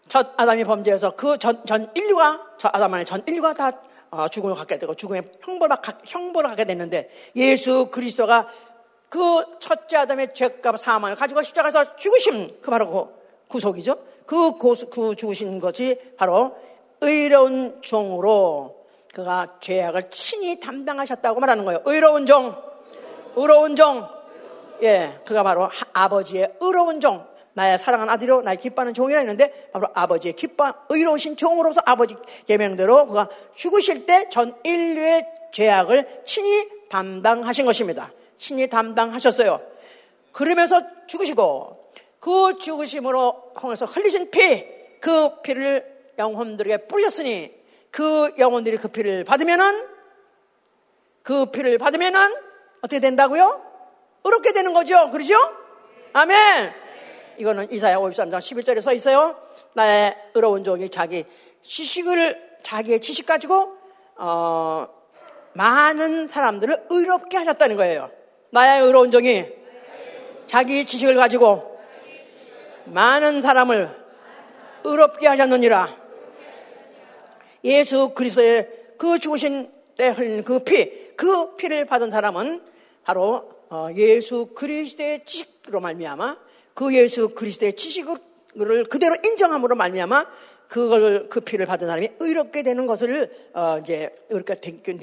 [0.09, 3.73] 첫 아담이 범죄해서 그 전, 전 인류가, 저 아담 안에 전 인류가 다
[4.11, 8.47] 어, 죽음을 갖게 되고 죽음의 형벌을, 형벌을 하게 됐는데 예수 그리스도가
[9.09, 9.19] 그
[9.59, 13.97] 첫째 아담의 죄값 사망을 가지고 십자가에서 죽으심, 그 바로 그 구속이죠.
[14.27, 16.57] 그, 고수, 그 죽으신 것이 바로
[17.01, 18.82] 의로운 종으로
[19.13, 21.83] 그가 죄악을 친히 담당하셨다고 말하는 거예요.
[21.85, 22.57] 의로운 종,
[23.37, 24.09] 의로운 종.
[24.83, 27.31] 예, 그가 바로 아버지의 의로운 종.
[27.55, 32.17] 나의 사랑하는 아들이요, 나의 기뻐하는 종이라 했는데, 바로 아버지의 기뻐, 의로우신 종으로서 아버지
[32.49, 38.11] 계명대로 그가 죽으실 때 전 인류의 죄악을 친히 담당하신 것입니다.
[38.39, 39.61] 친히 담당하셨어요.
[40.33, 44.65] 그러면서 죽으시고, 그 죽으심으로 통해서 흘리신 피,
[45.01, 45.85] 그 피를
[46.19, 47.62] 영혼들에게 뿌렸으니,
[47.93, 49.87] 그 영혼들이 그 피를 받으면은,
[51.23, 52.35] 그 피를 받으면은,
[52.79, 53.63] 어떻게 된다고요?
[54.25, 55.11] 의롭게 되는 거죠.
[55.11, 55.35] 그러죠?
[56.15, 56.73] 아멘!
[57.39, 59.37] 이거는 이사야 53장 11절에 써 있어요.
[59.75, 61.25] 나의 의로운 종이 자기
[61.63, 63.77] 지식을, 자기의 지식 가지고,
[64.17, 64.89] 어,
[65.53, 68.11] 많은 사람들을 의롭게 하셨다는 거예요.
[68.51, 69.47] 나의 의로운 종이
[70.47, 71.79] 자기 지식을 가지고
[72.87, 74.03] 많은 사람을
[74.85, 76.02] 의롭게 하셨느니라.
[77.65, 82.63] 예수 그리스도의 그 죽으신 때 흘린 그 피, 그 피를 받은 사람은
[83.05, 86.37] 바로 어, 예수 그리스도의 지식으로 말미암아
[86.75, 88.17] 그 예수 그리스도의 지식을
[88.91, 90.27] 그대로 인정함으로 말미암아
[90.69, 94.55] 그걸 그 피를 받은 사람이 의롭게 되는 것을 어 이제 의롭게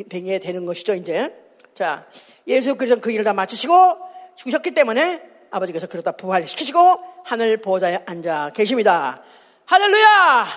[0.09, 1.33] 되게 되는 것이죠 이제.
[1.75, 2.07] 자
[2.47, 3.73] 예수 그리스도 그 일을 다 마치시고
[4.35, 6.79] 죽으셨기 때문에 아버지께서 그러다 부활시키시고
[7.23, 9.21] 하늘 보좌에 앉아 계십니다.
[9.65, 10.47] 할렐루야!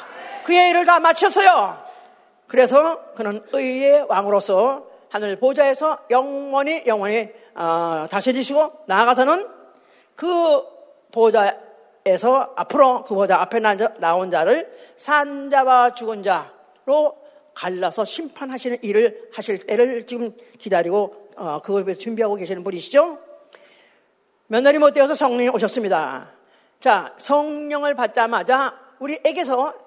[0.45, 1.82] 그의 일을 다 마쳤어요
[2.53, 9.49] 그래서 그는 의의 왕으로서 하늘 보좌에서 영원히 영원히 어, 다스리시고 나아가서는
[10.15, 10.63] 그
[11.11, 13.59] 보좌에서 앞으로 그 보좌 앞에
[14.01, 17.17] 나온 자를 산자와 죽은 자로
[17.55, 23.19] 갈라서 심판하시는 일을 하실 때를 지금 기다리고 어, 그걸 위해서 준비하고 계시는 분이시죠.
[24.49, 26.33] 며느리 못 되어서 성령이 오셨습니다.
[26.81, 29.82] 자, 성령을 받자마자 우리에게서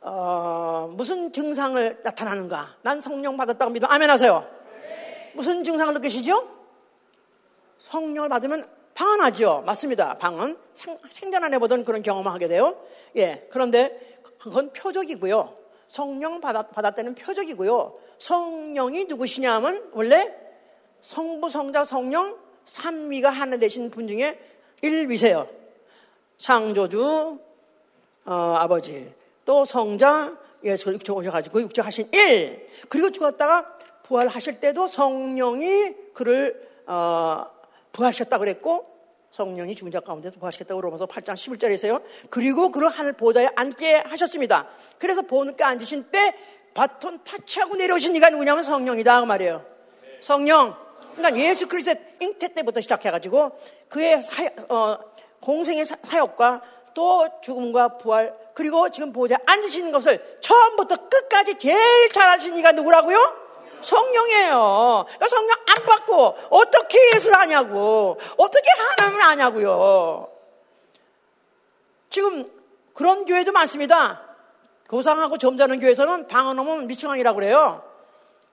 [0.00, 2.76] 어, 무슨 증상을 나타나는가?
[2.82, 4.48] 난 성령 받았다고 믿으면 아멘 하세요.
[5.34, 6.48] 무슨 증상을 느끼시죠?
[7.78, 9.62] 성령을 받으면 방언하죠.
[9.66, 10.18] 맞습니다.
[10.18, 10.58] 방언.
[10.72, 10.98] 생,
[11.32, 12.76] 전 안 해보던 그런 경험을 하게 돼요.
[13.16, 13.46] 예.
[13.50, 15.54] 그런데 그건 표적이고요.
[15.88, 17.94] 성령 받았, 받았다는 표적이고요.
[18.18, 20.34] 성령이 누구시냐 하면 원래
[21.00, 24.38] 성부, 성자, 성령, 삼위가 하나 되신 분 중에
[24.82, 25.48] 일위세요.
[26.36, 27.38] 창조주,
[28.24, 29.19] 어, 아버지.
[29.50, 32.68] 또 성자, 예수를 육체 오셔가지고 육체 하신 일.
[32.88, 37.46] 그리고 죽었다가 부활하실 때도 성령이 그를, 어,
[37.90, 38.86] 부활하셨다 그랬고
[39.32, 42.00] 성령이 죽은 자 가운데서 부활시켰다고 로마서 8장 11절에서요.
[42.30, 44.68] 그리고 그를 하늘 보좌에 앉게 하셨습니다.
[45.00, 46.36] 그래서 보니까 앉으신 때
[46.72, 49.66] 바톤 타치하고 내려오신 이가 누구냐면 성령이다 그 말이에요.
[50.20, 50.76] 성령.
[51.16, 53.50] 그러니까 예수 그리스도의 잉태 때부터 시작해가지고
[53.88, 54.96] 그의 사역, 어,
[55.40, 56.62] 공생의 사역과
[56.94, 63.50] 또 죽음과 부활 그리고 지금 보좌에 앉으시는 것을 처음부터 끝까지 제일 잘하신 이가 누구라고요?
[63.82, 65.04] 성령이에요.
[65.06, 68.18] 그러니까 성령 안 받고 어떻게 예수를 하냐고.
[68.36, 70.28] 어떻게 하나님을 아냐고요.
[72.10, 72.50] 지금
[72.94, 74.22] 그런 교회도 많습니다.
[74.88, 77.84] 고상하고 점잖은 교회에서는 방언하면 미충왕이라고 그래요.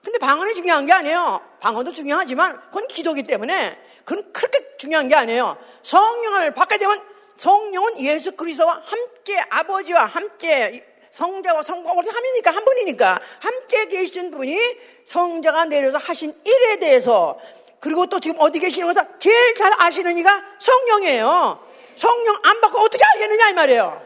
[0.02, 1.40] 근데 방언이 중요한 게 아니에요.
[1.60, 5.58] 방언도 중요하지만 그건 기도기 때문에 그건 그렇게 중요한 게 아니에요.
[5.82, 7.02] 성령을 받게 되면
[7.38, 14.58] 성령은 예수 그리스도와 함께 아버지와 함께 성자와 성부가 삼이니까 한 분이니까 함께 계신 분이
[15.06, 17.38] 성자가 내려서 하신 일에 대해서
[17.80, 21.66] 그리고 또 지금 어디 계시는 거다 제일 잘 아시는 이가 성령이에요.
[21.96, 24.02] 성령 안 받고 어떻게 알겠느냐 이 말이에요.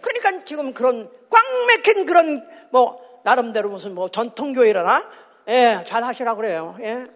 [0.00, 5.10] 그러니까 지금 그런 꽉 막힌 그런 뭐 나름대로 무슨 뭐 전통교회라나
[5.48, 6.76] 예, 잘 하시라고 그래요.
[6.80, 7.06] 예.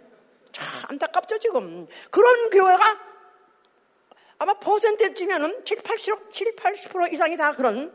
[0.53, 1.87] 참 안타깝죠, 지금.
[2.11, 2.99] 그런 교회가
[4.39, 7.93] 아마 퍼센트쯤면은 7, 80, 7, 80% 이상이 다 그런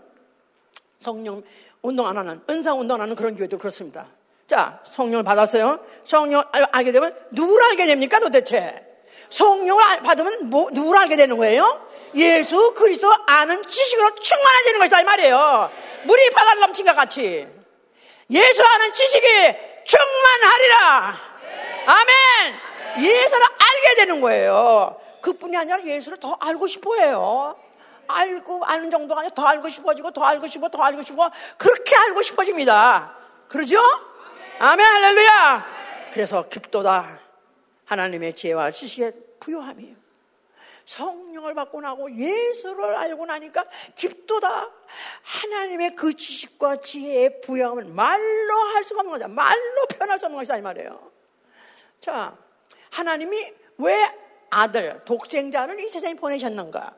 [0.99, 1.43] 성령
[1.81, 4.07] 운동 안 하는, 은상 운동 안 하는 그런 교회도 그렇습니다.
[4.47, 5.79] 자, 성령을 받았어요.
[6.05, 8.85] 성령을 알게 되면 누구를 알게 됩니까 도대체?
[9.29, 11.89] 성령을 받으면 뭐, 누구를 알게 되는 거예요?
[12.15, 15.71] 예수 그리스도 아는 지식으로 충만해지는 것이다 이 말이에요.
[16.03, 17.47] 물이 바다를 넘친 것 같이
[18.29, 19.27] 예수 아는 지식이
[19.85, 21.19] 충만하리라.
[21.85, 22.55] 아멘.
[22.99, 25.00] 예수를 알게 되는 거예요.
[25.21, 27.55] 그뿐이 아니라 예수를 더 알고 싶어 해요.
[28.07, 32.21] 알고 아는 정도가 아니라 더 알고 싶어지고 더 알고 싶어 더 알고 싶어 그렇게 알고
[32.21, 33.15] 싶어집니다.
[33.47, 33.79] 그러죠?
[34.59, 35.65] 아멘 할렐루야.
[36.13, 37.19] 그래서 깊도다
[37.85, 39.95] 하나님의 지혜와 지식의 부요함이에요.
[40.85, 43.65] 성령을 받고 나고 예수를 알고 나니까
[43.95, 44.69] 깊도다
[45.23, 49.27] 하나님의 그 지식과 지혜의 부요함을 말로 할 수가 없는 거죠.
[49.27, 51.11] 말로 표현할 수 없는 것이다 이 말이에요.
[51.99, 52.35] 자,
[52.89, 54.17] 하나님이 왜
[54.51, 56.93] 아들 독생자를 이 세상에 보내셨는가?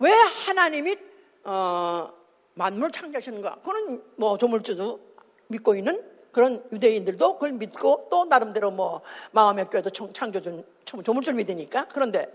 [0.00, 0.96] 왜 하나님이
[1.44, 2.12] 어,
[2.54, 3.56] 만물 창조하셨는가?
[3.56, 5.00] 그거는 뭐 조물주도
[5.48, 6.02] 믿고 있는
[6.32, 12.26] 그런 유대인들도 그걸 믿고 또 나름대로 뭐 마음의 꾀도 창조준 조물주를 믿으니까 그런데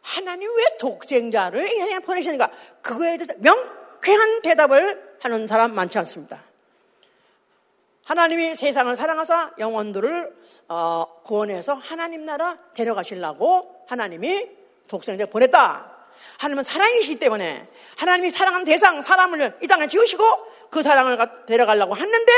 [0.00, 2.50] 하나님 왜 독생자를 이 세상에 보내시는가?
[2.80, 6.42] 그거에 대해서 명쾌한 대답을 하는 사람 많지 않습니다.
[8.04, 10.36] 하나님이 세상을 사랑하사 영혼들을
[10.68, 14.48] 어, 구원해서 하나님 나라 데려가시려고 하나님이
[14.88, 15.90] 독생자 보냈다.
[16.38, 20.24] 하나님은 사랑이시기 때문에 하나님이 사랑한 대상 사람을 이 땅에 지으시고
[20.70, 22.32] 그 사랑을 데려가려고 했는데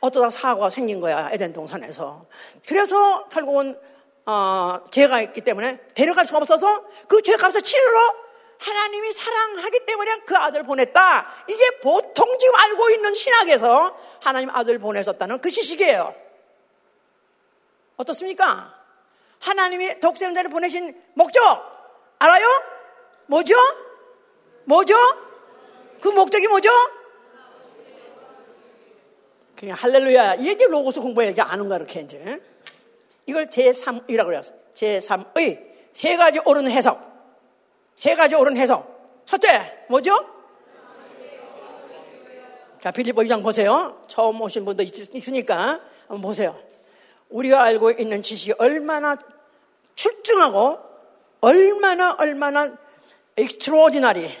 [0.00, 2.26] 어쩌다 사고가 생긴 거야 에덴 동산에서.
[2.66, 3.78] 그래서 결국은
[4.26, 8.14] 어, 죄가 있기 때문에 데려갈 수가 없어서 그 죄값을 치르러
[8.60, 11.44] 하나님이 사랑하기 때문에 그 아들 보냈다.
[11.48, 16.14] 이게 보통 지금 알고 있는 신학에서 하나님 아들 보내셨다는 그 지식이에요.
[17.96, 18.74] 어떻습니까?
[19.38, 21.40] 하나님이 독생자를 보내신 목적
[22.18, 22.46] 알아요?
[23.26, 23.54] 뭐죠?
[24.64, 24.94] 뭐죠?
[26.02, 26.70] 그 목적이 뭐죠?
[29.56, 30.34] 그냥 할렐루야.
[30.36, 31.30] 이게 로고스 공부해.
[31.30, 32.42] 이게 아는 거 이렇게 이제.
[33.26, 34.40] 이걸 제3이라고 그래요.
[34.74, 37.09] 제3의 세 가지 옳은 해석.
[38.00, 39.26] 세 가지 옳은 해석.
[39.26, 40.26] 첫째, 뭐죠?
[42.80, 44.02] 자, 빌리보 2장 보세요.
[44.08, 46.58] 처음 오신 분도 있, 으니까 한번 보세요.
[47.28, 49.18] 우리가 알고 있는 지식이 얼마나
[49.96, 50.78] 출중하고
[51.42, 52.74] 얼마나 얼마나
[53.36, 54.34] extraordinary,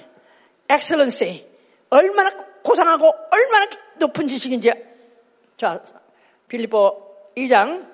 [0.72, 1.44] excellency,
[1.90, 2.30] 얼마나
[2.62, 3.66] 고상하고 얼마나
[3.98, 4.72] 높은 지식인지
[5.58, 5.84] 자,
[6.48, 7.86] 빌리보 2장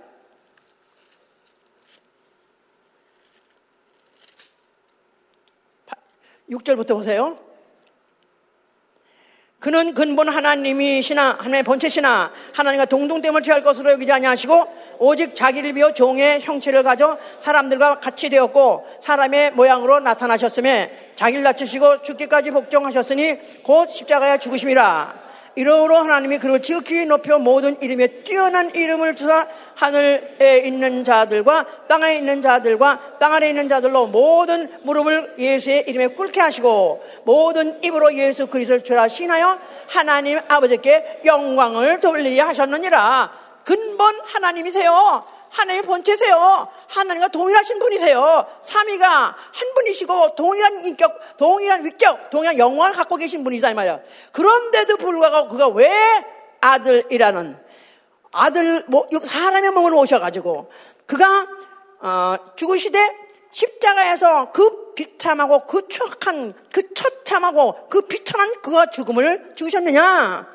[6.50, 7.38] 6절부터 보세요.
[9.58, 16.42] 그는 근본 하나님이시나 하나님의 본체시나 하나님과 동동됨을 취할 것으로 여기지 아니하시고 오직 자기를 비워 종의
[16.42, 25.25] 형체를 가져 사람들과 같이 되었고 사람의 모양으로 나타나셨음에 자기를 낮추시고 죽기까지 복종하셨으니 곧 십자가에 죽으심이라
[25.56, 32.42] 이러므로 하나님이 그를 지극히 높여 모든 이름에 뛰어난 이름을 주사 하늘에 있는 자들과 땅에 있는
[32.42, 39.08] 자들과 땅 아래 있는 자들로 모든 무릎을 예수의 이름에 꿇게 하시고 모든 입으로 예수 그리스도를
[39.08, 43.30] 신하여 하나님 아버지께 영광을 돌리게 하셨느니라
[43.64, 45.24] 근본 하나님이세요.
[45.50, 46.68] 하나님의 본체세요.
[46.88, 48.46] 하나님과 동일하신 분이세요.
[48.62, 54.00] 삼위가 한 분이시고 동일한 인격, 동일한 위격, 동일한 영광을 갖고 계신 분이다 이 말이야.
[54.32, 55.90] 그런데도 불구하고 그가 왜
[56.60, 57.58] 아들이라는
[58.32, 60.70] 아들 뭐 사람의 몸을 오셔가지고
[61.06, 61.48] 그가
[62.00, 62.98] 어, 죽으시되
[63.50, 70.46] 십자가에서 그 비참하고 그 추악한 그 처참하고 그 비천한 그가 죽음을 죽으셨느냐?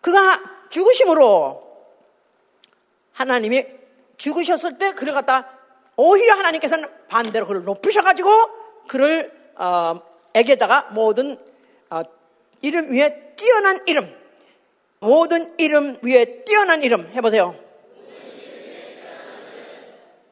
[0.00, 1.62] 그가 죽으심으로
[3.12, 3.64] 하나님이
[4.16, 5.48] 죽으셨을 때 그를 갖다
[5.96, 8.30] 오히려 하나님께서는 반대로 그를 높으셔가지고
[8.88, 10.00] 그를 어,
[10.34, 11.38] 에게다가 모든
[11.90, 12.02] 어,
[12.60, 14.14] 이름 위에 뛰어난 이름
[15.00, 17.54] 모든 이름 위에 뛰어난 이름 해보세요.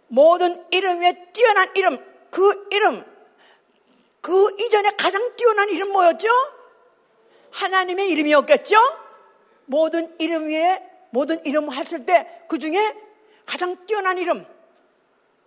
[0.09, 3.05] 모든 이름 위에 뛰어난 이름 그 이름
[4.21, 6.29] 그 이전에 가장 뛰어난 이름 뭐였죠?
[7.51, 8.77] 하나님의 이름이었겠죠?
[9.67, 12.95] 모든 이름 위에 모든 이름 했을 때 그 중에
[13.47, 14.47] 가장 뛰어난 이름.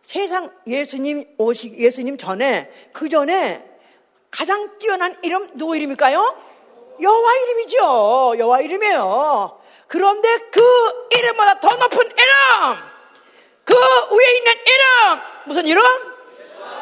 [0.01, 3.63] 세상 예수님 오시, 예수님 전에, 그 전에
[4.31, 6.43] 가장 뛰어난 이름 누구 이름일까요?
[7.01, 7.77] 여호와 이름이죠.
[8.37, 9.61] 여호와 이름이에요.
[9.87, 10.61] 그런데 그
[11.17, 12.77] 이름보다 더 높은 이름,
[13.63, 15.83] 그 위에 있는 이름, 무슨 이름?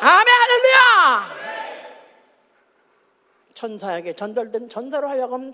[0.01, 1.35] 아멘 할렐루야.
[3.53, 5.53] 천사에게 전달된 전사로 하여금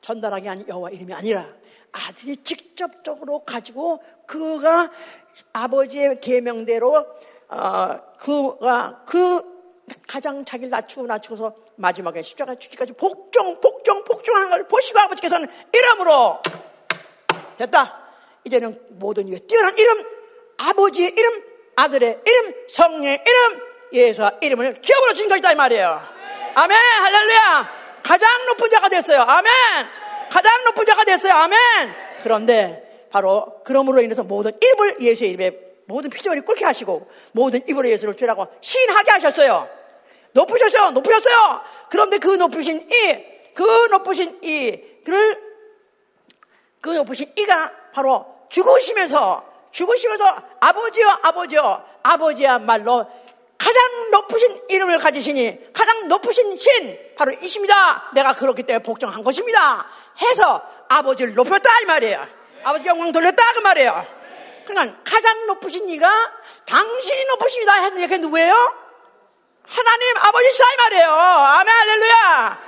[0.00, 1.46] 전달하게 한 여호와 이름이 아니라
[1.92, 4.90] 아들이 직접적으로 가지고 그가
[5.52, 7.06] 아버지의 계명대로
[7.48, 9.58] 어, 그가 그
[10.06, 16.40] 가장 자기를 낮추고 낮추고서 마지막에 십자가 죽기까지 복종 복종 복종하는 걸 보시고 아버지께서는 이름으로
[17.56, 18.08] 됐다.
[18.44, 20.04] 이제는 모든 이에 뛰어난 이름
[20.58, 21.42] 아버지의 이름
[21.76, 26.02] 아들의 이름 성령의 이름 예수와 이름을 기업으로 주신 것이다 이 말이에요.
[26.54, 27.77] 아멘 할렐루야.
[28.08, 29.20] 가장 높은 자가 됐어요.
[29.20, 29.52] 아멘.
[30.30, 31.30] 가장 높은 자가 됐어요.
[31.30, 31.58] 아멘.
[32.22, 35.50] 그런데 바로 그러므로 인해서 모든 입을 예수의 이름에
[35.84, 39.68] 모든 피조물이 꿇게 하시고 모든 입으로 예수를 주라고 시인하게 하셨어요.
[40.32, 40.92] 높으셨어요.
[40.92, 41.60] 높으셨어요.
[41.90, 45.42] 그런데 그 높으신 이, 그 높으신 이, 그를,
[46.80, 50.24] 그 높으신 이가 바로 죽으시면서, 죽으시면서
[50.60, 53.06] 아버지요, 아버지요, 아버지야말로
[53.68, 58.10] 가장 높으신 이름을 가지시니 가장 높으신 신 바로 이십니다.
[58.14, 59.86] 내가 그렇기 때문에 복종한 것입니다.
[60.22, 62.26] 해서 아버지를 높였다 이 말이에요.
[62.64, 64.06] 아버지 영광 돌렸다 그 말이에요.
[64.64, 66.10] 그러니까 가장 높으신 이가
[66.64, 68.54] 당신이 높으십니다 했는데 그게 누구예요?
[69.66, 71.10] 하나님 아버지시다 이 말이에요.
[71.10, 72.60] 아멘 할렐루야.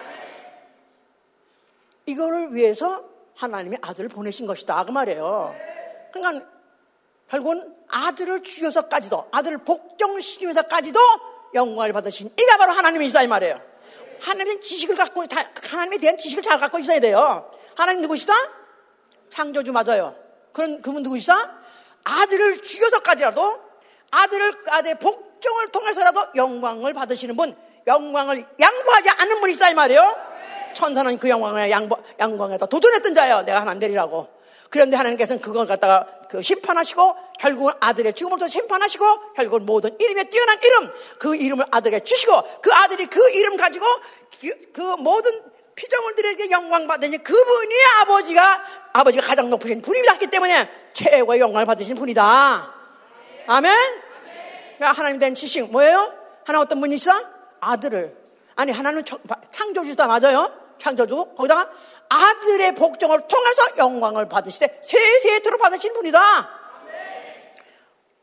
[2.04, 3.04] 이거를 위해서
[3.36, 5.56] 하나님이 아들을 보내신 것이다 그 말이에요.
[6.12, 6.46] 그러니까
[7.30, 11.00] 결국은 아들을 죽여서까지도 아들을 복종시키면서까지도
[11.54, 13.60] 영광을 받으신 이가 바로 하나님이시다 이 말이에요.
[14.20, 15.24] 하나님의 지식을 갖고
[15.68, 17.50] 하나님에 대한 지식을 잘 갖고 있어야 돼요.
[17.74, 18.34] 하나님 누구시다?
[19.30, 20.14] 창조주 맞아요.
[20.52, 21.58] 그런 그분 누구시다?
[22.04, 23.60] 아들을 죽여서까지라도
[24.10, 30.16] 아들을 아들의 복종을 통해서라도 영광을 받으시는 분, 영광을 양보하지 않는 분이시다 이 말이에요.
[30.74, 33.42] 천사는 그 영광에 양보, 양광에다 도전했던 자예요.
[33.42, 34.39] 내가 하나님 되리라고.
[34.70, 40.58] 그런데 하나님께서는 그걸 갖다가 그 심판하시고 결국은 아들의 죽음을 통해 심판하시고 결국은 모든 이름에 뛰어난
[40.62, 43.84] 이름 그 이름을 아들에게 주시고 그 아들이 그 이름 가지고
[44.40, 45.32] 그, 그 모든
[45.74, 48.62] 피조물들에게 영광 받으니 그분이 아버지가
[48.92, 52.74] 아버지가 가장 높으신 분이었기 때문에 최고의 영광을 받으신 분이다.
[53.48, 53.74] 아멘.
[54.76, 56.14] 그러니까 하나님 된 지식 뭐예요?
[56.44, 57.28] 하나 어떤 분이시다?
[57.60, 58.16] 아들을
[58.54, 59.04] 아니 하나는
[59.50, 60.52] 창조주다 맞아요.
[60.78, 61.70] 창조주 거기다가
[62.10, 66.60] 아들의 복종을 통해서 영광을 받으시되 세세토로 받으신 분이다.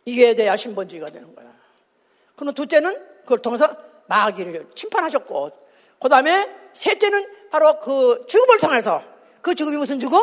[0.06, 1.48] 이게 돼야 신본주의가 되는 거야.
[2.36, 3.76] 그럼 둘째는 그걸 통해서
[4.08, 5.52] 마귀를 침판하셨고,
[6.00, 9.02] 그 다음에 셋째는 바로 그 죽음을 통해서
[9.42, 10.22] 그 죽음이 무슨 죽음?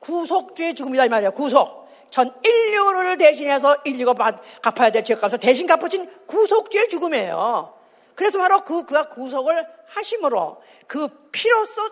[0.00, 1.30] 구속주의 죽음이다 이 말이야.
[1.30, 1.88] 구속.
[2.10, 4.14] 전 인류를 대신해서 인류가
[4.62, 7.74] 갚아야 될 죄값을 대신 갚아진 구속주의 죽음이에요.
[8.14, 11.82] 그래서 바로 그 그가 구속을 하심으로 그 피로써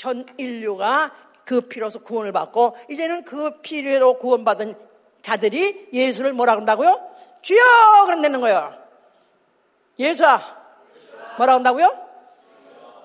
[0.00, 4.74] 전 인류가 그 피로서 구원을 받고 이제는 그 피로 구원받은
[5.20, 7.06] 자들이 예수를 뭐라 그런다고요?
[7.42, 7.60] 주여!
[8.06, 8.72] 그런다는 거예요.
[9.98, 10.38] 예수아!
[11.36, 12.08] 뭐라 그런다고요?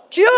[0.10, 0.30] 주여!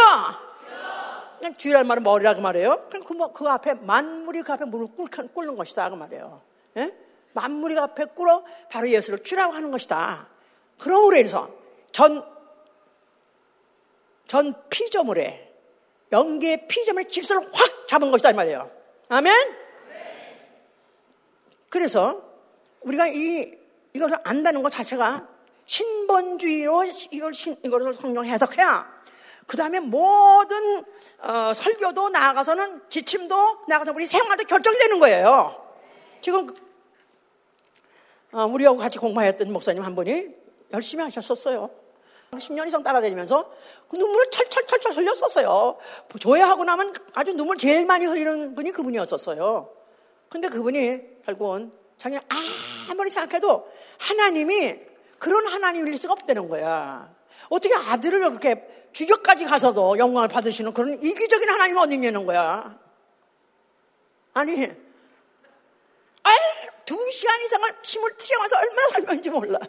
[1.38, 2.88] 그냥 주의할 말은 머리라 그 말이에요.
[2.89, 6.41] 그럼 그, 뭐, 그 앞에 만물이 그 앞에 물을 꿇, 는 것이다 그 말이에요.
[6.78, 6.91] 예?
[7.34, 10.28] 만물이 그 앞에 꿇어 바로 예수를 주라고 하는 것이다.
[10.80, 11.51] 그러므로 해서
[11.91, 12.26] 전,
[14.26, 15.47] 전 피조물에
[16.12, 18.70] 연계의 피점의 질서를 확 잡은 것이다 이 말이에요.
[19.10, 19.55] 아멘?
[21.70, 22.22] 그래서
[22.82, 23.58] 우리가 이
[23.93, 25.28] 이것을 안다는 것 자체가
[25.66, 28.97] 신본주의로 이걸 신, 이것을 성령 해석해야
[29.45, 30.84] 그 다음에 모든
[31.20, 35.66] 어, 설교도 나아가서는 지침도 나아가서 우리 생활도 결정이 되는 거예요.
[36.22, 36.47] 지금
[38.34, 40.28] 어, 우리하고 같이 공부했던 목사님 한 분이
[40.74, 41.70] 열심히 하셨었어요.
[42.32, 43.51] 10년 이상 따라다니면서
[43.88, 45.78] 그 눈물을 철철철철 흘렸었어요.
[46.19, 49.73] 조회하고 나면 아주 눈물 제일 많이 흘리는 분이 그분이었었어요.
[50.30, 52.21] 근데 그분이 결국은 자기는
[52.89, 54.75] 아무리 생각해도 하나님이
[55.19, 57.15] 그런 하나님일 수가 없다는 거야.
[57.49, 62.78] 어떻게 아들을 그렇게 주격까지 가서도 영광을 받으시는 그런 이기적인 하나님 어디 있냐는 거야.
[64.34, 64.63] 아니,
[66.23, 66.38] 알,
[66.86, 69.59] 두 시간 이상을 침을 튀어가서 얼마나 살면지 몰라.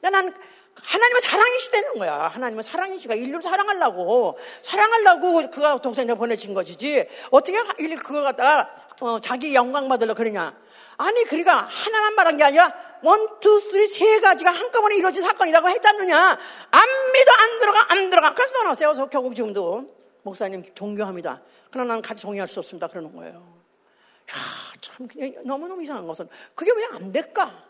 [0.00, 0.34] 난
[0.82, 2.28] 하나님은 사랑이시다는 거야.
[2.28, 8.70] 하나님은 사랑이시가 인류를 사랑하려고 사랑하려고 그가 동생을 보내신 것이지 어떻게 일 그걸 갖다가
[9.00, 10.56] 어, 자기 영광 받으려 그러냐?
[10.98, 12.72] 아니 그러니까 하나만 말한 게 아니라
[13.02, 16.18] one, two, three 세 가지가 한꺼번에 이루어진 사건이라고 했잖느냐?
[16.18, 18.34] 안 믿어 안 들어가 안 들어가.
[18.34, 19.08] 그래서 떠났어요.
[19.08, 21.40] 결국 지금도 목사님 존경합니다.
[21.70, 22.88] 그러나 나는 같이 동의할 수 없습니다.
[22.88, 23.36] 그러는 거예요.
[23.36, 24.34] 야,
[24.80, 27.64] 참 그냥 너무너무 이상한 것은 그게 왜 안 될까?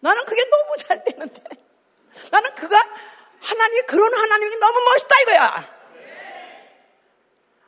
[0.00, 1.42] 나는 그게 너무 잘 되는데.
[2.30, 2.76] 나는 그가
[3.40, 5.78] 하나님이 그런 하나님이 너무 멋있다 이거야.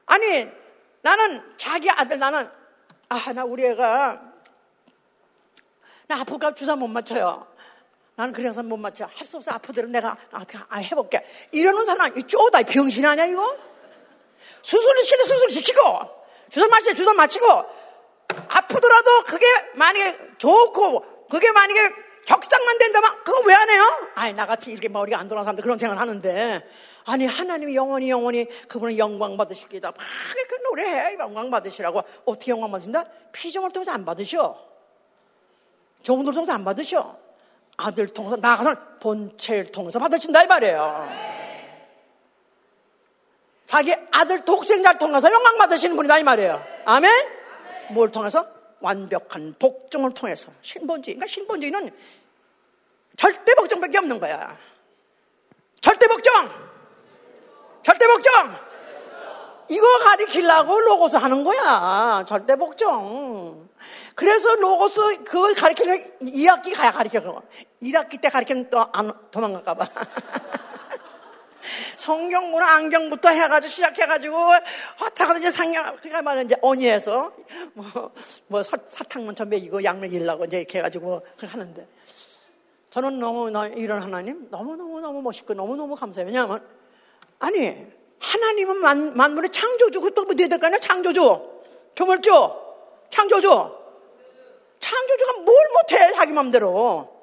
[0.07, 0.49] 아니
[1.03, 2.51] 나는 자기 아들 나는
[3.09, 4.21] 아 나 우리 애가
[6.07, 7.47] 나 아프니까 주사 못 맞춰요.
[8.17, 9.09] 나는 그래서 못 맞춰.
[9.15, 9.53] 할 수 없어.
[9.53, 11.25] 아프더라도 내가 아, 해볼게.
[11.53, 13.57] 이러는 사람, 이 쪼다 병신 아니야, 이거?
[14.63, 15.81] 수술을 시켜도 수술 시키고,
[16.51, 17.47] 주사 맞히고 주사 맞히고,
[18.49, 21.81] 아프더라도 그게 만약에 좋고, 그게 만약에
[22.27, 23.83] 격상만 된다면 그거 왜 안 해요?
[24.15, 26.67] 아니 나같이 이렇게 머리가 안 돌아가는 사람들 그런 생각을 하는데.
[27.05, 29.91] 아니 하나님이 영원히 영원히 그분은 영광 받으시기다.
[29.91, 29.97] 막
[30.49, 31.17] 그 노래해.
[31.19, 32.03] 영광 받으시라고.
[32.25, 33.05] 어떻게 영광 받으신다?
[33.33, 34.57] 피정을 통해서 안 받으셔.
[36.03, 37.17] 종들 통해서 안 받으셔.
[37.77, 41.09] 아들 통해서 나가서 본체를 통해서 받으신다 이 말이에요.
[43.67, 46.63] 자기 아들 독생자를 통해서 영광 받으시는 분이다 이 말이에요.
[46.85, 47.11] 아멘?
[47.93, 48.47] 뭘 통해서?
[48.81, 51.91] 완벽한 복종을 통해서 신본주의 그러니까 신본주의는
[53.17, 54.57] 절대 복종밖에 없는 거야.
[55.81, 56.33] 절대 복종!
[57.83, 58.33] 절대 복종!
[59.69, 62.25] 이거 가리키려고 로고스 하는 거야.
[62.27, 63.69] 절대 복종.
[64.15, 67.21] 그래서 로고스 그걸 가리키려 2학기 가야 가리켜
[67.83, 69.89] 1학기 때 가리키면 또 안, 도망갈까 봐
[71.97, 74.37] 성경부나 안경부터 해가지고 시작해가지고
[75.03, 77.33] 어떻게 이제 상경 그러니까 말은 이제 언니에서
[77.75, 78.13] 뭐,
[78.47, 81.87] 뭐 사, 사탕만 저 먹이고 약 먹이려고 이제 이렇게 해가지고 하는데.
[82.91, 86.27] 저는 너무 이런 하나님 너무 너무 너무 멋있고 너무 너무 감사해요.
[86.27, 86.67] 왜냐하면
[87.39, 87.87] 아니
[88.19, 91.21] 하나님은 만, 만물의 창조주고 또뭐 돼야 될거 아니야 창조주.
[91.95, 92.31] 조물주.
[93.11, 93.49] 창조주.
[94.81, 97.21] 창조주가 뭘 못해 자기 맘대로.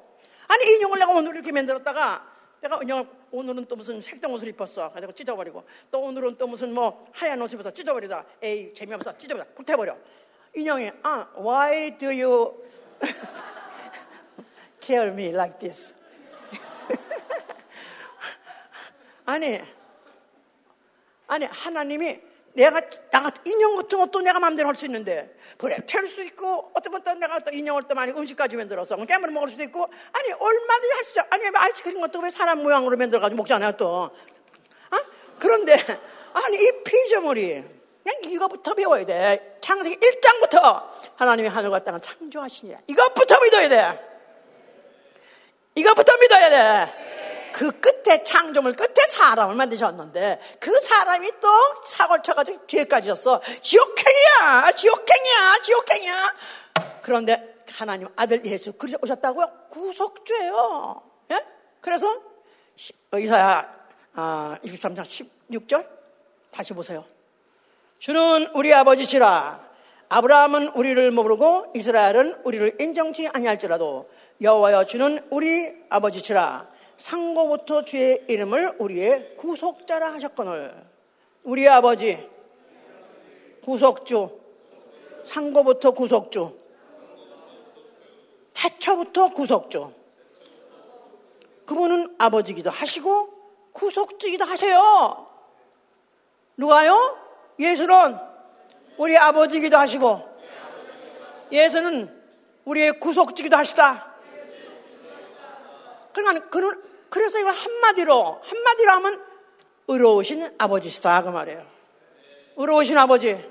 [0.48, 2.24] 아니 인형을 내가 오늘 이렇게 만들었다가
[2.62, 4.90] 내가 인형을 오늘은 또 무슨 색동 옷을 입었어.
[4.92, 8.24] 그래서 찢어버리고 또 오늘은 또 무슨 뭐 하얀 옷을 입어서 찢어버리다.
[8.42, 9.16] 에이 재미없어.
[9.16, 9.46] 찢어버려.
[9.54, 9.96] 불태버려.
[10.54, 12.54] 인형이 아 why do you
[14.80, 15.94] care me like this?
[19.26, 19.60] 아니
[21.26, 22.20] 아니 하나님이
[22.58, 22.80] 내가
[23.12, 27.14] 나 인형 같은 것도 내가 마음대로 할 수 있는데 그래 태울 수 있고 어떤 또
[27.14, 31.10] 내가 또 인형을 또 많이 음식까지 만들어서 깨물어 먹을 수도 있고 아니 얼마든지 할 수
[31.12, 34.10] 있죠 아니 아이스크림 같은 거 왜 사람 모양으로 만들어 가지고 먹잖아요 또?
[34.90, 34.96] 아?
[35.38, 35.74] 그런데
[36.32, 37.64] 아니 이 피조물이
[38.02, 39.58] 그냥 이거부터 배워야 돼.
[39.60, 44.08] 창세기 1장부터 하나님이 하늘과 땅을 창조하시니라 이것부터 믿어야 돼.
[45.74, 47.07] 이것부터 믿어야 돼
[47.58, 51.48] 그 끝에 창조물 끝에 사람을 만드셨는데 그 사람이 또
[51.84, 53.40] 사고를 쳐가지고 뒤에까지 졌어.
[53.60, 56.34] 지옥행이야, 지옥행이야, 지옥행이야.
[57.02, 59.50] 그런데 하나님 아들 예수 그리스도 오셨다고요?
[59.70, 61.02] 구속죄예요.
[61.32, 61.44] 예?
[61.80, 62.22] 그래서
[63.18, 63.74] 이사야
[64.14, 65.02] 아, 23장
[65.50, 65.84] 16절
[66.52, 67.04] 다시 보세요.
[67.98, 69.66] 주는 우리 아버지시라.
[70.10, 74.08] 아브라함은 우리를 모르고 이스라엘은 우리를 인정치 아니할지라도
[74.40, 76.77] 여호와여 주는 우리 아버지시라.
[76.98, 80.74] 상고부터 주의 이름을 우리의 구속자라 하셨거늘.
[81.44, 82.28] 우리 아버지
[83.64, 84.38] 구속주
[85.24, 86.58] 상고부터 구속주
[88.52, 89.92] 태초부터 구속주.
[91.64, 93.30] 그분은 아버지기도 하시고
[93.72, 95.26] 구속주기도 하세요.
[96.56, 97.16] 누가요?
[97.60, 98.18] 예수는
[98.96, 100.20] 우리 아버지기도 하시고
[101.52, 102.12] 예수는
[102.64, 104.07] 우리의 구속주기도 하시다
[106.22, 109.24] 그러니까 그는 그래서 이걸 한마디로, 한마디로 하면
[109.88, 111.22] 의로우신 아버지시다.
[111.22, 111.66] 그 말이에요.
[112.56, 113.42] 의로우신 아버지.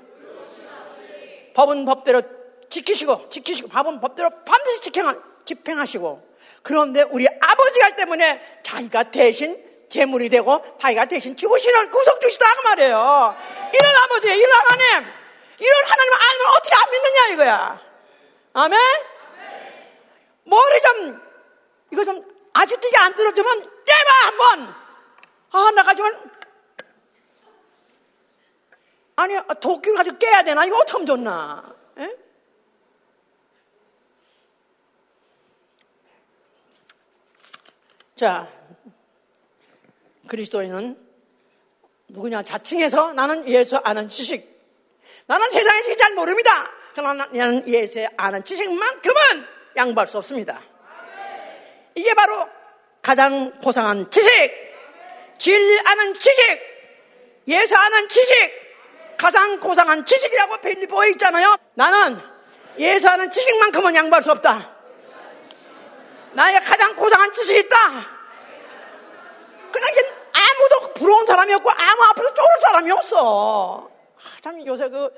[1.54, 2.22] 법은 법대로
[2.70, 6.28] 지키시고, 지키시고, 법은 법대로 반드시 집행, 집행하시고.
[6.62, 12.46] 그런데 우리 아버지가 때문에 자기가 대신 재물이 되고, 자기가 대신 죽으시는 구속주시다.
[12.54, 13.36] 그 말이에요.
[13.74, 15.10] 이런 아버지, 이런 하나님,
[15.58, 17.82] 이런 하나님 알면 어떻게 안 믿느냐 이거야.
[18.52, 18.80] 아멘?
[20.44, 21.22] 머리 좀,
[21.90, 24.74] 이거 좀 아직도 이게 안 들어주면 떼봐 한번.
[25.50, 26.30] 아 나가지면
[29.16, 31.76] 아니 도끼를 가지고 깨야 되나 이거 어떻게 하면 좋나?
[31.98, 32.16] 에?
[38.14, 38.48] 자
[40.28, 41.06] 그리스도인은
[42.08, 44.56] 누구냐 자칭해서 나는 예수 아는 지식
[45.26, 46.50] 나는 세상의 지식 잘 모릅니다.
[46.94, 49.46] 그러나 나는 예수의 아는 지식만큼은
[49.76, 50.62] 양보할 수 없습니다.
[51.98, 52.48] 이게 바로
[53.02, 54.30] 가장 고상한 지식,
[55.38, 56.32] 진리 아는 지식,
[57.48, 61.56] 예수 아는 지식, 가장 고상한 지식이라고 빌리보에 있잖아요.
[61.74, 62.20] 나는
[62.78, 64.76] 예수 아는 지식만큼은 양보할 수 없다.
[66.34, 67.76] 나에게 가장 고상한 지식이 있다.
[69.72, 69.88] 그냥
[70.32, 73.90] 아무도 부러운 사람이 없고 아무 앞에서 쫄을 사람이 없어.
[74.18, 75.12] 아, 참 요새 그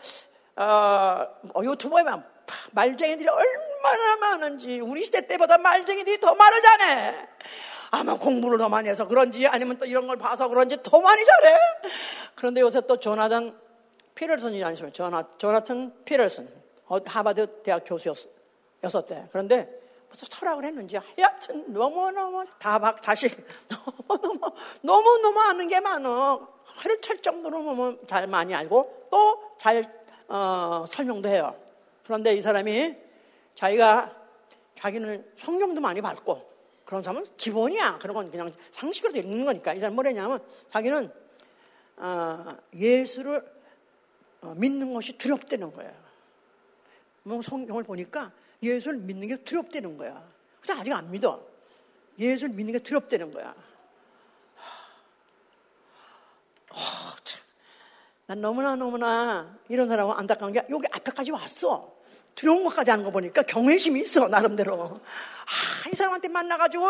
[0.57, 2.25] 어, 뭐 유튜브에 만
[2.73, 7.29] 말쟁이들이 얼마나 많은지 우리 시대 때보다 말쟁이들이 더 말을 잘해.
[7.93, 11.59] 아마 공부를 더 많이 해서 그런지 아니면 또 이런 걸 봐서 그런지 더 많이 잘해.
[12.35, 13.59] 그런데 요새 또 조나단
[14.15, 16.49] 피럴슨이 아니시면 조나, 조나탄 피럴슨
[16.87, 19.29] 어, 하버드 대학 교수였었대.
[19.33, 23.29] 그런데 무슨 철학을 했는지 하여튼 너무너무 다박 다시
[24.09, 24.41] 너무너무
[24.83, 26.49] 너무너무 아는 게 많어.
[26.85, 31.55] 허를 찰 정도로 뭐잘 많이 알고 또잘 어, 설명도 해요.
[32.11, 32.97] 그런데 이 사람이
[33.55, 34.13] 자기가
[34.75, 36.45] 자기는 성경도 많이 받고
[36.85, 37.99] 그런 사람은 기본이야.
[37.99, 39.75] 그런 건 그냥 상식으로 읽는 거니까.
[39.75, 41.09] 이 사람 뭐랬냐면 자기는
[41.99, 43.49] 어, 예수를
[44.41, 45.95] 어, 믿는 것이 두렵다는 거예요.
[47.23, 50.21] 뭐 성경을 보니까 예수를 믿는 게 두렵다는 거야.
[50.61, 51.41] 그래서 아직 안 믿어.
[52.19, 53.55] 예수를 믿는 게 두렵다는 거야.
[56.71, 56.77] 어,
[58.27, 62.00] 난 너무나 너무나 이런 사람은 안타까운 게 여기 앞에까지 왔어.
[62.35, 65.01] 두려운 것까지 하는 거 보니까 경외심이 있어, 나름대로.
[65.01, 66.87] 아, 이 사람한테 만나가지고,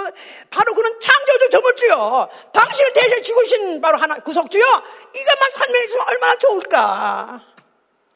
[0.51, 2.29] 바로 그는 창조주 저물주요.
[2.53, 4.63] 당신을 대신 죽으신 바로 하나, 구속주요.
[4.63, 7.47] 이것만 설명해 주면 얼마나 좋을까.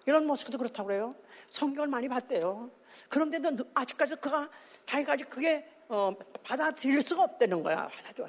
[0.07, 1.15] 이런 모습도 그렇다고 그래요.
[1.51, 2.71] 성경을 많이 봤대요.
[3.09, 4.49] 그런데도 아직까지 그가,
[4.87, 6.13] 자기가 아직 그게, 어,
[6.45, 7.89] 받아들일 수가 없다는 거야.
[7.89, 8.29] 받아들여.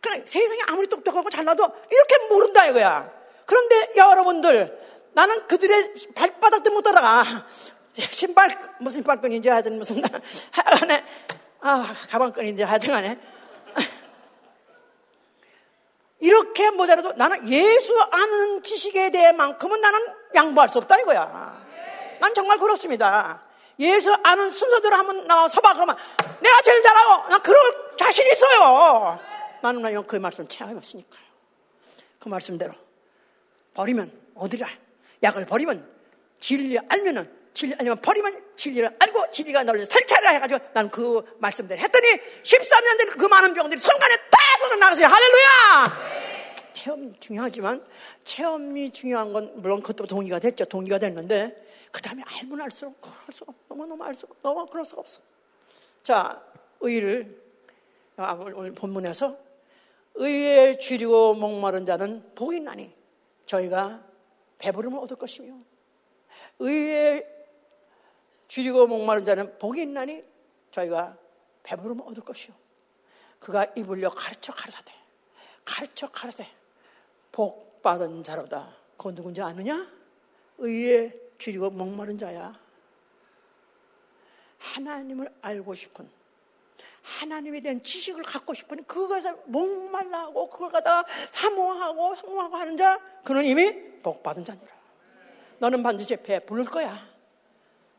[0.00, 3.10] 그래, 세상에 아무리 똑똑하고 잘나도 이렇게 모른다 이거야.
[3.46, 4.78] 그런데 여러분들,
[5.14, 7.46] 나는 그들의 발바닥도 못 따라가.
[7.94, 10.02] 신발, 무슨 신발끈인지 하여튼 무슨,
[10.50, 11.04] 하여간에,
[11.60, 13.18] 아, 가방끈인지 하여튼 간에.
[16.20, 20.00] 이렇게 모자라도 나는 예수 아는 지식에 대해만큼은 나는
[20.34, 21.62] 양보할 수 없다 이거야.
[22.18, 23.42] 난 정말 그렇습니다.
[23.78, 25.74] 예수 아는 순서대로 한번 나와서 봐.
[25.74, 25.96] 그러면
[26.40, 29.20] 내가 제일 잘하고 난 그럴 자신 있어요.
[29.62, 31.24] 나는 그 말씀 체험이 없으니까요.
[32.18, 32.72] 그 말씀대로
[33.74, 34.66] 버리면 어디라
[35.22, 35.86] 약을 버리면
[36.40, 42.08] 진리 알면은 진리 아니면 버리면 진리를 알고 진리가 너를 살켜라 해가지고 난 그 말씀대로 했더니
[42.42, 46.24] 13년 된 그 많은 병들이 순간에 따서는 나가세요 할렐루야!
[46.72, 47.84] 체험 중요하지만
[48.24, 50.64] 체험이 중요한 건 물론 그것도 동의가 됐죠.
[50.66, 55.20] 동의가 됐는데 그 다음에 알면 알수록 그럴 수가 너무너무 알수록 너무 그럴 수가 없어.
[56.02, 56.42] 자
[56.80, 57.40] 의를
[58.16, 59.36] 아, 오늘 본문에서
[60.16, 62.92] 의에 줄이고 목마른 자는 복이 나니
[63.46, 64.02] 저희가
[64.58, 65.54] 배부름을 얻을 것이며
[66.58, 67.26] 의에
[68.54, 70.22] 줄이고 목마른 자는 복이 있나니
[70.70, 71.18] 저희가
[71.64, 72.54] 배부름을 얻을 것이요.
[73.40, 74.92] 그가 입을려 가르쳐 가르사대.
[75.64, 76.48] 가르쳐 가르사대.
[77.32, 78.72] 복 받은 자로다.
[78.96, 79.90] 그건 누군지 아느냐?
[80.58, 82.56] 의에 줄이고 목마른 자야.
[84.58, 86.08] 하나님을 알고 싶은
[87.02, 93.72] 하나님에 대한 지식을 갖고 싶은 그것을 목말라하고 그걸 갖다가 사모하고 사모하고 하는 자 그는 이미
[94.00, 94.68] 복 받은 자니라.
[95.58, 97.13] 너는 반드시 배 부를 거야.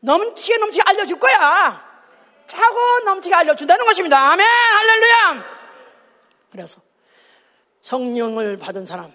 [0.00, 1.84] 넘치게 넘치게 알려줄 거야.
[2.48, 4.32] 차고 넘치게 알려준다는 것입니다.
[4.32, 4.46] 아멘!
[4.46, 5.44] 할렐루야!
[6.50, 6.80] 그래서
[7.82, 9.12] 성령을 받은 사람.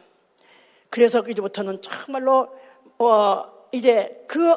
[0.89, 2.49] 그래서 이제부터는 정말로,
[2.99, 4.55] 어, 이제 그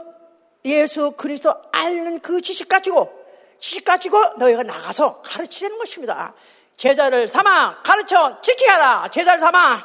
[0.65, 3.13] 예수 그리스도 알는 그 지식 가지고,
[3.61, 6.35] 지식 가지고 너희가 나가서 가르치는 것입니다.
[6.77, 9.09] 제자를 삼아 가르쳐 지키게 하라.
[9.11, 9.85] 제자를 삼아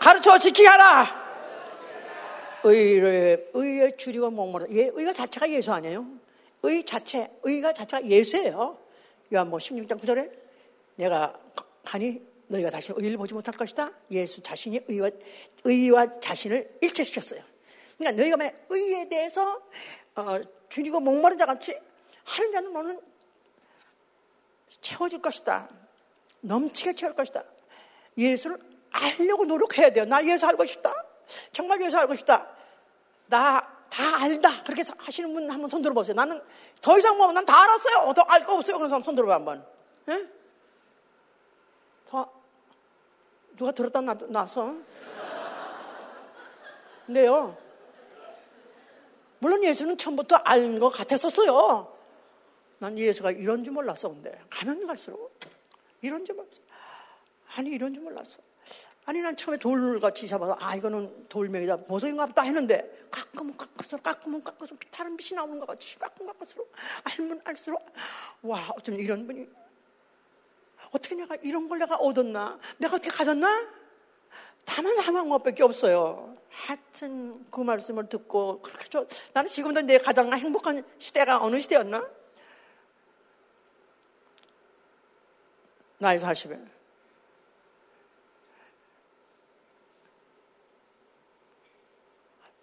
[0.00, 1.21] 가르쳐 지키게 하라.
[2.64, 4.66] 의를, 의에 줄이고 목마르.
[4.70, 6.06] 예, 의가 자체가 예수 아니에요?
[6.64, 8.78] 의 자체, 의가 자체가 예수예요.
[9.32, 10.30] 요한뭐 16장 9절에
[10.96, 11.38] 내가
[11.84, 13.90] 하니 너희가 다시 의를 보지 못할 것이다.
[14.10, 15.10] 예수 자신이 의와,
[15.64, 17.42] 의와 자신을 일체시켰어요.
[17.98, 19.60] 그러니까 너희가 만약 의에 대해서
[20.14, 21.76] 어, 줄이고 목마른 자 같이
[22.24, 23.00] 하는 자는 너는
[24.80, 25.68] 채워줄 것이다.
[26.40, 27.44] 넘치게 채울 것이다.
[28.18, 28.58] 예수를
[28.90, 30.04] 알려고 노력해야 돼요.
[30.04, 30.92] 나 예수 알고 싶다.
[31.52, 32.48] 정말 예수 알고 싶다.
[33.26, 34.62] 나 다 알다.
[34.62, 36.14] 그렇게 하시는 분 한번 손 들어보세요.
[36.14, 36.42] 나는
[36.80, 38.14] 더 이상 뭐, 난다 알았어요.
[38.14, 38.78] 더 알 거 없어요.
[38.78, 39.66] 그런 사람 손 들어봐, 한번.
[40.08, 40.26] 예?
[42.08, 42.32] 더,
[43.56, 44.74] 누가 들었다 놨어?
[47.06, 47.58] 근데요,
[49.40, 51.92] 물론 예수는 처음부터 알 것 같았었어요.
[52.78, 54.32] 난 예수가 이런 줄 몰랐어, 근데.
[54.48, 55.38] 가면 갈수록.
[56.00, 56.62] 이런 줄 몰랐어.
[57.56, 58.38] 아니, 이런 줄 몰랐어.
[59.04, 64.80] 아니 난 처음에 돌같이 잡아서 아 이거는 돌멩이다 보석인가 보다 했는데 가끔은 깎을수록 가끔은 깎을수록
[64.90, 66.72] 다른 빛이 나오는 것 같이 가끔 깎을수록
[67.04, 67.84] 알면 알수록
[68.42, 69.48] 와 어쩜 이런 분이
[70.92, 72.58] 어떻게 내가 이런 걸 내가 얻었나?
[72.78, 73.68] 내가 어떻게 가졌나?
[74.64, 76.36] 다만 사망 것밖에 없어요.
[76.48, 82.08] 하여튼 그 말씀을 듣고 그렇게 좋 나는 지금도 내 가장 행복한 시대가 어느 시대였나?
[85.98, 86.71] 나이 40에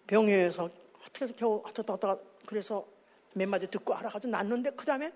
[0.09, 0.69] 병회에서
[1.01, 2.85] 어떻게 해서 겨우 왔다 갔다 그래서
[3.33, 5.11] 몇 마디 듣고 알아가지고 났는데 그 다음에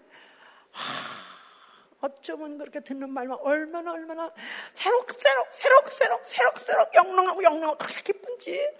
[1.99, 4.31] 어쩌면 그렇게 듣는 말만 얼마나 얼마나
[4.73, 8.71] 새록새록 새록새록 새록새록 영롱하고 영롱하고 그렇게 기쁜지.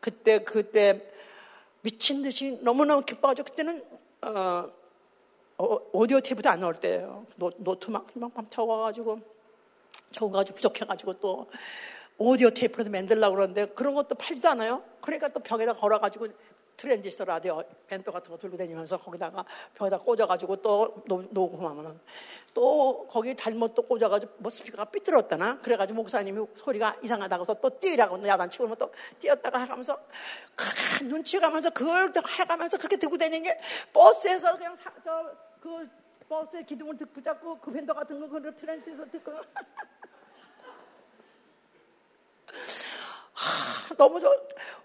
[0.00, 1.12] 그때 그때
[1.82, 3.84] 미친 듯이 너무너무 기뻐가지고 그때는
[4.22, 4.72] 어,
[5.58, 7.26] 어, 오디오 테이프도 안 나올 때예요.
[7.36, 9.20] 노, 노트 막, 막, 막 적어가지고
[10.12, 11.50] 적어가지고 부족해가지고 또
[12.18, 14.82] 오디오 테이프라도 만들려고 그러는데 그런 것도 팔지도 않아요.
[15.00, 16.28] 그러니까 또 벽에다 걸어가지고
[16.76, 19.44] 트랜지스터 라디오 벤토 같은 거 들고 다니면서 거기다가
[19.74, 21.98] 벽에다 꽂아가지고 또 녹음하면은.
[22.54, 25.58] 또 거기 잘못 또 꽂아가지고 뭐 스피커가 삐뚤었다나?
[25.58, 29.66] 그래가지고 목사님이 소리가 이상하다고 해서 또 뛰라고 야단치고 그러면 또 뛰었다가
[30.56, 33.60] 그렇게 눈치 가면서 그걸 해가면서 그렇게 들고 다니는 게
[33.92, 35.88] 버스에서 그냥 사, 저, 그
[36.28, 39.32] 버스의 기둥을 붙잡고 그 벤토 같은 거 그걸 트랜스에서 듣고
[43.32, 44.30] 하, 너무 저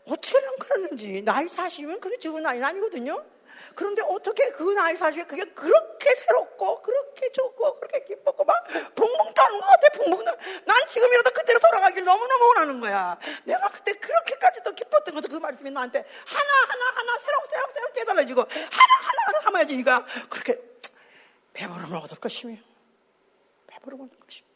[0.08, 3.24] 어떻게 난 그러는지 나이 40이면 그게 적은 나이는 아니거든요.
[3.76, 8.64] 그런데 어떻게 그 나이 40에 그게 그렇게 새롭고 그렇게 좋고 그렇게 기뻤고 막
[8.94, 10.32] 붕붕 떠는 것 같아 붕붕 떠.
[10.66, 13.18] 난 지금이라도 그때로 돌아가길 너무너무 원하는 거야.
[13.46, 18.42] 내가 그때 그렇게까지도 기뻤던 것을 그 말씀이 나한테 하나 하나 하나 새록 새록 새록 깨달아지고
[18.42, 20.60] 하나 하나 하나 삼아지니까 그렇게
[21.54, 22.58] 배부름을 얻을 것이며
[23.68, 24.48] 배부름을 얻을 것이며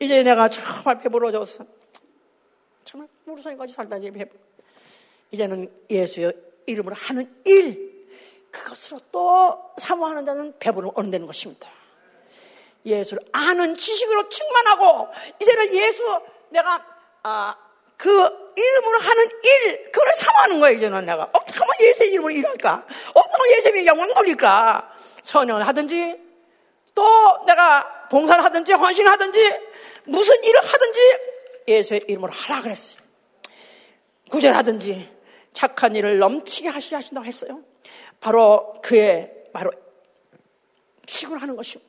[0.00, 1.77] 이제 내가 정말 배부러져서
[2.88, 4.10] 정말 무르성이까지 살다니
[5.30, 6.32] 이제는 예수의
[6.64, 8.08] 이름으로 하는 일
[8.50, 11.70] 그것으로 또 사모하는 자는 배부름 얻는다는 것입니다.
[12.86, 15.08] 예수를 아는 지식으로 충만하고
[15.38, 16.02] 이제는 예수
[16.48, 16.82] 내가
[17.24, 17.54] 아,
[17.98, 21.24] 그 이름으로 하는 일 그걸 사모하는 거예요 이제는 내가.
[21.24, 22.86] 어떻게 하면 예수의 이름으로 일할까?
[23.12, 24.94] 어떻게 하면 예수의 영광 돌릴까?
[25.24, 26.18] 선언을 하든지
[26.94, 27.04] 또
[27.44, 29.60] 내가 봉사를 하든지 헌신을 하든지
[30.04, 31.37] 무슨 일을 하든지
[31.68, 32.98] 예수의 이름으로 하라 그랬어요
[34.30, 35.16] 구절하든지
[35.52, 37.60] 착한 일을 넘치게 하시 하신다고 했어요
[38.20, 39.70] 바로 그의 바로
[41.06, 41.88] 시구를 하는 것입니다.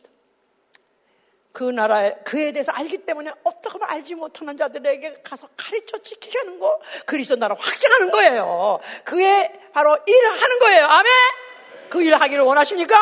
[1.52, 6.60] 그 나라에 그에 대해서 알기 때문에 어떻게 하면 알지 못하는 자들에게 가서 가르쳐 지키게 하는
[6.60, 8.80] 거 그리스도 나라 확장하는 거예요.
[9.04, 10.86] 그의 바로 일을 하는 거예요.
[10.86, 11.12] 아멘.
[11.90, 12.96] 그 일 하기를 원하십니까?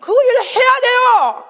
[0.00, 1.48] 그 일 해야 돼요.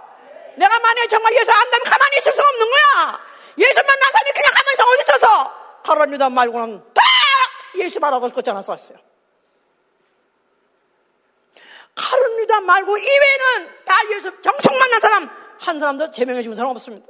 [0.56, 3.23] 내가 만약에 정말 예수 안다면 가만히 있을 수 없는 거야.
[3.58, 7.02] 예수 만난 사람이 그냥 가만히 어디 있어서 가론 유다 말고는 다
[7.76, 8.78] 예수 받아도 걷지 않았어요.
[11.94, 15.30] 카른 유다 말고 이외에는 다 예수 정청 만난 사람
[15.60, 17.06] 한 사람도 제명해 준 사람 없습니다.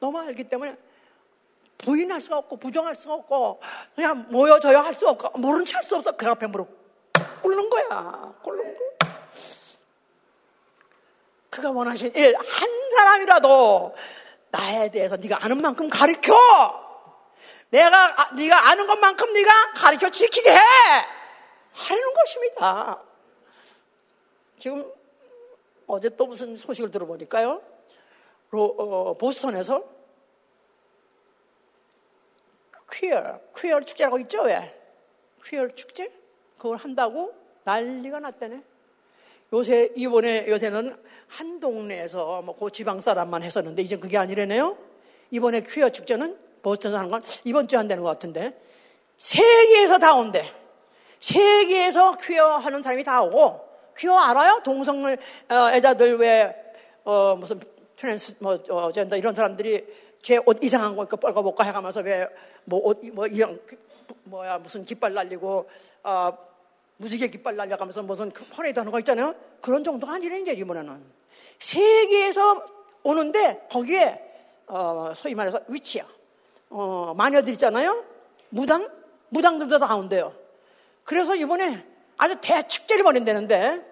[0.00, 0.76] 너무 알기 때문에
[1.76, 3.60] 부인할 수가 없고 부정할 수가 없고
[3.94, 6.68] 그냥 모여져야 할 수 없고 모른 체 할 수 없어 그 앞에 무릎
[7.42, 8.80] 꿇는 거야 꿇는 거
[11.50, 13.94] 그가 원하신 일 한 사람이라도
[14.50, 16.34] 나에 대해서 네가 아는 만큼 가르쳐
[17.70, 20.58] 내가 아, 네가 아는 것만큼 네가 가르쳐 지키게 해
[21.72, 23.02] 하는 것입니다.
[24.58, 24.90] 지금
[25.86, 27.62] 어제 또 무슨 소식을 들어보니까요.
[28.50, 29.84] 로, 어, 보스턴에서
[32.90, 34.74] 퀴어, 퀴어 축제라고 있죠, 왜?
[35.44, 36.10] 퀴어 축제?
[36.56, 37.34] 그걸 한다고
[37.64, 38.62] 난리가 났다네.
[39.52, 40.96] 요새, 이번에, 요새는
[41.28, 44.76] 한 동네에서 뭐그 지방 사람만 했었는데, 이제 그게 아니래네요.
[45.30, 48.58] 이번에 퀴어 축제는 보스턴에서 하는 건 이번 주에 한다는 것 같은데,
[49.16, 50.44] 세계에서 다 온대.
[51.20, 54.60] 세계에서 퀴어 하는 사람이 다 오고, 퀴어 알아요?
[54.64, 55.04] 동성
[55.50, 56.54] 애자들 왜
[57.04, 57.60] 어, 무슨
[57.96, 59.84] 트랜스 뭐 어, 젠더 이런 사람들이
[60.22, 62.28] 제 옷 이상한 거 입고 뻘거벗고 해가면서 왜
[62.64, 63.58] 뭐 옷 뭐 이런
[64.24, 65.68] 뭐야 무슨 깃발 날리고
[66.04, 66.38] 어,
[66.98, 69.34] 무지개 깃발 날려가면서 무슨 그 퍼레이드 하는 거 있잖아요.
[69.60, 71.02] 그런 정도가 아니래 이제 이번에는
[71.58, 72.64] 세계에서
[73.02, 74.20] 오는데 거기에
[74.66, 76.06] 어, 소위 말해서 위치야.
[76.70, 78.04] 어, 마녀들 있잖아요.
[78.50, 78.88] 무당
[79.30, 80.34] 무당들도 다 온대요.
[81.04, 83.86] 그래서 이번에 아주 대축제를 벌인다는데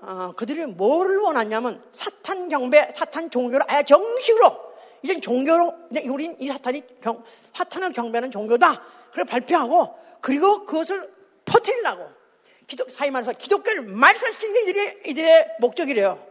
[0.00, 4.68] 어, 그들이 뭐를 원하냐면 사탄 경배, 사탄 종교를 아예 정식으로
[5.02, 5.74] 이제 종교로
[6.06, 7.22] 우린 이 사탄이 경,
[7.54, 8.82] 사탄을 경배하는 종교다.
[9.12, 11.17] 그래 발표하고 그리고 그것을
[11.48, 12.08] 퍼뜨리려고
[12.66, 16.22] 기독 사이 말해서 기독교를 말살시키는 게 이들의, 이들의 목적이래요.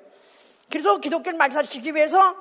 [0.70, 2.36] 그래서 기독교를 말살시키기 위해서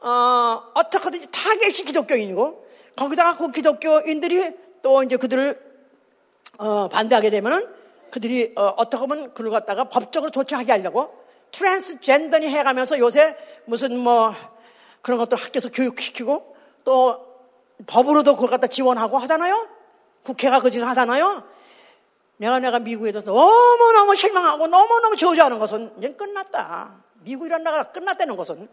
[0.00, 4.52] 어, 어떻게든지 타겟이 기독교인이고 거기다가 그 기독교인들이
[4.82, 5.60] 또 이제 그들을
[6.58, 7.68] 어, 반대하게 되면은
[8.10, 11.22] 그들이 어, 떻게 보면 그걸 갖다가 법적으로 조치하게 하려고
[11.52, 14.34] 트랜스젠더니 해가면서 요새 무슨 뭐
[15.02, 17.32] 그런 것들 학교에서 교육시키고 또
[17.86, 19.68] 법으로도 그걸 갖다 지원하고 하잖아요.
[20.22, 21.44] 국회가 그 짓을 하잖아요.
[22.42, 27.04] 내가 내가 미국에 대해서 너무너무 실망하고 너무너무 저주하는 것은 이제 끝났다.
[27.20, 28.68] 미국이란 나라가 끝났다는 것은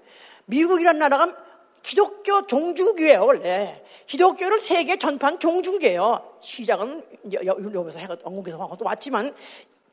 [0.45, 1.37] 미국이란 나라가
[1.83, 3.85] 기독교 종주국이에요, 원래.
[4.07, 6.39] 기독교를 세계 전판 종주국이에요.
[6.41, 9.35] 시작은 여기서 해가 영국에서 하고 또 왔지만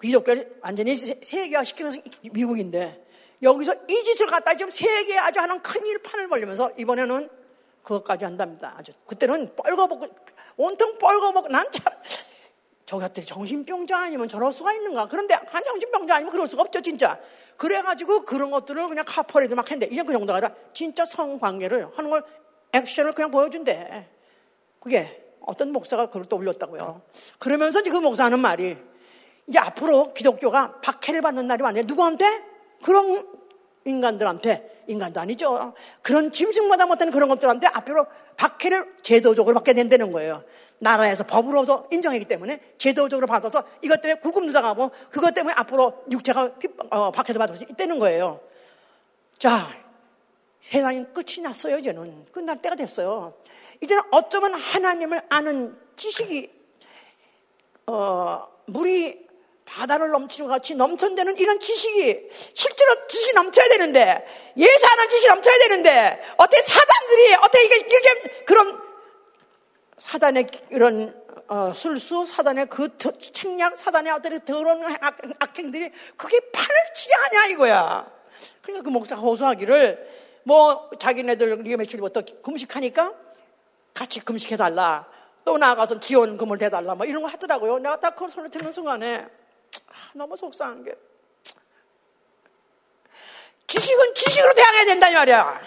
[0.00, 3.04] 기독교를 완전히 세계화 시키는 미국인데
[3.42, 7.28] 여기서 이 짓을 갖다 지금 세계에 아주 하는 큰일 판을 벌리면서 이번에는
[7.82, 8.74] 그것까지 한답니다.
[8.78, 10.08] 아주 그때는 뻘거벗고
[10.56, 11.92] 온통 뻘거벗고 난 참
[12.86, 15.08] 저 같은 정신병자 아니면 저럴 수가 있는가?
[15.08, 17.18] 그런데 한 정신병자 아니면 그럴 수가 없죠, 진짜.
[17.56, 22.24] 그래가지고 그런 것들을 그냥 카퍼레이드 막 했는데 이제 그 정도가 아니라 진짜 성관계를 하는 걸
[22.72, 24.08] 액션을 그냥 보여준대.
[24.80, 27.02] 그게 어떤 목사가 그걸 또 올렸다고요.
[27.38, 28.76] 그러면서 그 목사는 말이
[29.48, 31.82] 이제 앞으로 기독교가 박해를 받는 날이 왔네.
[31.86, 32.24] 누구한테?
[32.82, 33.26] 그런
[33.84, 35.74] 인간들한테, 인간도 아니죠.
[36.02, 38.06] 그런 짐승마다 못하는 그런 것들한테 앞으로
[38.36, 40.44] 박해를 제도적으로 받게 된다는 거예요.
[40.78, 46.52] 나라에서 법으로도 인정하기 때문에 제도적으로 받아서 이것 때문에 구금도 당하고 그것 때문에 앞으로 육체가
[46.90, 48.40] 어, 박해도 받을 수 있다는 거예요.
[49.38, 49.68] 자,
[50.60, 52.26] 세상이 끝이 났어요, 이제는.
[52.32, 53.34] 끝날 때가 됐어요.
[53.80, 56.50] 이제는 어쩌면 하나님을 아는 지식이,
[57.86, 59.25] 어, 물이
[59.66, 64.26] 바다를 넘치는 것 같이 넘쳐되는 이런 지식이 실제로 지식이 넘쳐야 되는데
[64.56, 68.80] 예사하는 지식이 넘쳐야 되는데 어떻게 사단들이 어떻게 이게 이렇게 그런
[69.98, 77.12] 사단의 이런 어, 술수 사단의 그 책략 사단의 어떤 더러운 악, 악행들이 그게 판을 치게
[77.14, 78.10] 하냐 이거야.
[78.62, 83.12] 그러니까 그 목사가 호소하기를 뭐 자기네들 리가 며칠부터 금식하니까
[83.94, 85.08] 같이 금식해달라.
[85.44, 86.94] 또 나가서 지원금을 대달라.
[86.94, 87.78] 뭐 이런 거 하더라고요.
[87.78, 89.45] 내가 딱 그 소리 듣는 순간에 아,
[90.14, 90.94] 너무 속상한 게
[93.66, 95.60] 지식은 지식으로 대항해야 된다 이 말이야.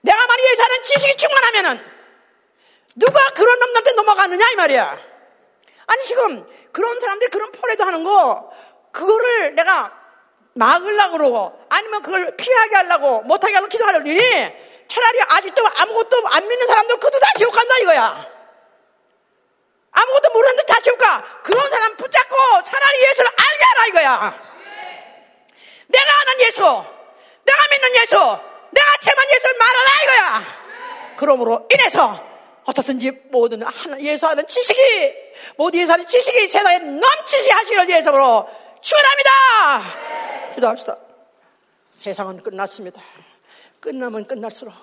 [0.00, 1.92] 내가 만약에 사는 지식이 충만하면은
[2.96, 4.98] 누가 그런 놈들한테 넘어가느냐 이 말이야.
[5.86, 8.50] 아니 지금 그런 사람들이 그런 포레도 하는 거
[8.92, 9.92] 그거를 내가
[10.54, 14.18] 막으려고 그러고 아니면 그걸 피하게 하려고 못하게 하려고 기도하려니
[14.88, 18.41] 차라리 아직도 아무것도 안 믿는 사람들 그도 다 지옥 간다 이거야.
[19.92, 21.42] 아무것도 모르는데 다 가.
[21.42, 24.52] 그런 사람 붙잡고 차라리 예수를 알게 하라 이거야.
[25.88, 28.14] 내가 아는 예수, 내가 믿는 예수,
[28.70, 31.16] 내가 제만 예수를 말하라 이거야.
[31.16, 32.24] 그러므로 인해서
[32.64, 33.62] 어떻든지 모든
[34.00, 35.14] 예수하는 지식이
[35.56, 38.48] 모두 예수하는 지식이 세상에 넘치게 하시기를 예수로
[38.80, 40.54] 축원합니다.
[40.54, 40.96] 기도합시다.
[41.92, 43.02] 세상은 끝났습니다.
[43.80, 44.74] 끝나면 끝날수록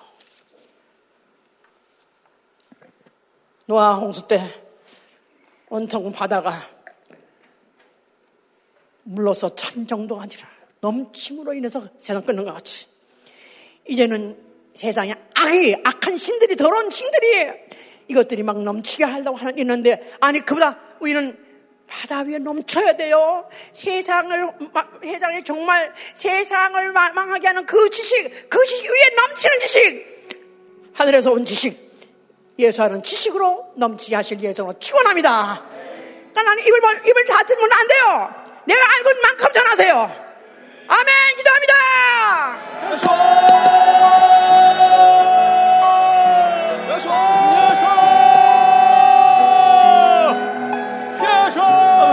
[3.66, 4.69] 노아 홍수 때
[5.70, 6.60] 온통 바다가
[9.04, 10.48] 물러서 찬 정도가 아니라
[10.80, 12.86] 넘침으로 인해서 세상 끊는 것 같이
[13.88, 14.36] 이제는
[14.74, 17.50] 세상에 악이, 악한 신들이, 더러운 신들이
[18.08, 21.36] 이것들이 막 넘치게 하려고 하는 있는데, 아니, 그보다 우리는
[21.86, 23.48] 바다 위에 넘쳐야 돼요.
[23.72, 24.52] 세상을,
[25.02, 30.30] 세상에 정말 세상을 망하게 하는 그 지식, 그 지식 위에 넘치는 지식,
[30.94, 31.89] 하늘에서 온 지식,
[32.60, 35.62] 예수하는 지식으로 넘치게 하실 예수로 축원합니다.
[36.32, 38.34] 그러니까 나는 입을, 입을 닫으면 안 돼요.
[38.66, 40.30] 내가 알고 있는 만큼 전하세요.
[40.88, 41.74] 아멘 기도합니다.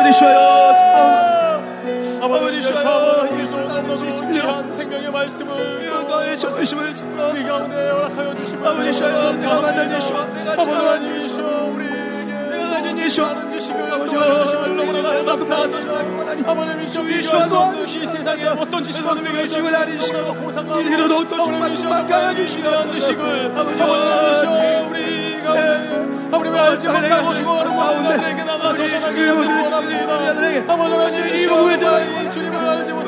[0.07, 0.39] 아버지 쉬어요
[2.21, 2.87] 아버지 쉬어요
[3.69, 5.86] 아버지 진리한 생명의 말씀을
[6.37, 6.93] 영광의 전심을
[7.31, 11.11] 우리 가운데 허락하여 주시고 아버지 쉬어요 내가 만난 예수 아버지 하나님
[11.73, 15.97] 우리에게 내가 가진 예수 아버지 하나님 너무나 감사하소서
[16.45, 16.87] 아버님
[17.23, 23.53] 수도 없는 이 세상에 어떤 지식을 우리에게 주을 알리시고 일리로도 어떤 충만 충만 가야지시는 지식을
[23.57, 23.81] 아버지
[24.89, 30.13] 우리 가운데 아버님 알지 못하고 죽어가는 가운데에게 나가서 전하기를 원합니다
[30.67, 32.26] 아버지 하나님 이 몸의 자이 주님을 알지 못하고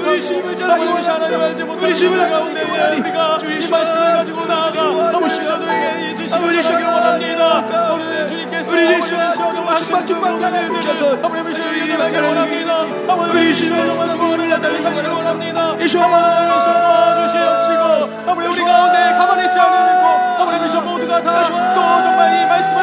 [0.10, 4.81] 우리 주님을 아버지 하나님 알지 못하고 우리 주님을 가운데 우리가 이 말씀을 가지고 나아가
[5.15, 7.94] 아버지 이 지식을 전하기를 원합니다.
[7.94, 12.81] 우리 주님께서 우리 주님께서 충만 충만 가야지셔서 아버님 주님을 알기를 원합니다.
[12.81, 15.76] 우리 주님을 정말 주님을 나타내 상기를 원합니다.
[15.80, 16.49] 이슈 하나님
[16.81, 20.07] 도와주시옵시고 아버지 우리 가운데 가만히 있지 않으고
[20.41, 22.79] 아버지 미션 모두가 다 또 정말 이 붙들고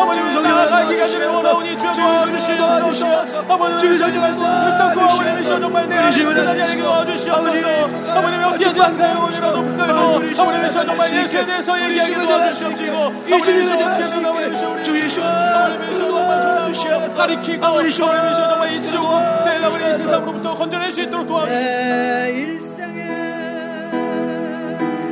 [0.00, 3.44] 아버지 나아가기가 좀 원하오니 주여 도와주시옵소서.
[3.48, 8.10] 아버지 주의 전쟁 말씀 붙들고 아버지 미션 정말 내 안에 끝나지 도와주시옵소서.
[8.10, 14.26] 아버님 어디에도 안 가요이라도 붙들고 아버지 미션 정말 예수에 대해서 얘기하게 도와주시옵시고 아버지 미션 어떻게든
[14.26, 19.04] 아버지 미션 우리 주의 수 아버지 미션 정말 전하고 가리키고 아버지 미션 정말 이 지옥
[19.44, 22.80] 내 아버지 이 세상으로부터 건져낼 수 있도록 도와주시옵소서.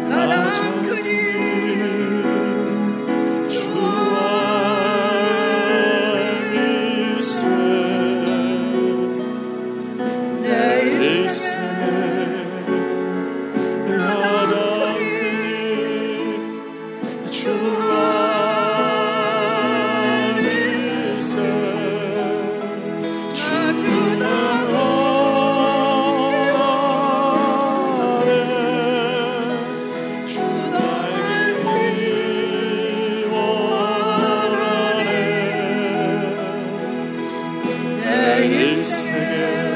[0.08, 1.47] 가장 크니
[38.04, 39.67] der Jüngste.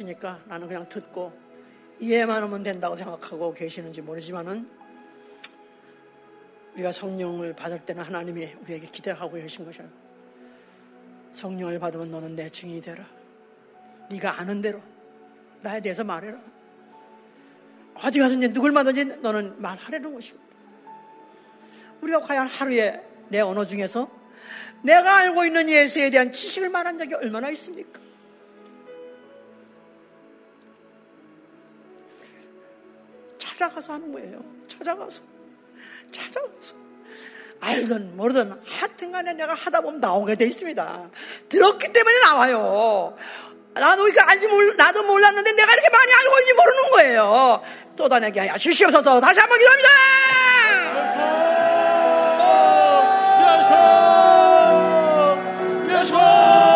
[0.00, 1.32] 설교하시니까 나는 그냥 듣고
[1.98, 4.68] 이해만 하면 된다고 생각하고 계시는지 모르지만은
[6.74, 9.88] 우리가 성령을 받을 때는 하나님이 우리에게 기대하고 계신 것이에요.
[11.32, 13.04] 성령을 받으면 너는 내 증인이 되라.
[14.10, 14.80] 네가 아는 대로
[15.60, 16.40] 나에 대해서 말해라.
[17.94, 20.48] 어디 가서든지 누굴 만든지 너는 말하려는 것입니다.
[22.00, 24.10] 우리가 과연 하루에 내 언어 중에서
[24.82, 28.09] 내가 알고 있는 예수에 대한 지식을 말한 적이 얼마나 있습니까?
[33.60, 34.42] 찾아가서 하는 거예요.
[34.68, 35.20] 찾아가서.
[36.10, 36.74] 찾아가서.
[37.60, 41.10] 알든 모르든 하여튼 간에 내가 하다 보면 나오게 돼 있습니다.
[41.50, 43.14] 들었기 때문에 나와요.
[43.74, 47.62] 나도 이거 알지 몰, 나도 몰랐는데 내가 이렇게 많이 알고 있는지 모르는 거예요.
[47.98, 49.20] 쏟아내게 하여 주시옵소서.
[49.20, 49.88] 다시 한번 기도합니다.
[56.00, 56.69] 주셔 말씀들을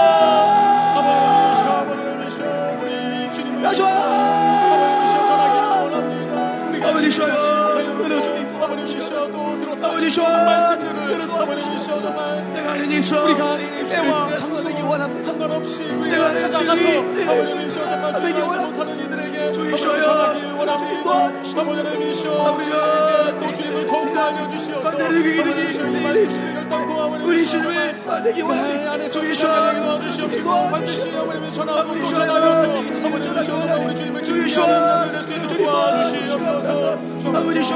[10.22, 13.58] 아버님 주셔 정말 내가 하나님이셔 우리가
[13.88, 16.82] 때와 장소기 원함 상관없이 우리가 찾아가서
[17.26, 21.10] 아버님 주셔 정말 주기 못하는 이들에게 주이셔요 전하길 원합니다.
[21.10, 24.88] 아버지 하나님이셔 아버지에게 또 주님을 더욱 알려주시옵소서.
[24.88, 32.62] 아버지 주님 말씀을 결단코 아버님 우리 주님을 내게 원합니다 주이셔 주시옵시고 반드시 아버님의 전하고 전하여서
[33.04, 36.98] 아버지 주셔 우리 주님을 주이셔 주님 도와주시옵소서.
[37.34, 37.74] 아버지 주셔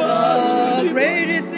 [0.89, 1.58] greatest thing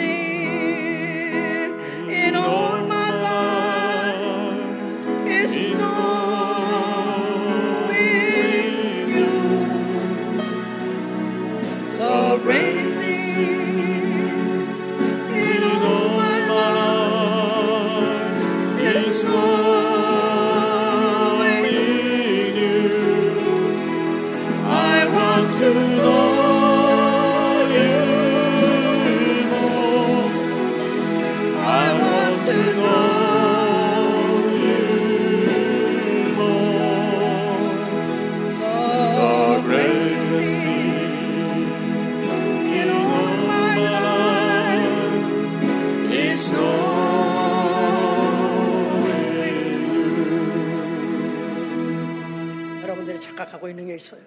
[53.71, 54.21] 있는 게 있어요.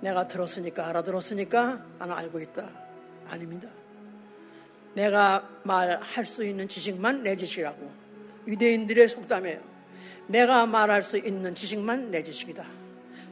[0.00, 2.70] 내가 들었으니까 알아들었으니까 나는 알고 있다.
[3.28, 3.68] 아닙니다.
[4.94, 7.90] 내가 말할 수 있는 지식만 내 지식이라고.
[8.46, 9.60] 유대인들의 속담이에요.
[10.26, 12.64] 내가 말할 수 있는 지식만 내 지식이다.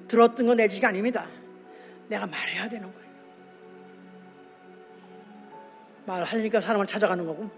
[0.08, 1.28] 들었던 건 내 지식이 아닙니다.
[2.08, 3.10] 내가 말해야 되는 거예요.
[6.06, 7.50] 말하려니까 사람을 찾아가는 거고,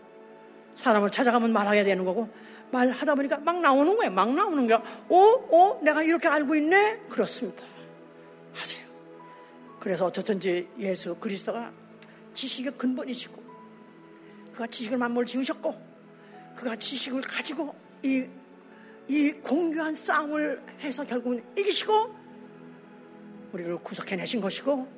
[0.75, 2.29] 사람을 찾아가면 말하게 되는 거고,
[2.73, 4.11] 말하다 보니까 막 나오는 거예요.
[4.11, 4.83] 막 나오는 거야.
[5.09, 5.17] 어?
[5.17, 5.81] 어?
[5.83, 7.03] 내가 이렇게 알고 있네?
[7.09, 7.65] 그렇습니다.
[8.55, 8.85] 하세요.
[9.79, 11.73] 그래서 어쨌든지 예수 그리스도가
[12.35, 13.43] 지식의 근본이시고
[14.53, 15.93] 그가 지식을 만물 지으셨고
[16.57, 18.27] 그가 지식을 가지고 이,
[19.09, 22.17] 이 공유한 싸움을 해서 결국은 이기시고
[23.53, 24.89] 우리를 구속해내신 것이고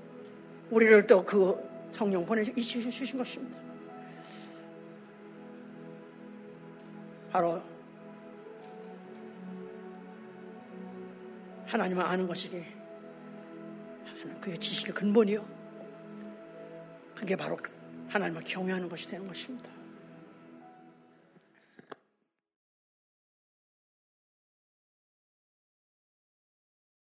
[0.71, 3.64] 우리를 또 그 성령 보내주신 것입니다.
[7.35, 7.61] 바로
[11.67, 12.65] 하나님을 아는 것이기
[14.41, 15.45] 그의 지식의 근본이요.
[17.17, 17.59] 그게 바로
[18.07, 19.69] 하나님을 경외하는 것이 되는 것입니다.